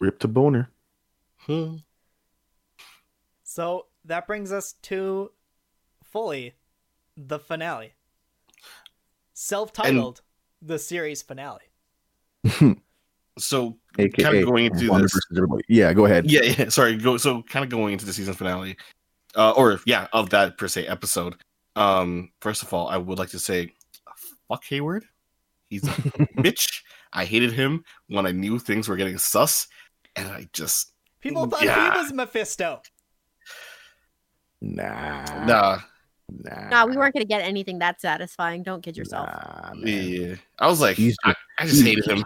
Rip 0.01 0.19
to 0.21 0.29
boner. 0.29 0.71
So 3.43 3.87
that 4.05 4.27
brings 4.27 4.53
us 4.53 4.75
to 4.83 5.31
fully 6.03 6.55
the 7.17 7.39
finale. 7.39 7.95
Self 9.41 9.73
titled 9.73 10.21
the 10.63 10.81
series 10.81 11.23
finale. 11.23 11.61
so 13.39 13.79
AKA 13.97 14.25
kind 14.25 14.37
of 14.37 14.47
going 14.47 14.65
into 14.65 14.91
Wanda 14.91 15.05
this. 15.07 15.63
Yeah, 15.69 15.93
go 15.93 16.07
ahead. 16.07 16.29
Yeah, 16.29 16.43
yeah. 16.43 16.69
Sorry. 16.71 16.97
Go. 16.97 17.19
So 17.19 17.45
kind 17.45 17.63
of 17.63 17.71
going 17.71 17.93
into 17.93 18.05
the 18.05 18.13
season 18.13 18.35
finale, 18.35 18.77
uh, 19.37 19.53
or 19.53 19.79
yeah, 19.87 20.09
of 20.13 20.31
that 20.31 20.59
per 20.59 20.67
se 20.67 20.89
episode. 20.89 21.37
Um, 21.77 22.33
first 22.41 22.65
of 22.65 22.75
all, 22.75 22.89
I 22.89 22.97
would 22.97 23.17
like 23.17 23.29
to 23.29 23.39
say, 23.39 23.75
fuck 24.49 24.65
Hayward. 24.65 25.05
He's 25.71 25.85
a 25.85 25.91
bitch. 26.43 26.83
I 27.13 27.25
hated 27.25 27.53
him 27.53 27.85
when 28.09 28.27
I 28.27 28.33
knew 28.33 28.59
things 28.59 28.89
were 28.89 28.97
getting 28.97 29.19
sus, 29.19 29.69
and 30.17 30.27
I 30.27 30.49
just 30.53 30.95
People 31.21 31.47
thought 31.47 31.63
Yeah. 31.63 31.93
he 31.93 31.99
was 32.01 32.13
Mephisto. 32.13 32.83
Nah. 34.61 35.45
nah. 35.45 35.79
Nah. 36.31 36.69
No, 36.69 36.87
we 36.87 36.97
weren't 36.97 37.15
going 37.15 37.25
to 37.25 37.29
get 37.29 37.43
anything 37.43 37.79
that 37.79 38.01
satisfying. 38.01 38.63
Don't 38.63 38.83
kid 38.83 38.97
yourself. 38.97 39.27
Nah, 39.27 39.73
man. 39.75 40.09
Yeah, 40.09 40.35
I 40.59 40.67
was 40.67 40.81
like, 40.81 40.97
He's 40.97 41.17
I, 41.25 41.35
I 41.59 41.67
just 41.67 41.85
hated 41.85 42.07
him. 42.07 42.25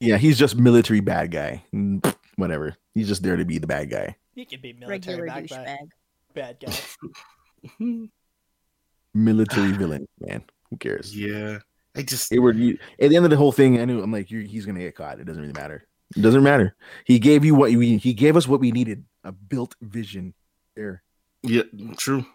Yeah, 0.00 0.18
he's 0.18 0.38
just 0.38 0.56
military 0.56 1.00
bad 1.00 1.30
guy. 1.30 1.62
Mm, 1.74 2.04
Whatever. 2.36 2.76
He's 2.94 3.08
just 3.08 3.22
there 3.22 3.36
to 3.36 3.44
be 3.44 3.58
the 3.58 3.66
bad 3.66 3.88
guy. 3.90 4.16
He 4.34 4.44
could 4.44 4.60
be 4.60 4.74
military 4.74 5.22
Regular 5.22 5.48
bad, 5.48 5.48
guy, 5.48 5.76
douchebag. 6.34 6.58
bad 7.80 7.80
guy. 7.80 8.08
Military 9.14 9.72
villain, 9.72 10.06
man. 10.20 10.44
Who 10.70 10.76
cares? 10.76 11.16
yeah, 11.16 11.58
I 11.96 12.02
just 12.02 12.28
Hayward, 12.30 12.56
you, 12.58 12.76
at 13.00 13.08
the 13.08 13.16
end 13.16 13.24
of 13.24 13.30
the 13.30 13.36
whole 13.36 13.52
thing, 13.52 13.80
I 13.80 13.86
knew 13.86 14.02
I'm 14.02 14.12
like, 14.12 14.30
you 14.30 14.40
he's 14.40 14.66
gonna 14.66 14.80
get 14.80 14.94
caught. 14.94 15.20
It 15.20 15.24
doesn't 15.24 15.40
really 15.40 15.54
matter. 15.58 15.86
It 16.14 16.20
doesn't 16.20 16.42
matter. 16.42 16.76
He 17.06 17.18
gave 17.18 17.44
you 17.44 17.54
what 17.54 17.70
we 17.72 17.96
he 17.96 18.12
gave 18.12 18.36
us 18.36 18.46
what 18.46 18.60
we 18.60 18.72
needed. 18.72 19.04
A 19.24 19.32
built 19.32 19.74
vision. 19.80 20.34
There. 20.74 21.02
yeah, 21.42 21.62
true. 21.96 22.26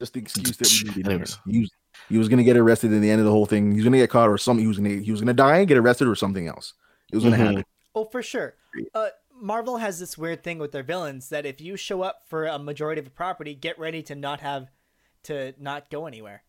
Just 0.00 0.12
the 0.14 0.20
excuse 0.20 0.56
that 0.56 0.70
we 0.84 0.90
needed. 0.90 1.08
Anyways. 1.08 1.38
He 1.46 1.60
was, 1.60 1.70
he 2.08 2.18
was 2.18 2.28
gonna 2.28 2.42
get 2.44 2.56
arrested 2.56 2.92
in 2.92 3.00
the 3.00 3.10
end 3.10 3.20
of 3.20 3.24
the 3.24 3.30
whole 3.30 3.46
thing. 3.46 3.70
He 3.70 3.76
was 3.76 3.84
gonna 3.84 3.96
get 3.98 4.10
caught 4.10 4.28
or 4.28 4.36
something. 4.38 4.62
He 4.64 4.68
was 4.68 4.78
gonna 4.78 4.90
he 5.00 5.10
was 5.10 5.20
gonna 5.20 5.32
die, 5.34 5.58
and 5.58 5.68
get 5.68 5.78
arrested, 5.78 6.08
or 6.08 6.14
something 6.16 6.48
else. 6.48 6.74
It 7.12 7.16
was 7.16 7.24
gonna 7.24 7.36
Mhm. 7.36 7.46
happen. 7.46 7.64
Oh, 7.94 8.04
for 8.06 8.22
sure. 8.22 8.54
Uh, 8.92 9.08
Marvel 9.40 9.76
has 9.78 9.98
this 10.00 10.18
weird 10.18 10.42
thing 10.42 10.58
with 10.58 10.72
their 10.72 10.82
villains 10.82 11.28
that 11.28 11.46
if 11.46 11.60
you 11.60 11.76
show 11.76 12.02
up 12.02 12.22
for 12.26 12.46
a 12.46 12.58
majority 12.58 13.00
of 13.00 13.06
a 13.06 13.10
property, 13.10 13.54
get 13.54 13.78
ready 13.78 14.02
to 14.02 14.14
not 14.14 14.40
have 14.40 14.68
to 15.24 15.54
not 15.58 15.90
go 15.90 16.06
anywhere. 16.06 16.42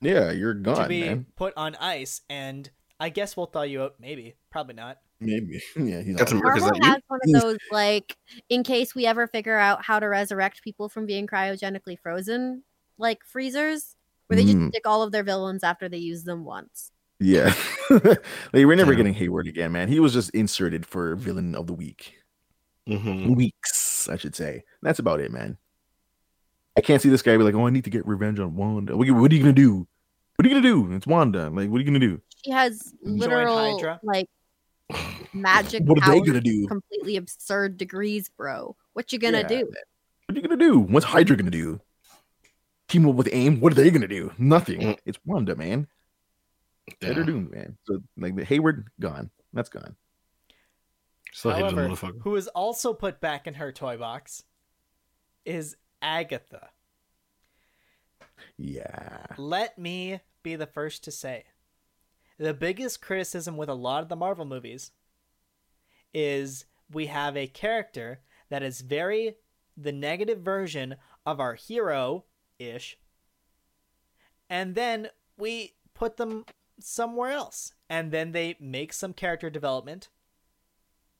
Yeah, 0.00 0.30
you're 0.30 0.54
gone. 0.54 0.82
to 0.82 0.88
be 0.88 1.02
man. 1.02 1.26
put 1.36 1.52
on 1.56 1.74
ice, 1.76 2.22
and 2.30 2.70
I 2.98 3.10
guess 3.10 3.36
we'll 3.36 3.46
thaw 3.46 3.62
you 3.62 3.82
out. 3.82 3.96
Maybe, 4.00 4.36
probably 4.50 4.74
not. 4.74 4.98
Maybe. 5.20 5.60
Yeah, 5.76 6.00
he's 6.00 6.16
That's 6.16 6.32
not- 6.32 6.40
a- 6.40 6.44
Mark, 6.44 6.56
is 6.56 6.62
Marvel 6.62 6.80
that 6.80 6.86
you? 6.86 6.92
has 6.92 7.02
one 7.08 7.20
of 7.22 7.42
those 7.42 7.58
like, 7.70 8.16
in 8.48 8.62
case 8.62 8.94
we 8.94 9.04
ever 9.06 9.26
figure 9.26 9.58
out 9.58 9.84
how 9.84 9.98
to 10.00 10.06
resurrect 10.08 10.62
people 10.62 10.88
from 10.88 11.04
being 11.04 11.26
cryogenically 11.26 11.98
frozen, 12.02 12.62
like 13.00 13.24
freezers, 13.24 13.96
where 14.26 14.36
they 14.36 14.44
Mm. 14.44 14.58
just 14.60 14.68
stick 14.72 14.86
all 14.86 15.02
of 15.02 15.10
their 15.12 15.24
villains 15.24 15.64
after 15.64 15.88
they 15.88 15.98
use 15.98 16.24
them 16.24 16.44
once. 16.44 16.92
Yeah, 17.18 17.54
like 17.90 18.22
we're 18.54 18.76
never 18.76 18.92
Yeah. 18.92 18.96
getting 18.98 19.14
Hayward 19.14 19.46
again, 19.48 19.72
man. 19.72 19.88
He 19.88 20.00
was 20.00 20.12
just 20.12 20.30
inserted 20.30 20.86
for 20.86 21.16
villain 21.16 21.54
of 21.54 21.66
the 21.66 21.74
week, 21.74 22.14
Mhm. 22.88 23.34
weeks, 23.36 24.08
I 24.08 24.16
should 24.16 24.34
say. 24.34 24.64
That's 24.82 24.98
about 25.00 25.20
it, 25.20 25.30
man. 25.32 25.58
I 26.76 26.80
can't 26.80 27.02
see 27.02 27.08
this 27.10 27.20
guy 27.22 27.36
be 27.36 27.42
like, 27.42 27.54
"Oh, 27.54 27.66
I 27.66 27.70
need 27.70 27.84
to 27.84 27.90
get 27.90 28.06
revenge 28.06 28.38
on 28.38 28.54
Wanda." 28.56 28.96
What, 28.96 29.10
what 29.10 29.30
are 29.30 29.34
you 29.34 29.40
gonna 29.42 29.52
do? 29.52 29.86
What 30.36 30.46
are 30.46 30.48
you 30.48 30.54
gonna 30.54 30.62
do? 30.62 30.92
It's 30.94 31.06
Wanda. 31.06 31.50
Like, 31.50 31.68
what 31.68 31.76
are 31.76 31.80
you 31.80 31.84
gonna 31.84 31.98
do? 31.98 32.22
She 32.44 32.50
has 32.52 32.94
Join 33.04 33.18
literal 33.18 33.74
Hydra. 33.76 34.00
like 34.02 34.28
magic 35.34 35.82
What 35.84 36.02
are 36.02 36.14
they 36.14 36.20
gonna 36.20 36.40
do? 36.40 36.66
completely 36.68 37.16
absurd 37.16 37.76
degrees, 37.76 38.30
bro. 38.30 38.76
What 38.94 39.12
you 39.12 39.18
gonna 39.18 39.38
Yeah, 39.40 39.48
do? 39.48 39.66
What 39.66 40.38
are 40.38 40.40
you 40.40 40.42
gonna 40.42 40.56
do? 40.56 40.78
What's 40.78 41.04
Hydra 41.06 41.36
gonna 41.36 41.50
do? 41.50 41.80
Team 42.90 43.08
up 43.08 43.14
with 43.14 43.28
AIM? 43.32 43.60
What 43.60 43.72
are 43.72 43.76
they 43.76 43.90
gonna 43.90 44.08
do? 44.08 44.32
Nothing. 44.36 44.80
Mm. 44.80 44.98
It's 45.06 45.18
Wanda, 45.24 45.54
man. 45.54 45.86
Yeah. 47.00 47.12
They're 47.12 47.24
doomed, 47.24 47.52
man. 47.52 47.78
So 47.84 48.02
like 48.16 48.34
the 48.36 48.44
Hayward 48.44 48.88
gone. 48.98 49.30
That's 49.52 49.68
gone. 49.68 49.94
Still 51.32 51.52
However, 51.52 51.88
who 52.22 52.34
is 52.34 52.48
also 52.48 52.92
put 52.92 53.20
back 53.20 53.46
in 53.46 53.54
her 53.54 53.70
toy 53.70 53.96
box 53.96 54.42
is 55.44 55.76
Agatha. 56.02 56.70
Yeah. 58.56 59.26
Let 59.38 59.78
me 59.78 60.20
be 60.42 60.56
the 60.56 60.66
first 60.66 61.04
to 61.04 61.12
say 61.12 61.44
the 62.38 62.54
biggest 62.54 63.02
criticism 63.02 63.56
with 63.56 63.68
a 63.68 63.74
lot 63.74 64.02
of 64.02 64.08
the 64.08 64.16
Marvel 64.16 64.46
movies 64.46 64.90
is 66.14 66.64
we 66.90 67.06
have 67.06 67.36
a 67.36 67.46
character 67.46 68.20
that 68.48 68.62
is 68.62 68.80
very 68.80 69.36
the 69.76 69.92
negative 69.92 70.40
version 70.40 70.96
of 71.24 71.38
our 71.38 71.54
hero 71.54 72.24
ish, 72.60 72.98
and 74.48 74.74
then 74.74 75.08
we 75.36 75.74
put 75.94 76.16
them 76.16 76.44
somewhere 76.78 77.30
else, 77.30 77.74
and 77.88 78.12
then 78.12 78.32
they 78.32 78.56
make 78.60 78.92
some 78.92 79.12
character 79.12 79.50
development. 79.50 80.08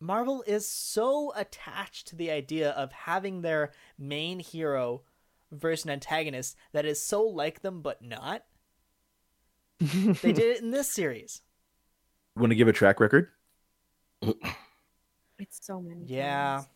Marvel 0.01 0.43
is 0.47 0.69
so 0.69 1.33
attached 1.37 2.09
to 2.09 2.17
the 2.17 2.31
idea 2.31 2.71
of 2.71 2.91
having 2.93 3.43
their 3.43 3.73
main 3.99 4.41
hero 4.41 5.03
versus 5.53 5.85
an 5.85 5.91
antagonist 5.91 6.57
that 6.73 6.87
is 6.87 7.03
so 7.03 7.23
like 7.23 7.61
them 7.63 7.83
but 7.83 8.03
not. 8.03 8.45
They 10.23 10.33
did 10.33 10.57
it 10.57 10.63
in 10.63 10.71
this 10.71 10.91
series. 10.91 11.43
Want 12.37 12.51
to 12.51 12.55
give 12.55 12.69
a 12.69 12.73
track 12.73 13.01
record? 13.01 13.29
It's 15.39 15.59
so 15.65 15.81
many. 15.81 16.05
Yeah. 16.07 16.57
times. 16.57 16.69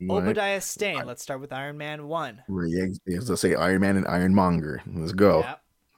You 0.00 0.12
Obadiah 0.12 0.60
Stane. 0.60 1.04
Let's 1.06 1.22
start 1.22 1.40
with 1.40 1.52
Iron 1.52 1.76
Man 1.76 2.06
1. 2.06 2.42
Right, 2.48 2.70
yeah, 2.70 3.16
as 3.18 3.30
I 3.30 3.34
say, 3.34 3.54
Iron 3.54 3.80
Man 3.80 3.96
and 3.96 4.06
Ironmonger. 4.06 4.80
Let's 4.86 5.12
go. 5.12 5.40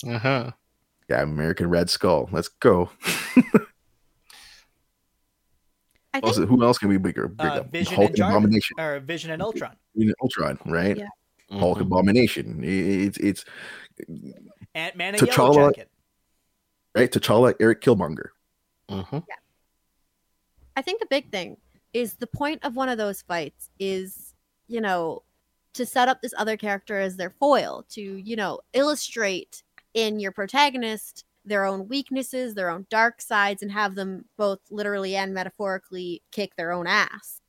Yeah. 0.04 0.16
Uh-huh. 0.16 0.50
Yeah, 1.10 1.22
American 1.22 1.68
Red 1.68 1.90
Skull. 1.90 2.28
Let's 2.32 2.48
go. 2.48 2.88
I 6.12 6.18
think 6.20 6.24
Also, 6.24 6.46
who 6.46 6.62
else 6.64 6.78
can 6.78 6.88
we 6.88 6.96
bigger? 6.98 7.28
big 7.28 7.46
Uh, 7.46 7.50
up? 7.60 7.70
Vision 7.70 7.94
Hulk 7.94 8.08
and 8.08 8.16
Jarvis. 8.16 8.36
Abomination. 8.36 8.80
Or 8.80 9.00
Vision 9.00 9.30
and 9.30 9.42
Ultron. 9.42 9.76
Vision, 9.94 10.14
Ultron, 10.22 10.58
right? 10.66 10.96
Yeah. 10.96 11.06
Hulk 11.52 11.78
Mhm. 11.78 11.82
Abomination. 11.82 12.60
It's 12.64 13.18
it's 13.18 13.44
Ant 14.74 14.96
Man 14.96 15.14
and 15.14 15.22
Yellow 15.26 15.32
T'Challa- 15.52 15.70
Jacket. 15.74 15.90
right. 16.94 17.10
T'Challa, 17.12 17.54
Erik 17.60 17.80
Killmonger. 17.80 18.28
Mhm. 18.88 19.24
I 20.76 20.82
think 20.82 21.00
the 21.00 21.06
big 21.06 21.30
thing 21.30 21.58
is 21.92 22.14
the 22.14 22.26
point 22.26 22.64
of 22.64 22.76
one 22.76 22.88
of 22.88 22.98
those 22.98 23.22
fights 23.22 23.70
is, 23.78 24.34
you 24.68 24.80
know, 24.80 25.22
to 25.74 25.86
set 25.86 26.08
up 26.08 26.20
this 26.20 26.34
other 26.36 26.56
character 26.56 26.98
as 26.98 27.16
their 27.16 27.30
foil, 27.30 27.84
to, 27.90 28.00
you 28.00 28.36
know, 28.36 28.60
illustrate 28.72 29.62
in 29.94 30.20
your 30.20 30.32
protagonist 30.32 31.24
their 31.44 31.64
own 31.64 31.88
weaknesses, 31.88 32.54
their 32.54 32.70
own 32.70 32.86
dark 32.90 33.20
sides, 33.20 33.62
and 33.62 33.72
have 33.72 33.94
them 33.94 34.24
both 34.36 34.60
literally 34.70 35.16
and 35.16 35.32
metaphorically 35.32 36.22
kick 36.32 36.54
their 36.56 36.72
own 36.72 36.86
ass. 36.86 37.40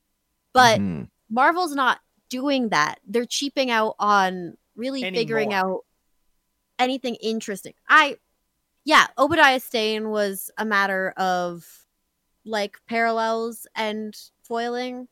But 0.53 0.79
Mhm. 0.79 1.09
Marvel's 1.29 1.75
not 1.75 2.01
doing 2.29 2.69
that. 2.69 2.99
They're 3.05 3.25
cheaping 3.25 3.69
out 3.69 3.95
on 3.99 4.57
really 4.75 5.01
figuring 5.15 5.53
out 5.53 5.85
anything 6.79 7.15
interesting. 7.15 7.73
I, 7.87 8.17
yeah, 8.83 9.07
Obadiah 9.17 9.59
Stane 9.59 10.09
was 10.09 10.49
a 10.57 10.65
matter 10.65 11.11
of 11.17 11.85
like 12.45 12.77
parallels 12.87 13.67
and 13.75 14.15
foiling. 14.43 15.07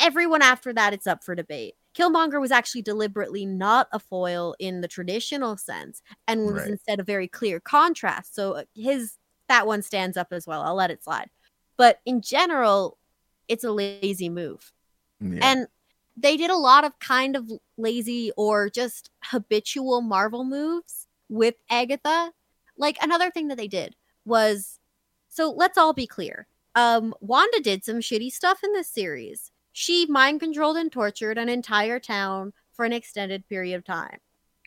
Everyone 0.00 0.42
after 0.42 0.72
that, 0.72 0.92
it's 0.92 1.06
up 1.06 1.22
for 1.24 1.34
debate. 1.34 1.74
Killmonger 1.94 2.40
was 2.40 2.50
actually 2.50 2.82
deliberately 2.82 3.44
not 3.44 3.88
a 3.92 3.98
foil 3.98 4.54
in 4.58 4.80
the 4.80 4.88
traditional 4.88 5.56
sense 5.58 6.00
and 6.26 6.46
was 6.46 6.54
Right. 6.62 6.70
instead 6.70 7.00
a 7.00 7.04
very 7.04 7.28
clear 7.28 7.60
contrast. 7.60 8.34
So 8.34 8.52
uh, 8.54 8.64
his 8.74 9.18
that 9.48 9.66
one 9.66 9.82
stands 9.82 10.16
up 10.16 10.28
as 10.30 10.46
well. 10.46 10.62
I'll 10.62 10.74
let 10.74 10.90
it 10.90 11.04
slide. 11.04 11.28
But 11.76 12.00
in 12.06 12.22
general, 12.22 12.96
it's 13.48 13.64
a 13.64 13.72
lazy 13.72 14.30
move. 14.30 14.72
Yeah. 15.20 15.40
And 15.42 15.66
they 16.16 16.36
did 16.38 16.50
a 16.50 16.56
lot 16.56 16.84
of 16.84 16.98
kind 16.98 17.36
of 17.36 17.50
lazy 17.76 18.32
or 18.36 18.70
just 18.70 19.10
habitual 19.24 20.00
Marvel 20.00 20.44
moves 20.44 21.06
with 21.28 21.54
Agatha. 21.68 22.32
Like 22.78 22.96
another 23.02 23.30
thing 23.30 23.48
that 23.48 23.58
they 23.58 23.68
did 23.68 23.94
was 24.24 24.78
so 25.32 25.50
let's 25.50 25.78
all 25.78 25.92
be 25.92 26.06
clear. 26.06 26.46
Um 26.74 27.14
Wanda 27.20 27.60
did 27.60 27.84
some 27.84 27.96
shitty 27.96 28.30
stuff 28.30 28.62
in 28.62 28.72
this 28.72 28.88
series. 28.88 29.50
She 29.72 30.06
mind 30.06 30.40
controlled 30.40 30.76
and 30.76 30.92
tortured 30.92 31.38
an 31.38 31.48
entire 31.48 31.98
town 31.98 32.52
for 32.72 32.84
an 32.84 32.92
extended 32.92 33.48
period 33.48 33.76
of 33.76 33.84
time. 33.84 34.18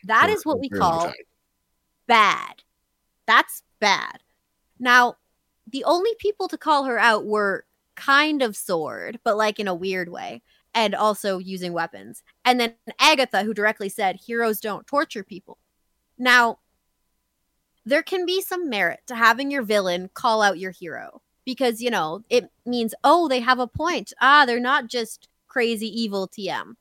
That 0.04 0.28
is 0.28 0.44
what 0.44 0.60
we 0.60 0.68
call 0.68 1.12
bad. 2.06 2.62
That's 3.26 3.62
bad. 3.80 4.18
Now, 4.78 5.16
the 5.66 5.84
only 5.84 6.10
people 6.18 6.48
to 6.48 6.58
call 6.58 6.84
her 6.84 6.98
out 6.98 7.24
were 7.24 7.64
kind 7.94 8.42
of 8.42 8.56
Sword, 8.56 9.20
but 9.24 9.36
like 9.36 9.58
in 9.58 9.68
a 9.68 9.74
weird 9.74 10.08
way, 10.08 10.42
and 10.74 10.94
also 10.94 11.38
using 11.38 11.72
weapons. 11.72 12.22
And 12.44 12.60
then 12.60 12.74
Agatha, 13.00 13.42
who 13.42 13.54
directly 13.54 13.88
said, 13.88 14.16
heroes 14.16 14.60
don't 14.60 14.86
torture 14.86 15.24
people. 15.24 15.58
Now, 16.18 16.58
there 17.86 18.02
can 18.02 18.26
be 18.26 18.42
some 18.42 18.68
merit 18.68 19.00
to 19.06 19.14
having 19.14 19.50
your 19.50 19.62
villain 19.62 20.10
call 20.12 20.42
out 20.42 20.58
your 20.58 20.72
hero 20.72 21.22
because, 21.44 21.80
you 21.80 21.90
know, 21.90 22.24
it 22.28 22.50
means, 22.66 22.94
oh, 23.04 23.28
they 23.28 23.40
have 23.40 23.60
a 23.60 23.68
point. 23.68 24.12
Ah, 24.20 24.44
they're 24.44 24.60
not 24.60 24.88
just 24.88 25.28
crazy 25.46 25.88
evil 25.88 26.26
TM. 26.28 26.74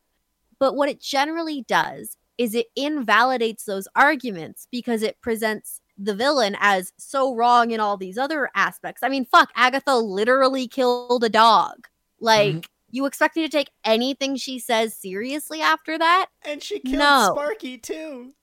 But 0.57 0.75
what 0.75 0.89
it 0.89 0.99
generally 0.99 1.61
does 1.67 2.17
is 2.37 2.55
it 2.55 2.67
invalidates 2.75 3.63
those 3.63 3.87
arguments 3.95 4.67
because 4.71 5.03
it 5.03 5.21
presents 5.21 5.79
the 5.97 6.15
villain 6.15 6.57
as 6.59 6.91
so 6.97 7.33
wrong 7.35 7.71
in 7.71 7.79
all 7.79 7.97
these 7.97 8.17
other 8.17 8.49
aspects. 8.55 9.03
I 9.03 9.09
mean, 9.09 9.25
fuck, 9.25 9.51
Agatha 9.55 9.95
literally 9.95 10.67
killed 10.67 11.23
a 11.23 11.29
dog. 11.29 11.87
Like, 12.19 12.67
you 12.89 13.05
expect 13.05 13.35
me 13.35 13.43
to 13.43 13.49
take 13.49 13.69
anything 13.83 14.35
she 14.37 14.57
says 14.57 14.95
seriously 14.95 15.61
after 15.61 15.97
that? 15.97 16.27
And 16.43 16.63
she 16.63 16.79
killed 16.79 16.99
No. 16.99 17.29
Sparky 17.31 17.77
too. 17.77 18.33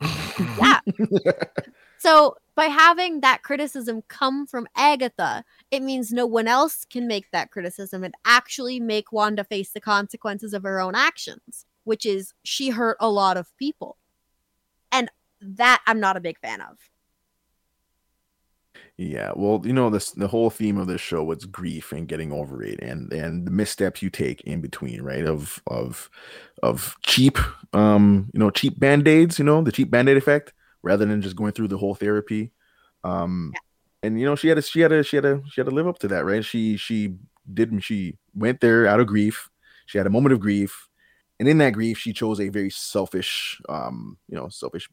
Yeah. 0.00 0.80
so, 1.98 2.36
by 2.54 2.66
having 2.66 3.20
that 3.20 3.42
criticism 3.42 4.02
come 4.08 4.46
from 4.46 4.66
Agatha, 4.74 5.44
it 5.70 5.82
means 5.82 6.10
no 6.10 6.24
one 6.24 6.48
else 6.48 6.86
can 6.88 7.06
make 7.06 7.30
that 7.30 7.50
criticism 7.50 8.02
and 8.02 8.14
actually 8.24 8.80
make 8.80 9.12
Wanda 9.12 9.44
face 9.44 9.70
the 9.70 9.80
consequences 9.80 10.54
of 10.54 10.62
her 10.62 10.80
own 10.80 10.94
actions, 10.94 11.66
which 11.84 12.06
is 12.06 12.32
she 12.44 12.70
hurt 12.70 12.96
a 12.98 13.10
lot 13.10 13.36
of 13.36 13.54
people. 13.58 13.98
And 14.90 15.10
that 15.42 15.82
I'm 15.86 16.00
not 16.00 16.16
a 16.16 16.20
big 16.20 16.38
fan 16.38 16.62
of. 16.62 16.78
Yeah, 18.98 19.32
well, 19.36 19.60
you 19.62 19.74
know, 19.74 19.90
this 19.90 20.12
the 20.12 20.28
whole 20.28 20.48
theme 20.48 20.78
of 20.78 20.86
this 20.86 21.02
show 21.02 21.22
was 21.22 21.44
grief 21.44 21.92
and 21.92 22.08
getting 22.08 22.32
over 22.32 22.62
it, 22.62 22.80
and 22.80 23.12
and 23.12 23.46
the 23.46 23.50
missteps 23.50 24.00
you 24.00 24.08
take 24.08 24.40
in 24.42 24.62
between, 24.62 25.02
right? 25.02 25.26
Of 25.26 25.62
of 25.66 26.08
of 26.62 26.96
cheap, 27.02 27.38
um, 27.74 28.30
you 28.32 28.40
know, 28.40 28.48
cheap 28.48 28.80
band 28.80 29.06
aids, 29.06 29.38
you 29.38 29.44
know, 29.44 29.60
the 29.60 29.72
cheap 29.72 29.90
band 29.90 30.08
aid 30.08 30.16
effect, 30.16 30.54
rather 30.82 31.04
than 31.04 31.22
just 31.22 31.36
going 31.36 31.52
through 31.52 31.68
the 31.68 31.78
whole 31.78 31.94
therapy. 31.94 32.52
Um, 33.04 33.52
and 34.02 34.18
you 34.20 34.26
know, 34.26 34.36
she 34.36 34.48
had 34.48 34.56
to, 34.56 34.62
she 34.62 34.80
had 34.80 34.88
to, 34.88 35.02
she 35.02 35.16
had 35.16 35.22
to, 35.22 35.42
she 35.50 35.60
had 35.60 35.68
to 35.68 35.74
live 35.74 35.88
up 35.88 35.98
to 36.00 36.08
that, 36.08 36.24
right? 36.24 36.44
She 36.44 36.76
she 36.76 37.14
didn't, 37.52 37.80
she 37.80 38.16
went 38.34 38.60
there 38.60 38.86
out 38.86 39.00
of 39.00 39.06
grief. 39.06 39.50
She 39.86 39.98
had 39.98 40.06
a 40.06 40.10
moment 40.10 40.32
of 40.32 40.40
grief, 40.40 40.88
and 41.38 41.48
in 41.48 41.58
that 41.58 41.72
grief, 41.72 41.98
she 41.98 42.12
chose 42.12 42.40
a 42.40 42.48
very 42.48 42.70
selfish, 42.70 43.60
um, 43.68 44.18
you 44.28 44.36
know, 44.36 44.48
selfish, 44.48 44.88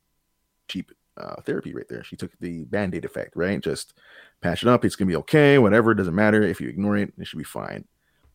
cheap 0.67 0.91
uh, 1.17 1.41
therapy 1.41 1.73
right 1.73 1.87
there. 1.87 2.03
She 2.03 2.15
took 2.15 2.31
the 2.39 2.63
band 2.65 2.95
aid 2.95 3.05
effect, 3.05 3.35
right? 3.35 3.59
Just 3.61 3.93
patch 4.41 4.63
it 4.63 4.69
up. 4.69 4.85
It's 4.85 4.95
gonna 4.95 5.09
be 5.09 5.15
okay. 5.17 5.57
Whatever. 5.57 5.91
It 5.91 5.95
doesn't 5.95 6.15
matter 6.15 6.43
if 6.43 6.59
you 6.61 6.69
ignore 6.69 6.97
it. 6.97 7.13
It 7.17 7.27
should 7.27 7.37
be 7.37 7.43
fine. 7.43 7.85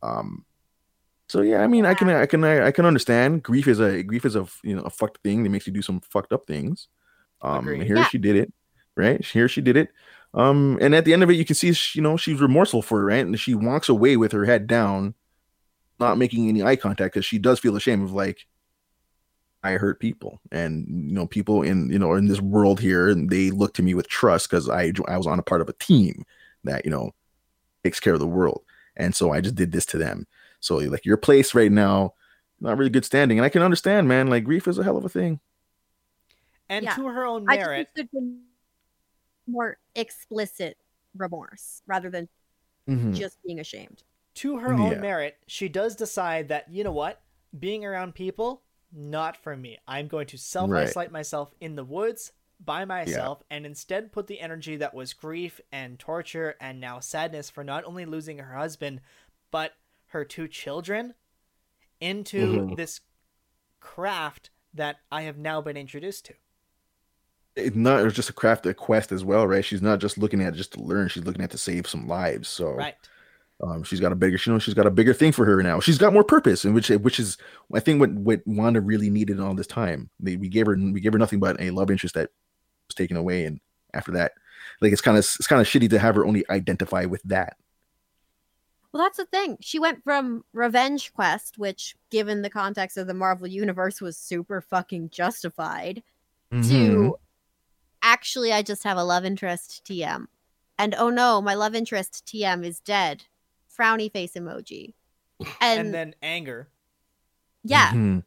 Um. 0.02 0.44
So 1.28 1.42
yeah, 1.42 1.62
I 1.62 1.66
mean, 1.66 1.84
I 1.84 1.92
can, 1.92 2.08
I 2.08 2.24
can, 2.24 2.42
I, 2.42 2.68
I 2.68 2.72
can 2.72 2.86
understand. 2.86 3.42
Grief 3.42 3.68
is 3.68 3.80
a 3.80 4.02
grief 4.02 4.24
is 4.24 4.34
a 4.34 4.46
you 4.62 4.74
know 4.74 4.82
a 4.82 4.90
fucked 4.90 5.22
thing 5.22 5.42
that 5.42 5.50
makes 5.50 5.66
you 5.66 5.72
do 5.72 5.82
some 5.82 6.00
fucked 6.00 6.32
up 6.32 6.46
things. 6.46 6.88
Um. 7.42 7.58
Agreed. 7.68 7.86
Here 7.86 7.96
Yeah. 7.96 8.08
she 8.08 8.18
did 8.18 8.36
it, 8.36 8.52
right? 8.96 9.24
Here 9.24 9.48
she 9.48 9.60
did 9.60 9.76
it. 9.76 9.88
Um. 10.34 10.78
And 10.80 10.94
at 10.94 11.04
the 11.04 11.12
end 11.12 11.22
of 11.22 11.30
it, 11.30 11.34
you 11.34 11.44
can 11.44 11.54
see, 11.54 11.72
she- 11.72 11.98
you 11.98 12.02
know, 12.02 12.16
she's 12.16 12.40
remorseful 12.40 12.82
for 12.82 13.00
it, 13.00 13.04
right? 13.04 13.24
And 13.24 13.38
she 13.38 13.54
walks 13.54 13.88
away 13.88 14.16
with 14.16 14.32
her 14.32 14.44
head 14.44 14.66
down, 14.66 15.14
not 15.98 16.18
making 16.18 16.48
any 16.48 16.62
eye 16.62 16.76
contact 16.76 17.14
because 17.14 17.24
she 17.24 17.38
does 17.38 17.58
feel 17.60 17.76
ashamed 17.76 18.02
of 18.04 18.12
like, 18.12 18.46
I 19.62 19.72
hurt 19.72 19.98
people, 19.98 20.40
and 20.52 20.86
you 20.88 21.14
know, 21.14 21.26
people 21.26 21.62
in 21.62 21.90
you 21.90 21.98
know 21.98 22.14
in 22.14 22.28
this 22.28 22.40
world 22.40 22.78
here, 22.80 23.08
and 23.08 23.28
they 23.28 23.50
look 23.50 23.74
to 23.74 23.82
me 23.82 23.92
with 23.94 24.08
trust 24.08 24.48
because 24.48 24.68
I 24.68 24.92
I 25.08 25.16
was 25.16 25.26
on 25.26 25.38
a 25.40 25.42
part 25.42 25.60
of 25.60 25.68
a 25.68 25.72
team 25.74 26.24
that 26.64 26.84
you 26.84 26.90
know 26.92 27.12
takes 27.82 27.98
care 27.98 28.14
of 28.14 28.20
the 28.20 28.26
world, 28.26 28.62
and 28.96 29.16
so 29.16 29.32
I 29.32 29.40
just 29.40 29.56
did 29.56 29.72
this 29.72 29.84
to 29.86 29.98
them. 29.98 30.26
So 30.60 30.76
like 30.76 31.04
your 31.04 31.16
place 31.16 31.54
right 31.54 31.72
now, 31.72 32.14
not 32.60 32.78
really 32.78 32.90
good 32.90 33.04
standing, 33.04 33.38
and 33.38 33.44
I 33.44 33.48
can 33.48 33.62
understand, 33.62 34.06
man. 34.06 34.28
Like 34.28 34.44
grief 34.44 34.68
is 34.68 34.78
a 34.78 34.84
hell 34.84 34.96
of 34.96 35.04
a 35.04 35.08
thing. 35.08 35.40
And 36.68 36.84
Yeah. 36.84 36.94
to 36.94 37.06
her 37.08 37.24
own 37.24 37.44
I 37.48 37.56
just 37.56 37.66
merit, 37.66 37.78
wish 37.78 37.88
there'd 37.94 38.10
been 38.10 38.44
more 39.46 39.78
explicit 39.94 40.76
remorse 41.16 41.82
rather 41.86 42.10
than 42.10 42.28
Mhm. 42.88 43.14
just 43.14 43.42
being 43.42 43.60
ashamed. 43.60 44.02
to 44.34 44.58
her 44.58 44.72
own 44.72 44.92
Yeah. 44.92 44.98
merit, 45.00 45.36
she 45.48 45.68
does 45.68 45.96
decide 45.96 46.46
that, 46.48 46.68
you 46.70 46.84
know 46.84 46.92
what? 46.92 47.20
Being 47.58 47.84
around 47.84 48.14
people, 48.14 48.62
not 48.92 49.36
for 49.36 49.56
me. 49.56 49.78
I'm 49.88 50.06
going 50.06 50.28
to 50.28 50.38
self 50.38 50.70
isolate 50.70 51.10
myself 51.10 51.52
in 51.60 51.74
the 51.74 51.84
woods 51.84 52.32
by 52.60 52.84
myself 52.84 53.42
and 53.50 53.66
instead 53.66 54.12
put 54.12 54.28
the 54.28 54.38
energy 54.40 54.76
that 54.76 54.94
was 54.94 55.12
grief 55.12 55.60
and 55.72 55.98
torture 55.98 56.54
and 56.60 56.80
now 56.80 57.00
sadness 57.00 57.50
for 57.50 57.64
not 57.64 57.84
only 57.84 58.04
losing 58.04 58.38
her 58.38 58.54
husband, 58.56 59.00
but 59.50 59.74
her 60.08 60.24
two 60.24 60.46
children 60.46 61.14
into 62.00 62.60
Mhm. 62.68 62.76
this 62.76 63.00
craft 63.80 64.50
that 64.72 65.00
I 65.10 65.22
have 65.22 65.36
now 65.38 65.60
been 65.60 65.76
introduced 65.76 66.26
to. 66.26 66.34
It's 67.58 67.76
not 67.76 68.04
it's 68.04 68.14
just 68.16 68.30
a 68.30 68.32
craft 68.32 68.66
a 68.66 68.74
quest 68.74 69.12
as 69.12 69.24
well, 69.24 69.46
right? 69.46 69.64
She's 69.64 69.82
not 69.82 69.98
just 69.98 70.16
looking 70.18 70.40
at 70.40 70.54
it 70.54 70.56
just 70.56 70.72
to 70.74 70.80
learn; 70.80 71.08
she's 71.08 71.24
looking 71.24 71.42
at 71.42 71.50
it 71.50 71.52
to 71.52 71.58
save 71.58 71.86
some 71.86 72.06
lives. 72.06 72.48
So 72.48 72.72
Right. 72.72 72.94
Um, 73.60 73.82
she's 73.82 73.98
got 73.98 74.12
a 74.12 74.14
bigger, 74.14 74.38
you 74.46 74.52
know, 74.52 74.60
she's 74.60 74.74
got 74.74 74.86
a 74.86 74.90
bigger 74.90 75.12
thing 75.12 75.32
for 75.32 75.44
her 75.44 75.60
now. 75.64 75.80
She's 75.80 75.98
got 75.98 76.12
more 76.12 76.22
purpose, 76.22 76.64
and 76.64 76.76
which, 76.76 76.90
which 76.90 77.18
is, 77.18 77.36
I 77.74 77.80
think, 77.80 77.98
what 77.98 78.12
what 78.12 78.40
Wanda 78.46 78.80
really 78.80 79.10
needed 79.10 79.40
all 79.40 79.52
this 79.54 79.66
time. 79.66 80.10
They, 80.20 80.36
we 80.36 80.48
gave 80.48 80.66
her, 80.66 80.76
we 80.76 81.00
gave 81.00 81.12
her 81.12 81.18
nothing 81.18 81.40
but 81.40 81.60
a 81.60 81.70
love 81.70 81.90
interest 81.90 82.14
that 82.14 82.30
was 82.86 82.94
taken 82.94 83.16
away, 83.16 83.46
and 83.46 83.58
after 83.94 84.12
that, 84.12 84.34
like 84.80 84.92
it's 84.92 85.00
kind 85.00 85.18
of, 85.18 85.24
it's 85.24 85.48
kind 85.48 85.60
of 85.60 85.66
shitty 85.66 85.90
to 85.90 85.98
have 85.98 86.14
her 86.14 86.24
only 86.24 86.48
identify 86.48 87.04
with 87.04 87.20
that. 87.24 87.56
Well, 88.92 89.02
that's 89.02 89.16
the 89.16 89.26
thing. 89.26 89.58
She 89.60 89.80
went 89.80 90.04
from 90.04 90.44
Revenge 90.52 91.12
Quest, 91.12 91.58
which, 91.58 91.96
given 92.10 92.42
the 92.42 92.50
context 92.50 92.96
of 92.96 93.08
the 93.08 93.14
Marvel 93.14 93.48
Universe, 93.48 94.00
was 94.00 94.16
super 94.16 94.60
fucking 94.60 95.10
justified, 95.10 96.04
Mm-hmm. 96.52 96.70
to 96.70 97.18
actually, 98.12 98.52
I 98.52 98.62
just 98.62 98.84
have 98.84 98.96
a 98.96 99.04
love 99.04 99.24
interest 99.24 99.82
TM. 99.84 100.26
And 100.78 100.94
oh 100.96 101.10
no, 101.10 101.42
my 101.42 101.54
love 101.54 101.74
interest 101.74 102.24
TM 102.26 102.64
is 102.64 102.80
dead. 102.80 103.24
Frowny 103.76 104.10
face 104.10 104.32
emoji. 104.34 104.94
And, 105.60 105.80
And, 105.80 105.94
then 105.94 106.14
anger. 106.22 106.68
yeah, 107.62 107.92
Mhm. 107.92 108.24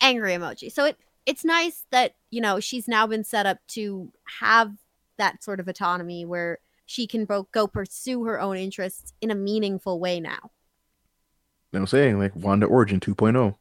angry 0.00 0.32
emoji. 0.32 0.72
So 0.72 0.84
it 0.86 0.98
it's 1.26 1.44
nice 1.44 1.84
that, 1.90 2.14
you 2.30 2.40
know, 2.40 2.60
she's 2.60 2.88
now 2.88 3.06
been 3.06 3.22
set 3.24 3.44
up 3.46 3.58
to 3.68 4.10
have 4.40 4.72
that 5.18 5.44
sort 5.44 5.60
of 5.60 5.68
autonomy 5.68 6.24
where 6.24 6.58
she 6.86 7.06
can 7.06 7.24
bo- 7.26 7.48
go 7.52 7.68
pursue 7.68 8.24
her 8.24 8.40
own 8.40 8.56
interests 8.56 9.12
in 9.20 9.30
a 9.30 9.34
meaningful 9.34 10.00
way 10.00 10.18
now. 10.18 10.50
You 11.72 11.78
I'm 11.78 11.86
saying? 11.86 12.18
Like 12.18 12.34
Wanda 12.34 12.66
Origin 12.66 13.00
oh. 13.06 13.12
2.0. 13.12 13.56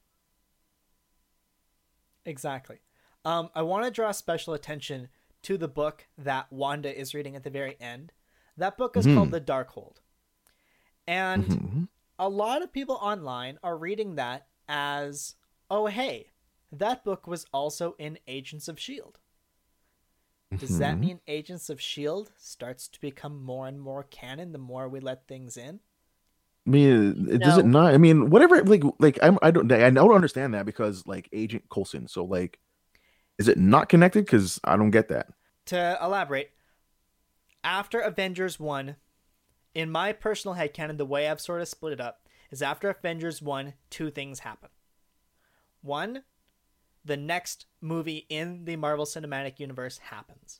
Exactly. 2.26 2.80
Um, 3.26 3.49
I 3.53 3.62
want 3.62 3.86
to 3.86 3.91
draw 3.91 4.12
special 4.14 4.53
attention 4.53 5.10
to 5.44 5.58
the 5.58 5.68
book 5.68 6.08
that 6.18 6.52
Wanda 6.52 6.98
is 6.98 7.14
reading 7.14 7.36
at 7.36 7.44
the 7.44 7.50
very 7.50 7.78
end. 7.80 8.12
That 8.58 8.78
book 8.78 8.98
is 8.98 9.06
Mhm. 9.06 9.16
called 9.16 9.32
The 9.32 9.42
Darkhold. 9.42 9.98
And 11.08 11.50
Mhm. 11.50 11.88
a 12.18 12.30
lot 12.30 12.62
of 12.62 12.72
people 12.74 12.96
online 12.96 13.58
are 13.64 13.78
reading 13.78 14.16
that 14.16 14.48
as, 14.68 15.36
oh, 15.72 15.88
hey, 15.88 16.32
that 16.72 17.04
book 17.04 17.26
was 17.26 17.46
also 17.54 17.96
in 17.98 18.20
Agents 18.28 18.68
of 18.68 18.78
S.H.I.E.L.D. 18.78 19.18
Does 20.58 20.78
that 20.80 20.98
Mhm. 20.98 21.00
mean 21.00 21.22
Agents 21.28 21.70
of 21.70 21.80
S.H.I.E.L.D. 21.80 22.32
starts 22.38 22.88
to 22.90 23.00
become 23.00 23.44
more 23.44 23.68
and 23.68 23.80
more 23.80 24.04
canon 24.04 24.52
the 24.52 24.58
more 24.58 24.90
we 24.90 25.00
let 25.00 25.28
things 25.28 25.58
in? 25.58 25.80
I 26.68 26.70
mean, 26.70 27.28
it 27.30 27.40
does 27.40 27.58
it 27.58 27.66
not? 27.66 27.94
I 27.94 27.98
mean, 27.98 28.30
whatever. 28.30 28.62
Like, 28.64 28.84
like 29.00 29.18
I'm, 29.24 29.40
I 29.42 29.50
don't, 29.50 29.72
I 29.72 29.90
don't 29.90 30.14
understand 30.14 30.54
that 30.54 30.66
because 30.66 31.08
like 31.08 31.30
Agent 31.32 31.64
Coulson. 31.70 32.08
So 32.08 32.24
like, 32.26 32.60
is 33.40 33.48
it 33.48 33.58
not 33.58 33.90
connected? 33.90 34.26
Because 34.26 34.60
I 34.64 34.78
don't 34.78 34.92
get 34.92 35.08
that. 35.08 35.30
to 35.68 35.98
elaborate, 36.02 36.52
after 37.64 38.00
Avengers 38.00 38.60
1, 38.60 38.96
in 39.74 39.90
my 39.90 40.14
personal 40.14 40.56
headcanon, 40.56 40.98
the 40.98 41.06
way 41.06 41.28
I've 41.28 41.42
sort 41.42 41.62
of 41.62 41.68
split 41.68 41.94
it 41.94 42.02
up 42.02 42.28
is 42.52 42.62
after 42.62 42.90
Avengers 42.90 43.42
1, 43.42 43.74
two 43.90 44.12
things 44.12 44.40
happen. 44.40 44.70
One, 45.82 46.24
the 47.06 47.18
next 47.18 47.66
movie 47.82 48.26
in 48.30 48.66
the 48.66 48.76
Marvel 48.76 49.06
Cinematic 49.06 49.60
Universe 49.60 49.98
happens. 49.98 50.60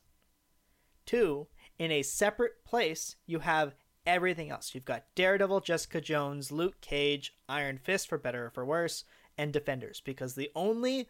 Two, 1.06 1.48
in 1.78 1.92
a 1.92 2.02
separate 2.04 2.64
place, 2.64 3.16
you 3.26 3.40
have 3.40 3.76
everything 4.06 4.50
else. 4.50 4.74
You've 4.74 4.86
got 4.86 5.06
Daredevil, 5.16 5.62
Jessica 5.62 6.00
Jones, 6.02 6.52
Luke 6.52 6.80
Cage, 6.82 7.36
Iron 7.50 7.78
Fist 7.78 8.08
for 8.08 8.18
better 8.18 8.46
or 8.46 8.50
for 8.50 8.66
worse, 8.66 9.04
and 9.38 9.52
Defenders. 9.52 10.02
Because 10.04 10.36
the 10.36 10.52
only 10.56 11.10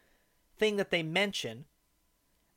thing 0.60 0.76
that 0.78 0.92
they 0.92 1.02
mention 1.02 1.66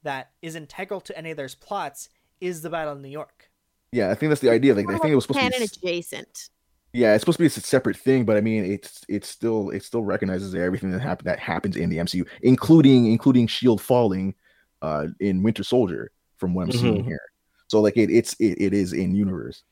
that 0.03 0.33
is 0.43 0.55
integral 0.57 1.01
to 1.01 1.17
any 1.17 1.31
of 1.31 1.37
their 1.37 1.49
plots 1.61 2.09
is 2.41 2.61
the 2.63 2.71
Battle 2.71 2.95
in 2.95 3.03
New 3.03 3.09
York. 3.09 3.51
Yeah, 3.93 4.11
I 4.11 4.15
think 4.15 4.31
that's 4.31 4.41
the 4.41 4.51
idea. 4.51 4.75
Like, 4.75 4.89
I 4.89 4.99
think 4.99 5.13
it 5.13 5.15
was 5.15 5.25
supposed 5.25 5.41
to 5.41 5.51
canon 5.51 5.61
be. 5.61 5.65
adjacent. 5.89 6.49
Yeah, 6.95 7.15
it's 7.15 7.23
supposed 7.23 7.39
to 7.39 7.43
be 7.43 7.47
a 7.47 7.51
separate 7.51 7.97
thing, 7.97 8.25
but 8.25 8.37
I 8.37 8.41
mean, 8.43 8.65
it's 8.71 9.03
it's 9.09 9.29
still 9.29 9.71
it 9.71 9.83
still 9.83 10.03
recognizes 10.03 10.55
everything 10.55 10.91
that 10.91 11.01
happened 11.01 11.27
that 11.27 11.39
happens 11.39 11.77
in 11.77 11.89
the 11.89 11.97
MCU, 11.99 12.27
including 12.43 13.07
including 13.07 13.47
Shield 13.47 13.81
falling, 13.81 14.35
uh, 14.83 15.07
in 15.21 15.43
Winter 15.43 15.63
Soldier, 15.65 16.11
from 16.37 16.53
what 16.53 16.65
I'm 16.65 16.73
seeing 16.73 17.03
Mhm. 17.03 17.07
here. 17.07 17.21
So 17.69 17.81
like 17.81 17.97
it 17.97 18.11
it's 18.11 18.35
it, 18.35 18.61
it 18.61 18.75
is 18.75 18.93
in 18.93 19.15
universe. 19.15 19.63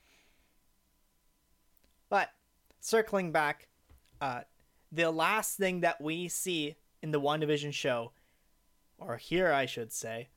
But 2.08 2.30
circling 2.80 3.32
back, 3.32 3.68
uh, 4.20 4.42
the 4.92 5.10
last 5.10 5.56
thing 5.58 5.80
that 5.80 6.00
we 6.00 6.28
see 6.28 6.76
in 7.02 7.10
the 7.10 7.20
WandaVision 7.20 7.72
show, 7.72 8.12
or 9.00 9.16
here 9.16 9.52
I 9.52 9.66
should 9.66 9.92
say, 9.92 10.28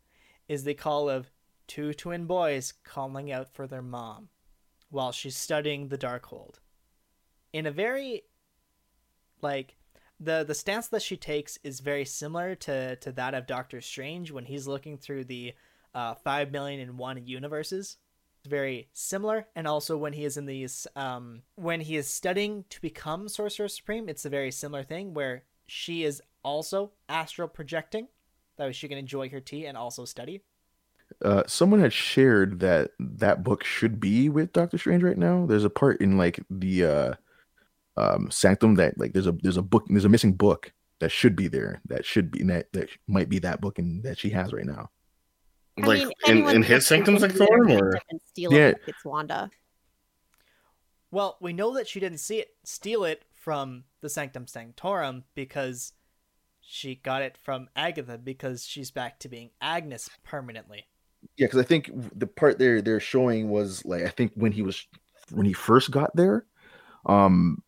is 0.47 0.63
the 0.63 0.73
call 0.73 1.09
of 1.09 1.31
two 1.67 1.93
twin 1.93 2.25
boys 2.25 2.73
calling 2.83 3.31
out 3.31 3.53
for 3.53 3.67
their 3.67 3.81
mom 3.81 4.29
while 4.89 5.11
she's 5.11 5.35
studying 5.35 5.87
the 5.87 5.97
Darkhold. 5.97 6.55
In 7.51 7.65
a 7.65 7.71
very 7.71 8.23
like 9.41 9.75
the 10.19 10.43
the 10.43 10.55
stance 10.55 10.87
that 10.87 11.01
she 11.01 11.17
takes 11.17 11.57
is 11.63 11.79
very 11.79 12.05
similar 12.05 12.55
to 12.55 12.95
to 12.97 13.11
that 13.11 13.33
of 13.33 13.47
Doctor 13.47 13.81
Strange 13.81 14.31
when 14.31 14.45
he's 14.45 14.67
looking 14.67 14.97
through 14.97 15.25
the 15.25 15.53
uh, 15.93 16.15
five 16.15 16.51
million 16.51 16.79
and 16.79 16.97
one 16.97 17.25
universes 17.25 17.97
very 18.45 18.89
similar 18.93 19.47
and 19.55 19.67
also 19.67 19.95
when 19.95 20.13
he 20.13 20.25
is 20.25 20.35
in 20.35 20.45
these 20.45 20.85
um 20.95 21.41
when 21.55 21.79
he 21.79 21.95
is 21.95 22.07
studying 22.07 22.65
to 22.69 22.81
become 22.81 23.29
sorcerer 23.29 23.69
supreme 23.69 24.09
it's 24.09 24.25
a 24.25 24.29
very 24.29 24.51
similar 24.51 24.83
thing 24.83 25.13
where 25.13 25.43
she 25.65 26.03
is 26.03 26.21
also 26.43 26.91
astral 27.07 27.47
projecting 27.47 28.07
that 28.57 28.65
way 28.65 28.71
she 28.71 28.87
can 28.87 28.97
enjoy 28.97 29.29
her 29.29 29.39
tea 29.39 29.65
and 29.65 29.77
also 29.77 30.05
study 30.05 30.41
Uh, 31.23 31.43
someone 31.47 31.79
had 31.79 31.93
shared 31.93 32.59
that 32.59 32.91
that 32.99 33.43
book 33.43 33.63
should 33.63 33.99
be 33.99 34.29
with 34.29 34.51
Doctor 34.53 34.77
Strange 34.77 35.03
right 35.03 35.17
now. 35.17 35.45
There's 35.45 35.65
a 35.65 35.69
part 35.69 36.01
in 36.01 36.17
like 36.17 36.39
the 36.49 36.85
uh, 36.85 37.13
um, 37.97 38.31
Sanctum 38.31 38.75
that 38.75 38.97
like 38.97 39.13
there's 39.13 39.27
a 39.27 39.33
there's 39.43 39.57
a 39.57 39.61
book 39.61 39.85
there's 39.89 40.05
a 40.05 40.09
missing 40.09 40.33
book 40.33 40.71
that 40.99 41.11
should 41.11 41.35
be 41.35 41.47
there 41.47 41.81
that 41.87 42.05
should 42.05 42.31
be 42.31 42.41
that 42.43 42.71
that 42.73 42.89
might 43.07 43.29
be 43.29 43.39
that 43.39 43.61
book 43.61 43.77
and 43.79 44.01
that 44.03 44.17
she 44.17 44.29
has 44.31 44.53
right 44.53 44.65
now. 44.65 44.89
I 45.81 45.85
like 45.85 45.99
mean, 45.99 46.11
in, 46.27 46.55
in 46.55 46.63
his 46.63 46.85
sanctum 46.87 47.17
fucking 47.19 47.35
sanctorum, 47.37 47.71
or 47.71 47.91
to 47.93 48.19
steal 48.29 48.53
Yeah. 48.53 48.69
it, 48.69 48.81
it's 48.87 49.03
Wanda. 49.05 49.51
well 51.11 51.37
we 51.41 51.53
know 51.53 51.73
that 51.75 51.87
she 51.87 51.99
didn't 51.99 52.19
see 52.19 52.39
it 52.39 52.49
steal 52.63 53.03
it 53.03 53.23
from 53.33 53.83
the 54.01 54.09
sanctum 54.09 54.47
sanctorum 54.47 55.23
because 55.35 55.93
she 56.65 56.95
got 56.95 57.21
it 57.21 57.37
from 57.37 57.67
agatha 57.75 58.17
because 58.17 58.65
she's 58.65 58.91
back 58.91 59.19
to 59.19 59.29
being 59.29 59.49
agnes 59.61 60.09
permanently 60.23 60.85
Yeah, 61.37 61.47
because 61.47 61.59
I 61.59 61.63
think 61.63 61.89
the 62.17 62.27
part 62.27 62.59
they're 62.59 62.81
they're 62.81 62.99
showing 62.99 63.49
was 63.49 63.83
like 63.85 64.03
I 64.03 64.09
think 64.09 64.31
when 64.35 64.51
he 64.51 64.61
was 64.61 64.85
when 65.31 65.45
he 65.45 65.53
first 65.53 65.89
got 65.91 66.15
there, 66.15 66.45
um, 67.05 67.63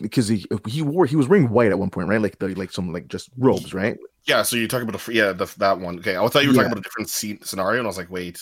because 0.00 0.28
he 0.28 0.46
he 0.66 0.80
wore 0.82 1.06
he 1.06 1.16
was 1.16 1.28
wearing 1.28 1.50
white 1.50 1.70
at 1.72 1.78
one 1.78 1.90
point, 1.90 2.08
right? 2.08 2.20
Like 2.20 2.38
the 2.38 2.48
like 2.54 2.72
some 2.72 2.92
like 2.92 3.08
just 3.08 3.30
robes, 3.36 3.74
right? 3.74 3.96
yeah. 4.26 4.42
So 4.42 4.56
you're 4.56 4.68
talking 4.68 4.88
about 4.88 5.00
the 5.00 5.12
yeah 5.12 5.32
the, 5.32 5.46
that 5.58 5.78
one. 5.80 5.98
Okay, 5.98 6.16
I 6.16 6.26
thought 6.28 6.42
you 6.42 6.48
were 6.48 6.54
Yeah. 6.54 6.62
talking 6.62 6.72
about 6.72 6.78
a 6.78 6.82
different 6.82 7.10
scene, 7.10 7.42
scenario, 7.42 7.78
and 7.80 7.86
I 7.86 7.88
was 7.88 7.98
like, 7.98 8.10
wait. 8.10 8.40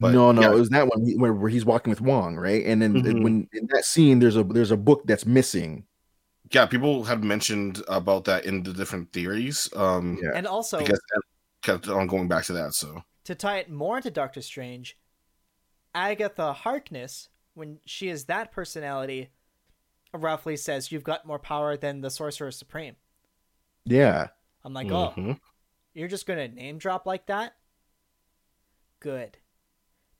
But, 0.00 0.12
no, 0.12 0.32
no, 0.32 0.42
yeah. 0.42 0.52
it 0.52 0.58
was 0.58 0.68
that 0.70 0.88
one 0.88 1.06
where, 1.18 1.32
where 1.32 1.48
he's 1.48 1.64
walking 1.64 1.90
with 1.90 2.00
Wong, 2.00 2.36
right? 2.36 2.64
And 2.66 2.82
then 2.82 2.94
Mhm. 2.94 3.22
when 3.22 3.48
in 3.52 3.68
that 3.72 3.84
scene, 3.84 4.18
there's 4.18 4.36
a 4.36 4.42
there's 4.42 4.72
a 4.72 4.76
book 4.76 5.02
that's 5.06 5.24
missing. 5.24 5.84
Yeah, 6.54 6.66
people 6.66 7.04
had 7.04 7.24
mentioned 7.24 7.82
about 7.88 8.24
that 8.24 8.44
in 8.44 8.62
the 8.62 8.72
different 8.72 9.12
theories. 9.12 9.68
Um, 9.74 10.18
Yeah. 10.22 10.30
and 10.34 10.46
also 10.46 10.78
because 10.78 11.00
I 11.14 11.20
kept 11.62 11.88
on 11.88 12.06
going 12.06 12.28
back 12.28 12.44
to 12.44 12.52
that. 12.54 12.74
So 12.74 13.02
to 13.24 13.34
tie 13.34 13.58
it 13.58 13.70
more 13.70 13.96
into 13.96 14.10
Doctor 14.10 14.40
Strange, 14.40 14.96
Agatha 15.94 16.52
Harkness, 16.52 17.28
when 17.54 17.80
she 17.84 18.08
is 18.08 18.24
that 18.26 18.52
personality, 18.52 19.30
roughly 20.12 20.56
says 20.56 20.92
you've 20.92 21.04
got 21.04 21.26
more 21.26 21.38
power 21.38 21.76
than 21.76 22.00
the 22.00 22.10
Sorcerer 22.10 22.50
Supreme. 22.50 22.96
Yeah, 23.84 24.28
I'm 24.64 24.72
like, 24.72 24.90
oh, 24.90 25.12
Mhm. 25.16 25.40
you're 25.92 26.08
just 26.08 26.26
gonna 26.26 26.48
name 26.48 26.78
drop 26.78 27.04
like 27.06 27.26
that? 27.26 27.56
Good, 29.00 29.38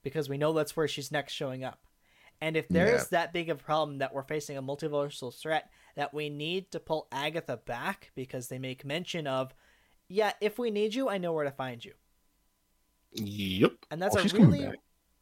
because 0.03 0.29
we 0.29 0.37
know 0.37 0.53
that's 0.53 0.77
where 0.77 0.89
she's 0.89 1.11
next 1.13 1.33
showing 1.33 1.65
up. 1.65 1.87
And 2.41 2.57
if 2.57 2.69
there 2.69 2.95
is 2.95 3.05
Yeah. 3.05 3.09
that 3.23 3.33
big 3.33 3.49
of 3.49 3.61
a 3.61 3.65
problem 3.65 3.99
that 3.99 4.13
we're 4.13 4.23
facing 4.25 4.57
a 4.57 4.63
multiversal 4.63 5.35
threat, 5.35 5.71
that 5.95 6.13
we 6.15 6.29
need 6.29 6.71
to 6.73 6.81
pull 6.81 7.07
Agatha 7.13 7.57
back 7.57 8.11
because 8.15 8.49
they 8.49 8.59
make 8.59 8.85
mention 8.85 9.27
of, 9.27 9.55
yeah, 10.09 10.33
if 10.41 10.59
we 10.59 10.71
need 10.71 10.95
you, 10.95 11.09
I 11.09 11.19
know 11.19 11.33
where 11.33 11.45
to 11.45 11.51
find 11.51 11.85
you. 11.85 11.93
Yep. 13.13 13.73
And 13.91 14.03
that's 14.03 14.17
Oh, 14.17 14.21
a 14.21 14.23
really 14.25 14.73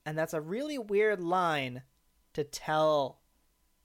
and 0.06 0.16
that's 0.18 0.34
a 0.34 0.40
really 0.40 0.78
weird 0.78 1.20
line 1.20 1.82
to 2.32 2.42
tell 2.44 3.20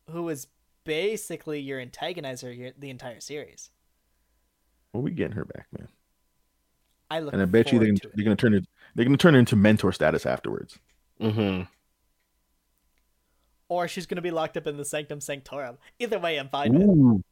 who 0.09 0.29
is 0.29 0.47
basically 0.85 1.59
your 1.59 1.85
antagonizer 1.85 2.57
your, 2.57 2.71
the 2.77 2.89
entire 2.89 3.19
series. 3.19 3.69
Well, 4.93 5.03
we 5.03 5.11
getting 5.11 5.35
her 5.35 5.45
back, 5.45 5.67
man. 5.77 5.89
I 7.11 7.19
look 7.19 7.33
And 7.33 7.41
I 7.41 7.45
bet 7.45 7.71
you 7.71 7.79
they're, 7.79 7.89
gonna- 7.89 8.11
they're 8.15 8.23
gonna 8.23 8.35
turn 8.37 8.53
it. 8.53 8.65
They're 8.95 9.05
gonna 9.05 9.17
turn 9.17 9.35
it 9.35 9.39
into 9.39 9.55
mentor 9.57 9.91
status 9.91 10.25
afterwards. 10.25 10.79
hmm 11.19 11.63
or 13.69 13.87
she's 13.87 14.05
gonna 14.05 14.21
be 14.21 14.31
locked 14.31 14.57
up 14.57 14.67
in 14.67 14.77
the 14.77 14.85
Sanctum 14.85 15.19
Sanctorum. 15.19 15.77
Either 15.99 16.19
way, 16.19 16.37
I'm 16.37 16.49
fine 16.49 16.73
with. 16.73 16.87
Ooh. 16.87 17.23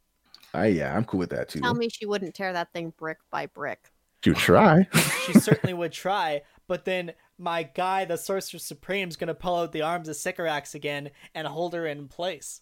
I 0.53 0.67
yeah, 0.67 0.95
I'm 0.95 1.05
cool 1.05 1.19
with 1.19 1.31
that 1.31 1.49
too. 1.49 1.61
Tell 1.61 1.73
me 1.73 1.89
she 1.89 2.05
wouldn't 2.05 2.35
tear 2.35 2.53
that 2.53 2.71
thing 2.73 2.93
brick 2.97 3.17
by 3.31 3.47
brick. 3.47 3.91
You 4.23 4.33
try. 4.33 4.87
She 5.25 5.33
certainly 5.33 5.73
would 5.73 5.91
try, 5.91 6.41
but 6.67 6.85
then 6.85 7.13
my 7.37 7.63
guy, 7.63 8.05
the 8.05 8.17
Sorcerer 8.17 8.59
Supreme's 8.59 9.15
gonna 9.15 9.35
pull 9.35 9.55
out 9.55 9.71
the 9.71 9.81
arms 9.81 10.07
of 10.07 10.15
Cyttorak 10.15 10.73
again 10.73 11.11
and 11.33 11.47
hold 11.47 11.73
her 11.73 11.85
in 11.85 12.07
place. 12.07 12.61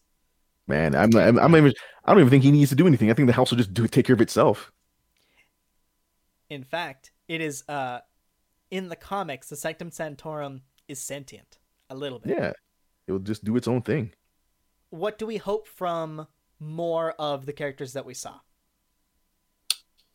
Man, 0.67 0.95
I'm 0.95 1.15
I'm, 1.15 1.39
I'm 1.39 1.55
even. 1.55 1.73
I 2.05 2.11
don't 2.11 2.19
even 2.19 2.29
think 2.29 2.43
he 2.43 2.51
needs 2.51 2.69
to 2.69 2.75
do 2.75 2.87
anything. 2.87 3.09
I 3.09 3.13
think 3.13 3.27
the 3.27 3.33
house 3.33 3.51
will 3.51 3.57
just 3.57 3.73
do 3.73 3.87
take 3.87 4.05
care 4.05 4.13
of 4.13 4.21
itself. 4.21 4.71
In 6.49 6.63
fact, 6.63 7.11
it 7.27 7.41
is 7.41 7.63
uh 7.69 7.99
in 8.71 8.89
the 8.89 8.95
comics, 8.95 9.49
the 9.49 9.55
Sanctum 9.55 9.91
Sanctorum 9.91 10.61
is 10.87 10.99
sentient 10.99 11.59
a 11.89 11.95
little 11.95 12.19
bit. 12.19 12.37
Yeah, 12.37 12.53
it 13.07 13.11
will 13.11 13.19
just 13.19 13.43
do 13.43 13.55
its 13.55 13.67
own 13.67 13.81
thing. 13.81 14.11
What 14.89 15.17
do 15.17 15.25
we 15.25 15.37
hope 15.37 15.67
from 15.67 16.27
more 16.59 17.11
of 17.19 17.45
the 17.45 17.53
characters 17.53 17.93
that 17.93 18.05
we 18.05 18.13
saw? 18.13 18.39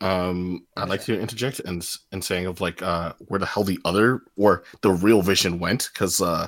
Um, 0.01 0.65
I'd 0.77 0.87
like 0.87 1.03
to 1.03 1.19
interject 1.19 1.59
and 1.59 1.85
and 2.11 2.23
saying 2.23 2.45
of 2.45 2.61
like 2.61 2.81
uh 2.81 3.13
where 3.27 3.39
the 3.39 3.45
hell 3.45 3.65
the 3.65 3.79
other 3.83 4.21
or 4.37 4.63
the 4.81 4.91
real 4.91 5.21
Vision 5.21 5.59
went 5.59 5.89
because 5.93 6.21
uh 6.21 6.47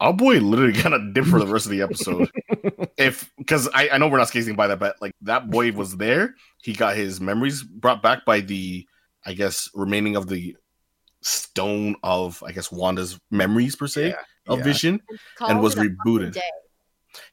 our 0.00 0.12
boy 0.12 0.38
literally 0.38 0.72
kind 0.82 0.94
of 0.94 1.14
dipped 1.14 1.28
for 1.28 1.38
the 1.38 1.46
rest 1.46 1.66
of 1.66 1.70
the 1.70 1.82
episode. 1.82 2.28
if 2.98 3.30
because 3.38 3.68
I 3.72 3.90
I 3.90 3.98
know 3.98 4.08
we're 4.08 4.18
not 4.18 4.28
skating 4.28 4.56
by 4.56 4.66
that, 4.66 4.80
but 4.80 5.00
like 5.00 5.12
that 5.22 5.48
boy 5.48 5.70
was 5.72 5.96
there. 5.96 6.34
He 6.60 6.72
got 6.72 6.96
his 6.96 7.20
memories 7.20 7.62
brought 7.62 8.02
back 8.02 8.24
by 8.24 8.40
the 8.40 8.86
I 9.24 9.34
guess 9.34 9.68
remaining 9.74 10.16
of 10.16 10.26
the 10.26 10.56
stone 11.20 11.94
of 12.02 12.42
I 12.44 12.50
guess 12.50 12.72
Wanda's 12.72 13.20
memories 13.30 13.76
per 13.76 13.86
se 13.86 14.14
of 14.46 14.58
yeah. 14.58 14.64
Vision 14.64 15.00
and 15.40 15.60
was 15.60 15.74
it 15.74 15.78
a 15.78 15.82
fucking 15.82 15.96
rebooted. 16.06 16.32
day. 16.32 16.40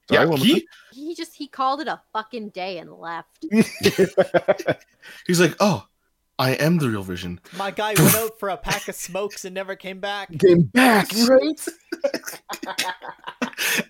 Yeah, 0.10 0.36
he 0.36 0.68
He 0.91 1.16
just 1.16 1.36
he 1.36 1.47
called 1.47 1.82
it 1.82 1.88
a 1.88 2.01
fucking 2.14 2.49
day 2.49 2.80
and 2.80 2.91
left. 2.91 3.45
he's 5.28 5.39
like, 5.39 5.55
oh, 5.60 5.88
I 6.38 6.51
am 6.51 6.78
the 6.78 6.89
real 6.89 7.03
Vision. 7.03 7.39
My 7.57 7.72
guy 7.72 7.93
went 7.97 8.16
out 8.16 8.39
for 8.39 8.49
a 8.49 8.57
pack 8.57 8.88
of 8.88 8.95
smokes 8.95 9.45
and 9.45 9.53
never 9.53 9.76
came 9.76 9.99
back. 9.99 10.38
Came 10.39 10.64
back, 10.64 11.10
right? 11.28 11.68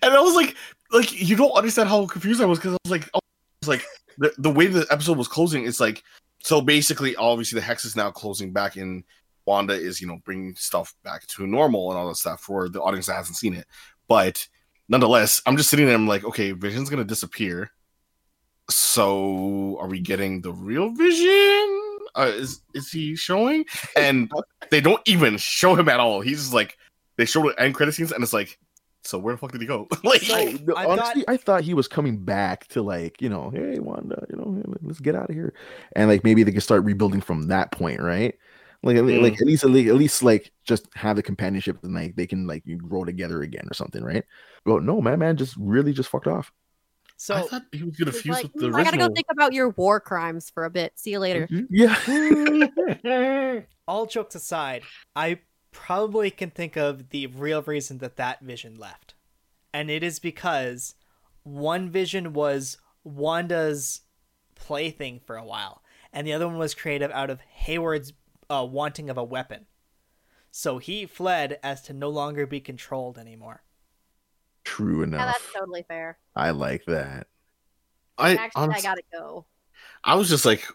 and 0.02 0.12
I 0.14 0.20
was 0.20 0.34
like, 0.34 0.56
like 0.92 1.12
you 1.20 1.36
don't 1.36 1.52
understand 1.52 1.88
how 1.88 2.06
confused 2.06 2.40
I 2.40 2.46
was 2.46 2.58
because 2.58 2.74
I 2.74 2.78
was 2.84 2.90
like, 2.90 3.08
oh, 3.14 3.20
it's 3.62 3.68
like 3.68 3.84
the 4.18 4.32
the 4.38 4.50
way 4.50 4.66
the 4.66 4.86
episode 4.90 5.16
was 5.16 5.28
closing. 5.28 5.66
It's 5.66 5.80
like 5.80 6.02
so 6.42 6.60
basically, 6.60 7.16
obviously 7.16 7.60
the 7.60 7.64
hex 7.64 7.84
is 7.84 7.96
now 7.96 8.10
closing 8.10 8.52
back, 8.52 8.76
and 8.76 9.04
Wanda 9.50 9.74
is 9.74 10.00
you 10.00 10.06
know 10.06 10.18
bringing 10.24 10.54
stuff 10.54 10.94
back 11.02 11.26
to 11.26 11.46
normal 11.46 11.90
and 11.90 11.98
all 11.98 12.06
that 12.08 12.14
stuff 12.16 12.40
for 12.40 12.68
the 12.68 12.80
audience 12.80 13.06
that 13.06 13.14
hasn't 13.16 13.36
seen 13.36 13.54
it. 13.54 13.66
But 14.08 14.46
nonetheless, 14.88 15.42
I'm 15.46 15.56
just 15.56 15.68
sitting 15.70 15.86
there. 15.86 15.94
I'm 15.96 16.06
like, 16.06 16.24
okay, 16.24 16.52
Vision's 16.52 16.88
gonna 16.88 17.04
disappear. 17.04 17.70
So 18.68 19.76
are 19.80 19.88
we 19.88 20.00
getting 20.00 20.40
the 20.42 20.52
real 20.52 20.90
Vision? 20.90 21.80
Uh, 22.16 22.30
is 22.34 22.60
is 22.74 22.90
he 22.90 23.16
showing? 23.16 23.64
And 23.96 24.30
they 24.70 24.80
don't 24.80 25.02
even 25.06 25.36
show 25.36 25.74
him 25.74 25.88
at 25.88 26.00
all. 26.00 26.20
He's 26.20 26.38
just 26.40 26.54
like 26.54 26.76
they 27.16 27.24
show 27.24 27.42
the 27.42 27.60
end 27.60 27.74
credit 27.74 27.92
scenes, 27.92 28.12
and 28.12 28.22
it's 28.22 28.32
like, 28.32 28.58
so 29.02 29.18
where 29.18 29.34
the 29.34 29.38
fuck 29.38 29.52
did 29.52 29.60
he 29.60 29.66
go? 29.66 29.88
like, 30.04 30.22
So- 30.22 30.34
I, 30.36 30.52
the- 30.52 30.76
I've 30.76 30.86
got- 30.86 30.98
honestly, 31.00 31.24
I 31.28 31.36
thought 31.36 31.62
he 31.62 31.74
was 31.74 31.88
coming 31.88 32.16
back 32.24 32.66
to 32.68 32.82
like, 32.82 33.20
you 33.20 33.28
know, 33.28 33.50
hey 33.50 33.78
Wanda, 33.80 34.24
you 34.30 34.36
know, 34.36 34.62
let's 34.82 35.00
get 35.00 35.14
out 35.16 35.30
of 35.30 35.34
here, 35.34 35.52
and 35.96 36.08
like 36.08 36.22
maybe 36.24 36.42
they 36.44 36.52
can 36.52 36.60
start 36.60 36.84
rebuilding 36.84 37.20
from 37.20 37.48
that 37.48 37.72
point, 37.72 38.00
right? 38.00 38.34
Like, 38.82 38.96
at 38.96 39.04
Mm. 39.04 39.22
like 39.22 39.34
at 39.40 39.46
least, 39.46 39.64
at 39.64 39.70
least, 39.70 39.88
at 39.90 39.96
least, 39.96 40.22
like 40.22 40.52
just 40.64 40.86
have 40.94 41.16
the 41.16 41.22
companionship 41.22 41.82
and 41.84 41.94
like 41.94 42.16
they 42.16 42.26
can 42.26 42.46
like 42.46 42.64
grow 42.78 43.04
together 43.04 43.42
again 43.42 43.66
or 43.70 43.74
something, 43.74 44.02
right? 44.02 44.24
But 44.64 44.82
no, 44.84 45.00
man, 45.02 45.18
man, 45.18 45.36
just 45.36 45.54
really 45.58 45.92
just 45.92 46.08
fucked 46.08 46.26
off. 46.26 46.50
So 47.16 47.34
I 47.34 47.42
So 47.42 47.48
thought 47.48 47.62
he 47.72 47.84
was 47.84 47.96
gonna 47.96 48.12
fuse 48.12 48.36
like, 48.36 48.44
with 48.44 48.54
the 48.54 48.68
"Mm, 48.68 48.74
I 48.74 48.84
gotta 48.84 48.96
go 48.96 49.08
think 49.14 49.26
about 49.30 49.52
your 49.52 49.70
war 49.70 50.00
crimes 50.00 50.48
for 50.50 50.64
a 50.64 50.70
bit. 50.70 50.92
See 50.98 51.10
you 51.10 51.18
later. 51.18 51.48
Yeah, 51.68 51.94
all 53.86 54.06
jokes 54.06 54.34
aside, 54.34 54.82
I 55.14 55.40
probably 55.72 56.30
can 56.30 56.50
think 56.50 56.76
of 56.76 57.10
the 57.10 57.26
real 57.26 57.62
reason 57.62 57.98
that 57.98 58.16
that 58.16 58.40
vision 58.40 58.76
left. 58.76 59.14
And 59.72 59.90
it 59.90 60.02
is 60.02 60.18
because 60.18 60.94
one 61.42 61.90
vision 61.90 62.32
was 62.32 62.78
Wanda's 63.04 64.00
plaything 64.54 65.20
for 65.24 65.36
a 65.36 65.44
while, 65.44 65.82
and 66.12 66.26
the 66.26 66.32
other 66.32 66.48
one 66.48 66.58
was 66.58 66.74
created 66.74 67.10
out 67.12 67.30
of 67.30 67.40
Hayward's 67.42 68.12
uh, 68.50 68.66
wanting 68.70 69.08
of 69.08 69.16
a 69.16 69.24
weapon. 69.24 69.66
So 70.50 70.78
he 70.78 71.06
fled 71.06 71.58
as 71.62 71.80
to 71.82 71.92
no 71.92 72.08
longer 72.10 72.46
be 72.46 72.60
controlled 72.60 73.16
anymore. 73.18 73.62
true 74.64 75.02
enough. 75.02 75.18
Yeah, 75.18 75.24
enough. 75.24 75.36
that's 75.42 75.52
totally 75.54 75.84
fair. 75.86 76.18
I 76.36 76.50
like 76.50 76.84
that. 76.86 77.28
I 78.18 78.34
Actually, 78.34 78.74
I 78.74 78.80
gotta 78.80 79.02
go. 79.12 79.46
I 80.04 80.16
was 80.16 80.28
just 80.28 80.44
like, 80.44 80.66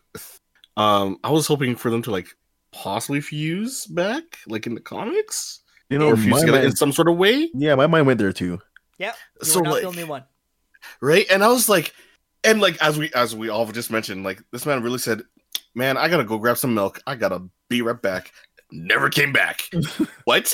um, 0.78 1.18
I 1.24 1.30
was 1.32 1.46
hoping 1.48 1.76
for 1.76 1.92
them 1.92 2.02
to 2.04 2.12
like 2.12 2.28
possibly 2.72 3.22
fuse 3.22 3.86
back, 3.86 4.24
like 4.48 4.66
in 4.66 4.74
the 4.76 4.82
comics, 4.82 5.60
You 5.90 6.00
know, 6.00 6.08
or 6.10 6.16
fuse 6.18 6.28
my 6.28 6.40
together 6.42 6.62
in 6.62 6.76
some 6.76 6.92
sort 6.92 7.08
of 7.10 7.18
way. 7.18 7.50
yeah, 7.54 7.76
my 7.76 7.88
mind 7.88 8.08
went 8.08 8.20
there 8.20 8.34
too. 8.34 8.60
Yep, 8.98 9.16
you 9.42 9.48
So 9.48 9.60
were 9.60 9.64
not 9.66 9.72
like, 9.74 9.82
the 9.84 9.88
only 9.88 10.04
one. 10.06 10.24
right? 11.02 11.26
And 11.30 11.44
I 11.44 11.50
was 11.50 11.70
like, 11.70 11.94
and 12.44 12.62
like 12.62 12.82
as 12.82 12.98
we 12.98 13.12
as 13.14 13.36
we 13.36 13.50
all 13.50 13.66
just 13.68 13.92
mentioned, 13.92 14.24
like 14.24 14.42
this 14.52 14.66
man 14.66 14.82
really 14.82 14.98
said, 15.00 15.22
"Man, 15.76 15.98
I 15.98 16.08
gotta 16.10 16.24
go 16.24 16.38
grab 16.38 16.58
some 16.58 16.74
milk. 16.74 17.02
I 17.06 17.16
gotta 17.16 17.44
be 17.70 17.82
right 17.82 18.02
back." 18.02 18.32
Never 18.72 19.10
came 19.10 19.32
back. 19.32 19.70
what? 20.26 20.54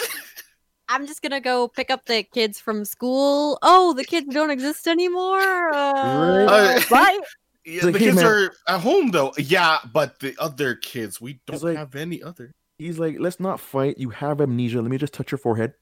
I'm 0.89 1.07
just 1.07 1.21
gonna 1.21 1.39
go 1.39 1.67
pick 1.69 1.89
up 1.89 2.05
the 2.05 2.23
kids 2.23 2.59
from 2.59 2.83
school. 2.83 3.57
Oh, 3.61 3.93
the 3.93 4.03
kids 4.03 4.33
don't 4.33 4.49
exist 4.51 4.87
anymore. 4.87 5.39
Uh, 5.73 6.45
Right. 6.49 6.89
bye. 6.89 7.19
Yeah, 7.63 7.85
like, 7.85 7.93
the 7.93 7.99
"Hey, 7.99 8.05
kids 8.05 8.15
man." 8.17 8.25
are 8.25 8.53
at 8.67 8.81
home 8.81 9.11
though. 9.11 9.33
Yeah, 9.37 9.77
but 9.93 10.19
the 10.19 10.35
other 10.39 10.75
kids, 10.75 11.21
we 11.21 11.39
don't 11.47 11.63
like- 11.63 11.77
have 11.77 11.95
any 11.95 12.21
other. 12.21 12.51
He's 12.77 12.97
like, 12.97 13.17
let's 13.19 13.39
not 13.39 13.59
fight. 13.59 13.99
You 13.99 14.09
have 14.09 14.41
amnesia. 14.41 14.81
Let 14.81 14.89
me 14.89 14.97
just 14.97 15.13
touch 15.13 15.31
your 15.31 15.37
forehead. 15.37 15.73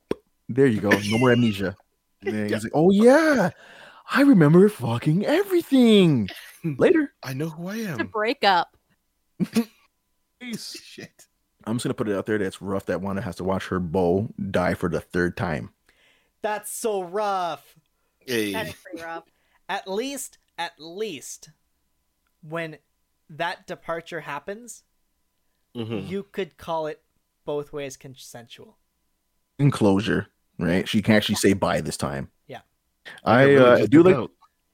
There 0.50 0.66
you 0.68 0.82
go. 0.82 0.90
No 0.90 1.18
more 1.18 1.32
amnesia. 1.32 1.76
And 2.26 2.50
he's 2.52 2.64
like, 2.66 2.74
oh 2.76 2.92
yeah, 2.92 3.52
I 4.12 4.22
remember 4.24 4.68
fucking 4.68 5.26
everything. 5.26 6.28
Later. 6.66 7.14
I 7.24 7.32
know 7.34 7.48
who 7.48 7.70
I 7.70 7.78
To 7.78 7.88
am. 8.02 8.08
break 8.08 8.44
up. 8.44 8.76
Shit. 10.58 11.28
I'm 11.66 11.76
just 11.76 11.84
gonna 11.84 11.94
put 11.94 12.08
it 12.08 12.16
out 12.16 12.26
there 12.26 12.38
that 12.38 12.46
it's 12.46 12.62
rough 12.62 12.86
that 12.86 13.02
Wanda 13.02 13.22
has 13.22 13.36
to 13.38 13.44
watch 13.44 13.68
her 13.68 13.80
beau 13.80 14.30
die 14.52 14.74
for 14.74 14.90
the 14.90 15.02
third 15.02 15.36
time. 15.38 15.72
That's 16.42 16.72
so 16.72 17.04
rough. 17.04 17.76
Hey. 18.20 18.54
That 18.54 18.68
is 18.68 18.74
pretty 18.76 19.04
rough. 19.04 19.26
At 19.68 19.88
least, 19.88 20.38
at 20.58 20.74
least, 20.80 21.50
when 22.42 22.78
that 23.30 23.68
departure 23.68 24.22
happens, 24.22 24.84
Mhm. 25.76 26.08
you 26.08 26.24
could 26.24 26.58
call 26.58 26.88
it 26.88 27.04
both 27.46 27.72
ways 27.74 27.98
consensual. 27.98 28.78
Enclosure, 29.60 30.28
right? 30.58 30.88
She 30.88 31.02
can 31.02 31.16
actually 31.16 31.36
say 31.36 31.54
bye 31.54 31.82
this 31.82 31.98
time. 31.98 32.32
Yeah. 32.48 32.62
I 33.24 33.44
really 33.44 33.66
uh, 33.66 33.78
just 33.80 33.92
do 33.92 33.98
took 34.00 34.06
like 34.08 34.16
out. 34.16 34.32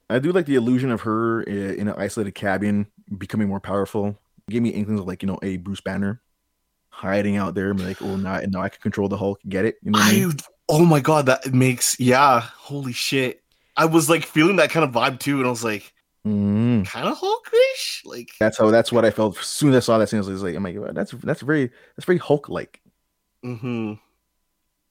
I 0.10 0.20
do 0.20 0.32
like 0.32 0.46
the 0.46 0.56
illusion 0.56 0.92
of 0.92 1.02
her 1.02 1.42
in 1.44 1.88
an 1.88 1.96
isolated 1.98 2.34
cabin 2.36 2.88
becoming 3.18 3.48
more 3.48 3.60
powerful. 3.60 4.20
Gave 4.50 4.62
me 4.62 4.70
inklings 4.70 5.00
of 5.00 5.08
like 5.08 5.24
you 5.24 5.28
know 5.28 5.40
a 5.42 5.58
Bruce 5.58 5.82
Banner 5.82 6.22
hiding 6.90 7.36
out 7.36 7.56
there, 7.56 7.72
and 7.72 7.84
like 7.84 8.02
oh 8.02 8.16
now 8.16 8.40
now 8.48 8.62
I 8.62 8.70
can 8.70 8.80
control 8.82 9.10
the 9.10 9.18
Hulk. 9.18 9.40
Get 9.50 9.66
it? 9.66 9.78
You 9.82 9.92
know 9.92 9.98
what 9.98 10.08
I 10.08 10.12
mean? 10.20 10.38
Oh 10.70 10.86
my 10.86 11.00
god, 11.00 11.26
that 11.28 11.54
makes 11.54 12.00
yeah, 12.00 12.42
holy 12.42 12.94
shit. 12.94 13.42
I 13.76 13.86
was 13.86 14.10
like 14.10 14.24
feeling 14.24 14.58
that 14.58 14.70
kind 14.70 14.84
of 14.84 14.92
vibe 14.92 15.20
too, 15.20 15.38
and 15.38 15.48
I 15.48 15.50
was 15.50 15.64
like, 15.64 15.92
Mm. 16.26 16.86
kind 16.86 17.08
of 17.08 17.18
Hulkish, 17.20 18.04
like 18.06 18.30
That's 18.40 18.58
how. 18.58 18.72
That's 18.72 18.92
what 18.92 19.06
I 19.06 19.12
felt 19.12 19.38
as 19.40 19.46
soon 19.46 19.70
as 19.74 19.76
I 19.78 19.80
saw 19.86 19.98
that 19.98 20.10
scene. 20.10 20.20
I 20.20 20.28
was 20.28 20.42
like, 20.44 20.56
"Oh 20.56 20.60
my 20.60 20.72
god, 20.72 20.96
that's 20.96 21.12
that's 21.12 21.42
very 21.42 21.72
that's 21.96 22.06
very 22.06 22.18
Hulk 22.18 22.50
like." 22.50 22.82
hmm 23.44 23.94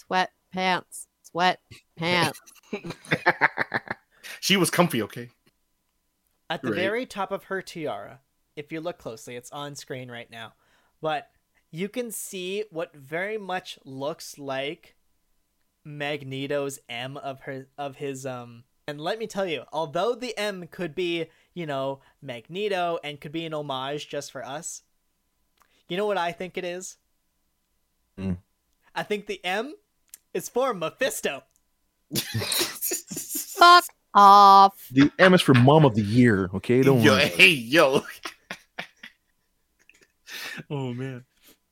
Sweat 0.07 0.31
pants. 0.53 1.07
Sweat 1.23 1.61
pants. 1.97 2.41
she 4.41 4.57
was 4.57 4.71
comfy, 4.71 5.03
okay. 5.03 5.31
At 6.51 6.63
the 6.63 6.71
Right. 6.71 6.77
very 6.77 7.07
top 7.07 7.33
of 7.33 7.45
her 7.45 7.63
tiara, 7.63 8.21
if 8.57 8.73
you 8.73 8.81
look 8.81 8.99
closely, 8.99 9.37
it's 9.37 9.51
on 9.53 9.75
screen 9.75 10.11
right 10.11 10.31
now, 10.31 10.55
but 11.01 11.31
you 11.71 11.89
can 11.89 12.11
see 12.11 12.65
what 12.71 12.95
very 12.95 13.39
much 13.39 13.79
looks 13.85 14.39
like 14.39 14.95
Magneto's 15.85 16.79
M 16.89 17.17
of 17.17 17.41
her 17.41 17.67
of 17.77 17.97
his 17.97 18.25
um 18.25 18.65
and 18.87 19.01
let 19.01 19.19
me 19.19 19.27
tell 19.27 19.47
you, 19.47 19.65
although 19.73 20.15
the 20.15 20.37
M 20.37 20.69
could 20.71 20.95
be, 20.95 21.27
you 21.55 21.65
know, 21.67 22.01
Magneto 22.21 22.99
and 23.03 23.21
could 23.21 23.33
be 23.33 23.47
an 23.47 23.55
homage 23.55 24.09
just 24.09 24.31
for 24.31 24.45
us, 24.45 24.83
you 25.89 25.97
know 25.97 26.07
what 26.07 26.19
I 26.19 26.33
think 26.33 26.59
it 26.59 26.65
is? 26.65 26.99
Hmm. 28.19 28.33
I 28.95 29.03
think 29.03 29.27
the 29.27 29.43
M 29.45 29.75
is 30.33 30.49
for 30.49 30.75
Mephisto. 30.75 31.45
Fuck 32.15 33.85
off. 34.15 34.89
The 34.93 35.11
M 35.19 35.35
is 35.35 35.43
for 35.43 35.55
Mom 35.55 35.85
of 35.85 35.95
the 35.95 36.03
Year. 36.03 36.51
Okay, 36.55 36.83
don't 36.83 37.01
yo, 37.01 37.13
worry. 37.13 37.27
hey, 37.27 37.51
yo. 37.51 38.03
Oh 40.71 40.93
man. 40.95 41.25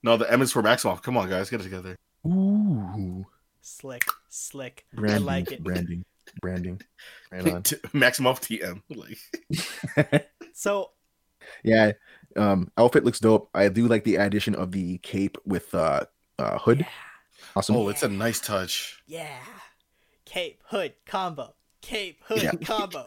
No, 0.03 0.16
the 0.16 0.30
M 0.33 0.43
is 0.43 0.53
for 0.53 0.62
Maximoff. 0.62 1.03
Come 1.03 1.16
on, 1.16 1.28
guys, 1.28 1.49
get 1.51 1.61
it 1.61 1.64
together. 1.64 1.97
Ooh, 2.26 3.24
Slick, 3.61 4.05
slick. 4.28 4.85
branding, 4.95 5.22
I 5.22 5.24
like 5.24 5.53
it. 5.53 5.62
branding, 5.62 6.05
branding. 6.41 6.80
Right 7.30 7.53
on. 7.53 7.62
T- 7.64 7.76
Maximoff 7.95 8.41
TM. 8.41 8.83
Like, 8.91 10.28
So 10.55 10.91
yeah, 11.64 11.93
um, 12.37 12.70
outfit 12.76 13.05
looks 13.05 13.20
dope. 13.20 13.49
I 13.55 13.68
do 13.68 13.87
like 13.89 14.05
the 14.05 14.16
addition 14.16 14.55
of 14.55 14.72
the 14.72 14.99
cape 14.99 15.39
with 15.45 15.74
uh, 15.74 16.05
uh 16.39 16.59
hood. 16.59 16.80
yeah, 16.80 16.87
Awesome. 17.57 17.76
oh, 17.76 17.89
it's 17.89 18.03
a 18.03 18.09
nice 18.09 18.41
touch. 18.41 19.03
yeah. 19.07 19.39
Cape 20.24 20.62
hood 20.66 20.95
combo. 21.07 21.55
Cape 21.83 22.18
hood 22.24 22.43
Yeah. 22.43 22.53
combo. 22.64 23.05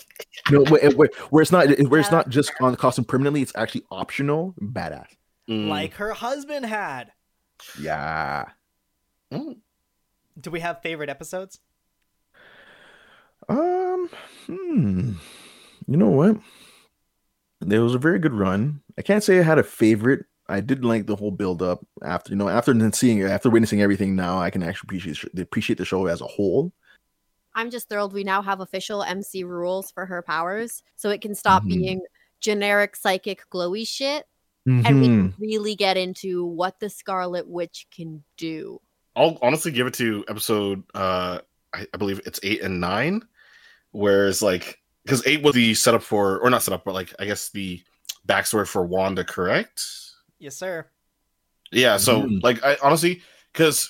no, 0.51 0.63
where, 0.65 0.91
where, 0.91 1.09
where 1.31 1.41
it's 1.41 1.51
not 1.51 1.67
where 1.89 1.99
it's 1.99 2.11
not 2.11 2.29
just 2.29 2.51
on 2.61 2.71
the 2.71 2.77
costume 2.77 3.03
permanently. 3.05 3.41
It's 3.41 3.53
actually 3.55 3.83
optional. 3.89 4.53
Badass. 4.61 5.07
Mm. 5.49 5.67
Like 5.67 5.93
her 5.95 6.13
husband 6.13 6.65
had. 6.65 7.11
Yeah. 7.79 8.45
Mm. 9.31 9.57
Do 10.39 10.51
we 10.51 10.59
have 10.59 10.81
favorite 10.81 11.09
episodes? 11.09 11.59
Um. 13.47 14.09
Hmm. 14.47 15.11
You 15.87 15.97
know 15.97 16.09
what? 16.09 16.37
There 17.61 17.81
was 17.81 17.95
a 17.95 17.99
very 17.99 18.19
good 18.19 18.33
run. 18.33 18.81
I 18.97 19.01
can't 19.01 19.23
say 19.23 19.39
I 19.39 19.43
had 19.43 19.59
a 19.59 19.63
favorite. 19.63 20.25
I 20.47 20.59
did 20.61 20.85
like 20.85 21.05
the 21.07 21.15
whole 21.15 21.31
build 21.31 21.61
up 21.61 21.85
after 22.03 22.31
you 22.31 22.35
know 22.37 22.49
after 22.49 22.73
seeing 22.91 23.23
after 23.23 23.49
witnessing 23.49 23.81
everything. 23.81 24.15
Now 24.15 24.39
I 24.39 24.49
can 24.49 24.63
actually 24.63 24.87
appreciate 24.87 25.39
appreciate 25.39 25.77
the 25.77 25.85
show 25.85 26.05
as 26.07 26.21
a 26.21 26.27
whole. 26.27 26.71
I'm 27.55 27.69
just 27.71 27.87
thrilled 27.87 28.13
we 28.13 28.23
now 28.23 28.41
have 28.41 28.59
official 28.59 29.01
MC 29.03 29.43
rules 29.43 29.89
for 29.91 30.05
her 30.05 30.21
powers, 30.21 30.83
so 30.95 31.09
it 31.09 31.21
can 31.21 31.33
stop 31.33 31.63
Mhm. 31.63 31.67
being 31.69 32.01
generic 32.41 32.95
psychic 32.95 33.43
glowy 33.49 33.87
shit, 33.87 34.27
and 34.65 34.99
we 34.99 35.07
can 35.07 35.33
really 35.39 35.75
get 35.75 35.97
into 35.97 36.45
what 36.45 36.79
the 36.79 36.89
Scarlet 36.89 37.47
Witch 37.47 37.87
can 37.95 38.23
do. 38.37 38.81
I'll 39.15 39.37
honestly 39.41 39.71
give 39.71 39.87
it 39.87 39.93
to 39.95 40.25
episode 40.27 40.83
uh 40.93 41.39
I, 41.73 41.87
I 41.93 41.97
believe 41.97 42.21
it's 42.25 42.39
eight 42.43 42.61
and 42.61 42.79
nine. 42.81 43.21
Whereas 43.91 44.41
like 44.41 44.79
because 45.03 45.25
eight 45.27 45.41
was 45.43 45.55
the 45.55 45.73
setup 45.73 46.03
for 46.03 46.39
or 46.39 46.49
not 46.49 46.63
setup, 46.63 46.83
but 46.83 46.93
like 46.93 47.13
I 47.19 47.25
guess 47.25 47.49
the 47.49 47.81
backstory 48.27 48.67
for 48.67 48.85
Wanda, 48.85 49.23
correct? 49.23 49.81
Yes, 50.39 50.55
sir. 50.57 50.87
Yeah, 51.71 51.97
so 51.97 52.23
Mhm. 52.23 52.43
like 52.43 52.63
I 52.63 52.77
honestly 52.81 53.21
because 53.53 53.89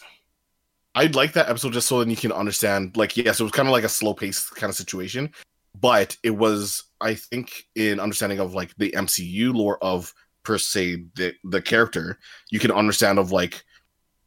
I'd 0.93 1.15
like 1.15 1.34
that 1.34 1.49
episode 1.49 1.73
just 1.73 1.88
so 1.88 1.99
then 1.99 2.09
you 2.09 2.15
can 2.15 2.32
understand 2.32 2.95
like 2.97 3.17
yes, 3.17 3.39
it 3.39 3.43
was 3.43 3.51
kind 3.51 3.67
of 3.67 3.71
like 3.73 3.84
a 3.84 3.89
slow 3.89 4.13
paced 4.13 4.55
kind 4.55 4.69
of 4.69 4.76
situation, 4.76 5.32
but 5.80 6.15
it 6.23 6.32
was 6.32 6.84
I 7.01 7.15
think 7.15 7.65
in 7.76 7.99
understanding 7.99 8.39
of 8.39 8.53
like 8.53 8.76
the 8.78 8.91
MCU 8.91 9.53
lore 9.53 9.84
of 9.84 10.13
per 10.45 10.57
se 10.57 11.03
the 11.15 11.33
the 11.43 11.61
character, 11.61 12.17
you 12.49 12.59
can 12.59 12.71
understand 12.71 13.19
of 13.19 13.31
like 13.31 13.63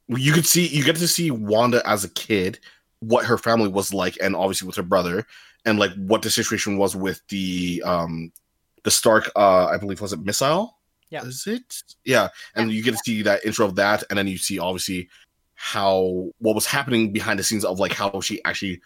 you 0.08 0.32
could 0.32 0.46
see 0.46 0.66
you 0.66 0.84
get 0.84 0.96
to 0.96 1.08
see 1.08 1.30
Wanda 1.30 1.86
as 1.88 2.04
a 2.04 2.08
kid, 2.10 2.58
what 3.00 3.24
her 3.24 3.38
family 3.38 3.68
was 3.68 3.94
like, 3.94 4.16
and 4.20 4.34
obviously 4.34 4.66
with 4.66 4.76
her 4.76 4.82
brother, 4.82 5.26
and 5.64 5.78
like 5.78 5.92
what 5.94 6.22
the 6.22 6.30
situation 6.30 6.78
was 6.78 6.96
with 6.96 7.22
the 7.28 7.82
um 7.84 8.32
the 8.84 8.90
Stark 8.90 9.30
uh 9.36 9.66
I 9.66 9.76
believe 9.76 10.00
was 10.00 10.12
it 10.12 10.20
missile? 10.20 10.76
Yeah. 11.10 11.24
Is 11.24 11.46
it? 11.46 11.82
Yeah. 12.04 12.28
And 12.54 12.70
you 12.70 12.82
get 12.82 12.92
to 12.92 12.98
see 12.98 13.22
that 13.22 13.44
intro 13.44 13.66
of 13.66 13.76
that, 13.76 14.04
and 14.10 14.18
then 14.18 14.26
you 14.26 14.38
see 14.38 14.58
obviously 14.58 15.08
how 15.54 16.30
what 16.38 16.54
was 16.54 16.66
happening 16.66 17.12
behind 17.12 17.38
the 17.38 17.44
scenes 17.44 17.64
of 17.64 17.80
like 17.80 17.92
how 17.92 18.20
she 18.20 18.42
actually 18.44 18.80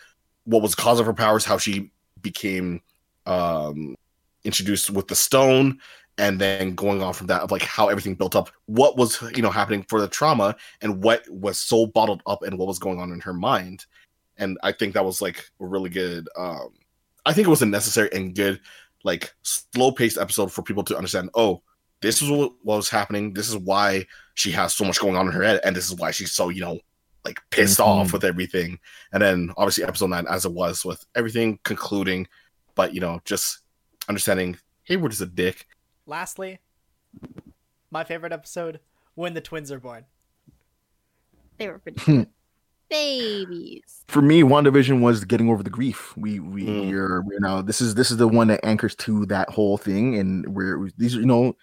what 0.45 0.63
was 0.63 0.75
the 0.75 0.83
cause 0.83 1.01
of 1.01 1.07
her 1.07 1.13
powers, 1.13 1.45
how 1.45 1.59
she 1.59 1.91
became 2.21 2.81
um 3.27 3.97
introduced 4.45 4.91
with 4.91 5.09
the 5.09 5.15
stone, 5.15 5.79
and 6.19 6.39
then 6.41 6.75
going 6.75 7.03
on 7.03 7.15
from 7.15 7.27
that 7.29 7.43
of 7.43 7.51
like 7.51 7.63
how 7.63 7.89
everything 7.89 8.15
built 8.15 8.37
up, 8.37 8.51
what 8.67 8.97
was 8.97 9.21
you 9.35 9.43
know 9.43 9.51
happening 9.51 9.85
for 9.89 10.01
the 10.01 10.09
trauma, 10.09 10.55
and 10.81 11.03
what 11.03 11.29
was 11.31 11.59
so 11.59 11.87
bottled 11.87 12.23
up, 12.27 12.43
and 12.43 12.59
what 12.59 12.69
was 12.69 12.79
going 12.79 13.01
on 13.01 13.13
in 13.13 13.21
her 13.21 13.33
mind. 13.35 13.87
And 14.39 14.59
I 14.63 14.73
think 14.73 14.95
that 14.95 15.05
was 15.05 15.21
like 15.23 15.51
a 15.61 15.67
really 15.67 15.91
good. 15.91 16.29
um 16.37 16.71
I 17.25 17.33
think 17.33 17.47
it 17.47 17.51
was 17.51 17.63
a 17.63 17.67
necessary 17.67 18.09
and 18.13 18.35
good, 18.35 18.61
like 19.05 19.33
slow 19.43 19.93
paced 19.93 20.19
episode 20.19 20.53
for 20.53 20.63
people 20.63 20.83
to 20.85 20.97
understand. 20.97 21.31
Oh, 21.35 21.63
this 22.01 22.21
is 22.21 22.29
what, 22.31 22.53
what 22.63 22.77
was 22.77 22.89
happening. 22.89 23.33
This 23.33 23.49
is 23.49 23.57
why 23.57 24.07
she 24.35 24.51
has 24.53 24.75
so 24.75 24.85
much 24.85 24.99
going 24.99 25.17
on 25.17 25.27
in 25.27 25.33
her 25.33 25.43
head, 25.43 25.61
and 25.65 25.75
this 25.77 25.87
is 25.89 25.95
why 25.97 26.11
she's 26.11 26.33
so 26.33 26.49
you 26.49 26.61
know 26.61 26.79
like 27.25 27.41
pissed 27.51 27.79
Mhm. 27.79 27.87
off 27.87 28.13
with 28.13 28.25
everything. 28.25 28.79
And 29.13 29.23
then 29.23 29.53
obviously 29.57 29.85
episode 29.85 30.11
nine, 30.11 30.27
as 30.29 30.45
it 30.45 30.53
was 30.53 30.85
with 30.85 31.05
everything 31.15 31.59
concluding, 31.63 32.27
but 32.75 32.93
you 32.95 33.01
know 33.01 33.21
just 33.25 33.61
understanding 34.09 34.59
Hayward 34.85 35.13
is 35.13 35.21
a 35.21 35.27
dick. 35.27 35.67
Lastly, 36.13 36.59
my 37.91 38.05
favorite 38.05 38.35
episode 38.35 38.81
when 39.15 39.33
the 39.33 39.41
twins 39.41 39.73
are 39.73 39.81
born. 39.81 40.05
They 41.57 41.69
were 41.69 41.79
pretty 41.79 42.03
good. 42.05 42.27
babies. 42.91 44.05
For 44.09 44.21
me, 44.21 44.43
WandaVision 44.43 45.01
was 45.01 45.25
getting 45.25 45.49
over 45.49 45.63
the 45.63 45.71
grief. 45.71 46.15
We 46.19 46.39
we 46.39 46.65
Mm. 46.65 46.91
we're, 46.91 47.23
we're 47.23 47.39
now 47.41 47.63
this 47.63 47.81
is 47.81 47.95
this 47.95 48.11
is 48.11 48.19
the 48.19 48.29
one 48.29 48.49
that 48.49 48.61
anchors 48.63 48.95
to 48.97 49.25
that 49.27 49.49
whole 49.49 49.79
thing, 49.79 50.19
and 50.19 50.55
we're 50.55 50.91
these 50.99 51.17
are 51.17 51.21
you 51.21 51.27
know. 51.27 51.57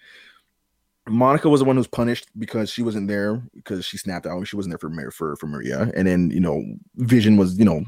Monica 1.08 1.48
was 1.48 1.60
the 1.60 1.64
one 1.64 1.76
who 1.76 1.80
was 1.80 1.86
punished 1.88 2.26
because 2.38 2.70
she 2.70 2.82
wasn't 2.82 3.06
there 3.08 3.40
because 3.54 3.84
she 3.84 3.96
snapped 3.98 4.26
out. 4.26 4.46
She 4.48 4.56
wasn't 4.56 4.72
there 4.72 4.78
for 4.78 5.10
for 5.12 5.36
for 5.36 5.46
Maria, 5.46 5.92
and 5.94 6.08
then 6.08 6.30
you 6.32 6.40
know 6.40 6.60
Vision 6.96 7.36
was 7.36 7.56
you 7.56 7.64
know 7.64 7.82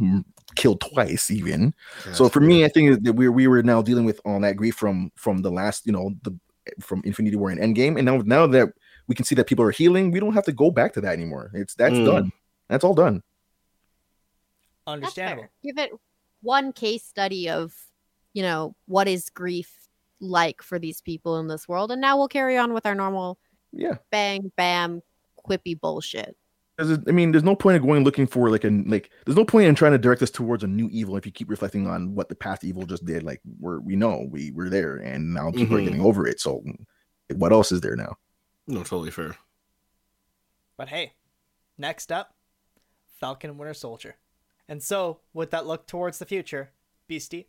killed 0.54 0.80
twice 0.80 1.28
even. 1.28 1.74
so 2.12 2.28
for 2.28 2.40
me, 2.40 2.64
I 2.64 2.68
think 2.68 3.02
that 3.02 3.14
we 3.14 3.28
we 3.28 3.48
were 3.48 3.64
now 3.64 3.82
dealing 3.82 4.04
with 4.04 4.20
all 4.24 4.38
that 4.40 4.54
grief 4.56 4.76
from 4.76 5.10
from 5.16 5.42
the 5.42 5.50
last 5.50 5.86
you 5.86 5.92
know 5.92 6.12
the 6.22 6.38
from 6.80 7.02
Infinity 7.04 7.36
War 7.36 7.50
and 7.50 7.60
Endgame, 7.60 7.96
and 7.96 8.04
now 8.06 8.18
now 8.18 8.46
that 8.46 8.68
we 9.08 9.14
can 9.14 9.24
see 9.24 9.34
that 9.34 9.46
people 9.46 9.64
are 9.64 9.70
healing, 9.70 10.10
we 10.10 10.20
don't 10.20 10.34
have 10.34 10.44
to 10.44 10.52
go 10.52 10.70
back 10.70 10.92
to 10.94 11.00
that 11.00 11.12
anymore. 11.12 11.50
It's 11.54 11.74
that's 11.74 11.98
Mm. 11.98 12.04
done. 12.04 12.32
That's 12.68 12.84
all 12.84 12.94
done. 12.94 13.22
Understandable. 14.86 15.48
Give 15.62 15.78
it 15.78 15.92
one 16.42 16.72
case 16.72 17.04
study 17.04 17.48
of, 17.48 17.74
you 18.32 18.42
know, 18.42 18.74
what 18.86 19.08
is 19.08 19.30
grief 19.30 19.88
like 20.20 20.62
for 20.62 20.78
these 20.78 21.00
people 21.00 21.38
in 21.38 21.48
this 21.48 21.68
world, 21.68 21.90
and 21.90 22.00
now 22.00 22.16
we'll 22.16 22.28
carry 22.28 22.56
on 22.56 22.72
with 22.72 22.86
our 22.86 22.94
normal 22.94 23.38
Yeah. 23.72 23.96
bang 24.10 24.52
bam 24.56 25.02
quippy 25.48 25.78
bullshit. 25.78 26.36
'Cause 26.82 26.98
I 27.06 27.12
mean, 27.12 27.30
there's 27.32 27.44
no 27.44 27.54
point 27.54 27.76
in 27.76 27.82
going 27.86 28.02
looking 28.04 28.26
for 28.26 28.50
like 28.50 28.64
a 28.64 28.70
like. 28.86 29.10
There's 29.24 29.36
no 29.36 29.44
point 29.44 29.66
in 29.68 29.74
trying 29.74 29.92
to 29.92 29.98
direct 29.98 30.22
us 30.22 30.30
towards 30.30 30.64
a 30.64 30.66
new 30.66 30.88
evil 30.90 31.16
if 31.16 31.24
you 31.24 31.32
keep 31.32 31.48
reflecting 31.48 31.86
on 31.86 32.14
what 32.14 32.28
the 32.28 32.34
past 32.34 32.64
evil 32.64 32.84
just 32.86 33.04
did. 33.04 33.22
Like 33.22 33.40
we're 33.60 33.78
we 33.80 33.94
know 33.96 34.26
we 34.30 34.50
were 34.50 34.68
there, 34.68 34.96
and 34.96 35.32
now 35.32 35.50
people 35.52 35.76
are 35.76 35.80
Mhm. 35.80 35.84
getting 35.84 36.00
over 36.00 36.26
it. 36.26 36.40
So, 36.40 36.62
what 37.34 37.52
else 37.52 37.70
is 37.72 37.80
there 37.80 37.96
now? 37.96 38.16
no, 38.66 38.78
totally 38.84 39.10
fair. 39.10 39.36
But 40.76 40.88
hey, 40.88 41.12
next 41.78 42.10
up, 42.12 42.34
Falcon 43.20 43.50
and 43.50 43.58
Winter 43.58 43.74
Soldier. 43.74 44.16
And 44.68 44.82
so, 44.82 45.20
with 45.32 45.50
that 45.50 45.66
look 45.66 45.86
towards 45.86 46.18
the 46.18 46.26
future, 46.26 46.70
Beastie, 47.08 47.48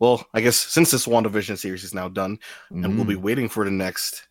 Well, 0.00 0.26
I 0.34 0.40
guess 0.40 0.56
since 0.56 0.90
this 0.92 1.06
WandaVision 1.06 1.58
series 1.58 1.82
is 1.84 1.94
now 1.94 2.08
done, 2.08 2.38
and 2.70 2.96
we'll 2.96 3.04
be 3.04 3.14
Mm, 3.14 3.20
waiting 3.22 3.48
for 3.48 3.64
the 3.64 3.70
next, 3.70 4.28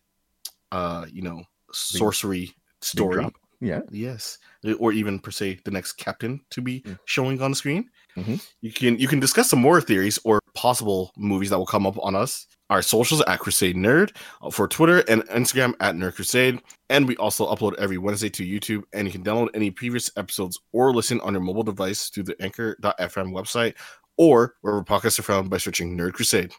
uh, 0.72 1.06
you 1.10 1.20
know, 1.22 1.42
sorcery 1.72 2.40
big 2.46 2.54
story. 2.80 3.14
drop. 3.14 3.34
Yeah. 3.60 3.80
Yes, 3.90 4.38
or 4.78 4.92
even 4.92 5.18
per 5.18 5.30
se 5.32 5.60
the 5.64 5.70
next 5.72 5.94
captain 5.94 6.40
to 6.50 6.60
be 6.60 6.80
Mm. 6.82 6.98
showing 7.06 7.42
on 7.42 7.50
the 7.50 7.56
screen. 7.56 7.90
Mhm. 8.16 8.40
You 8.60 8.72
can 8.72 8.98
you 8.98 9.08
can 9.08 9.18
discuss 9.20 9.50
some 9.50 9.60
more 9.60 9.80
theories 9.80 10.18
or 10.24 10.40
possible 10.54 11.12
movies 11.16 11.50
that 11.50 11.58
will 11.58 11.66
come 11.66 11.86
up 11.86 11.98
on 12.02 12.14
us. 12.14 12.46
Our 12.70 12.82
socials 12.82 13.22
at 13.22 13.38
Crusade 13.40 13.76
Nerd 13.76 14.14
uh, 14.42 14.50
for 14.50 14.68
Twitter 14.68 14.98
and 15.08 15.22
Instagram 15.28 15.74
at 15.80 15.94
Nerd 15.96 16.14
Crusade, 16.16 16.60
and 16.90 17.08
we 17.08 17.16
also 17.16 17.52
upload 17.52 17.74
every 17.78 17.96
Wednesday 17.98 18.28
to 18.30 18.44
YouTube. 18.44 18.82
And 18.92 19.06
you 19.08 19.12
can 19.12 19.24
download 19.24 19.48
any 19.54 19.70
previous 19.70 20.10
episodes 20.16 20.60
or 20.72 20.92
listen 20.94 21.20
on 21.22 21.32
your 21.32 21.40
mobile 21.42 21.62
device 21.64 22.10
through 22.10 22.24
the 22.24 22.36
Anchor.fm 22.42 23.32
website 23.32 23.74
or 24.18 24.54
wherever 24.60 24.84
podcasts 24.84 25.18
are 25.18 25.22
found 25.22 25.48
by 25.50 25.56
searching 25.58 25.96
Nerd 25.96 26.12
Crusade. 26.12 26.52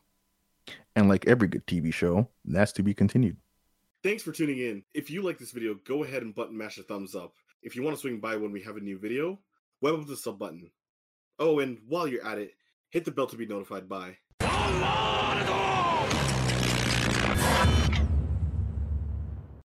And 0.95 1.07
like 1.07 1.27
every 1.27 1.47
good 1.47 1.65
TV 1.67 1.93
show, 1.93 2.27
that's 2.43 2.71
to 2.73 2.83
be 2.83 2.93
continued. 2.93 3.37
Thanks 4.01 4.23
for 4.23 4.31
tuning 4.31 4.59
in. 4.59 4.83
If 4.93 5.09
you 5.09 5.21
like 5.21 5.37
this 5.37 5.51
video, 5.51 5.75
go 5.85 6.05
ahead 6.05 6.21
and 6.23 6.33
button 6.33 6.57
mash 6.57 6.77
a 6.77 6.83
thumbs 6.83 7.15
up. 7.15 7.33
If 7.61 7.75
you 7.75 7.83
want 7.83 7.97
to 7.97 7.99
swing 7.99 8.21
by 8.21 8.37
when 8.37 8.53
we 8.53 8.61
have 8.61 8.77
a 8.77 8.79
new 8.79 8.97
video, 8.97 9.39
web 9.81 9.95
up 9.95 10.07
the 10.07 10.15
sub 10.15 10.39
button. 10.39 10.71
Oh, 11.37 11.59
and 11.59 11.79
while 11.85 12.07
you're 12.07 12.25
at 12.25 12.37
it, 12.37 12.53
hit 12.91 13.03
the 13.03 13.11
bell 13.11 13.27
to 13.27 13.35
be 13.35 13.45
notified 13.45 13.89
by. 13.89 14.15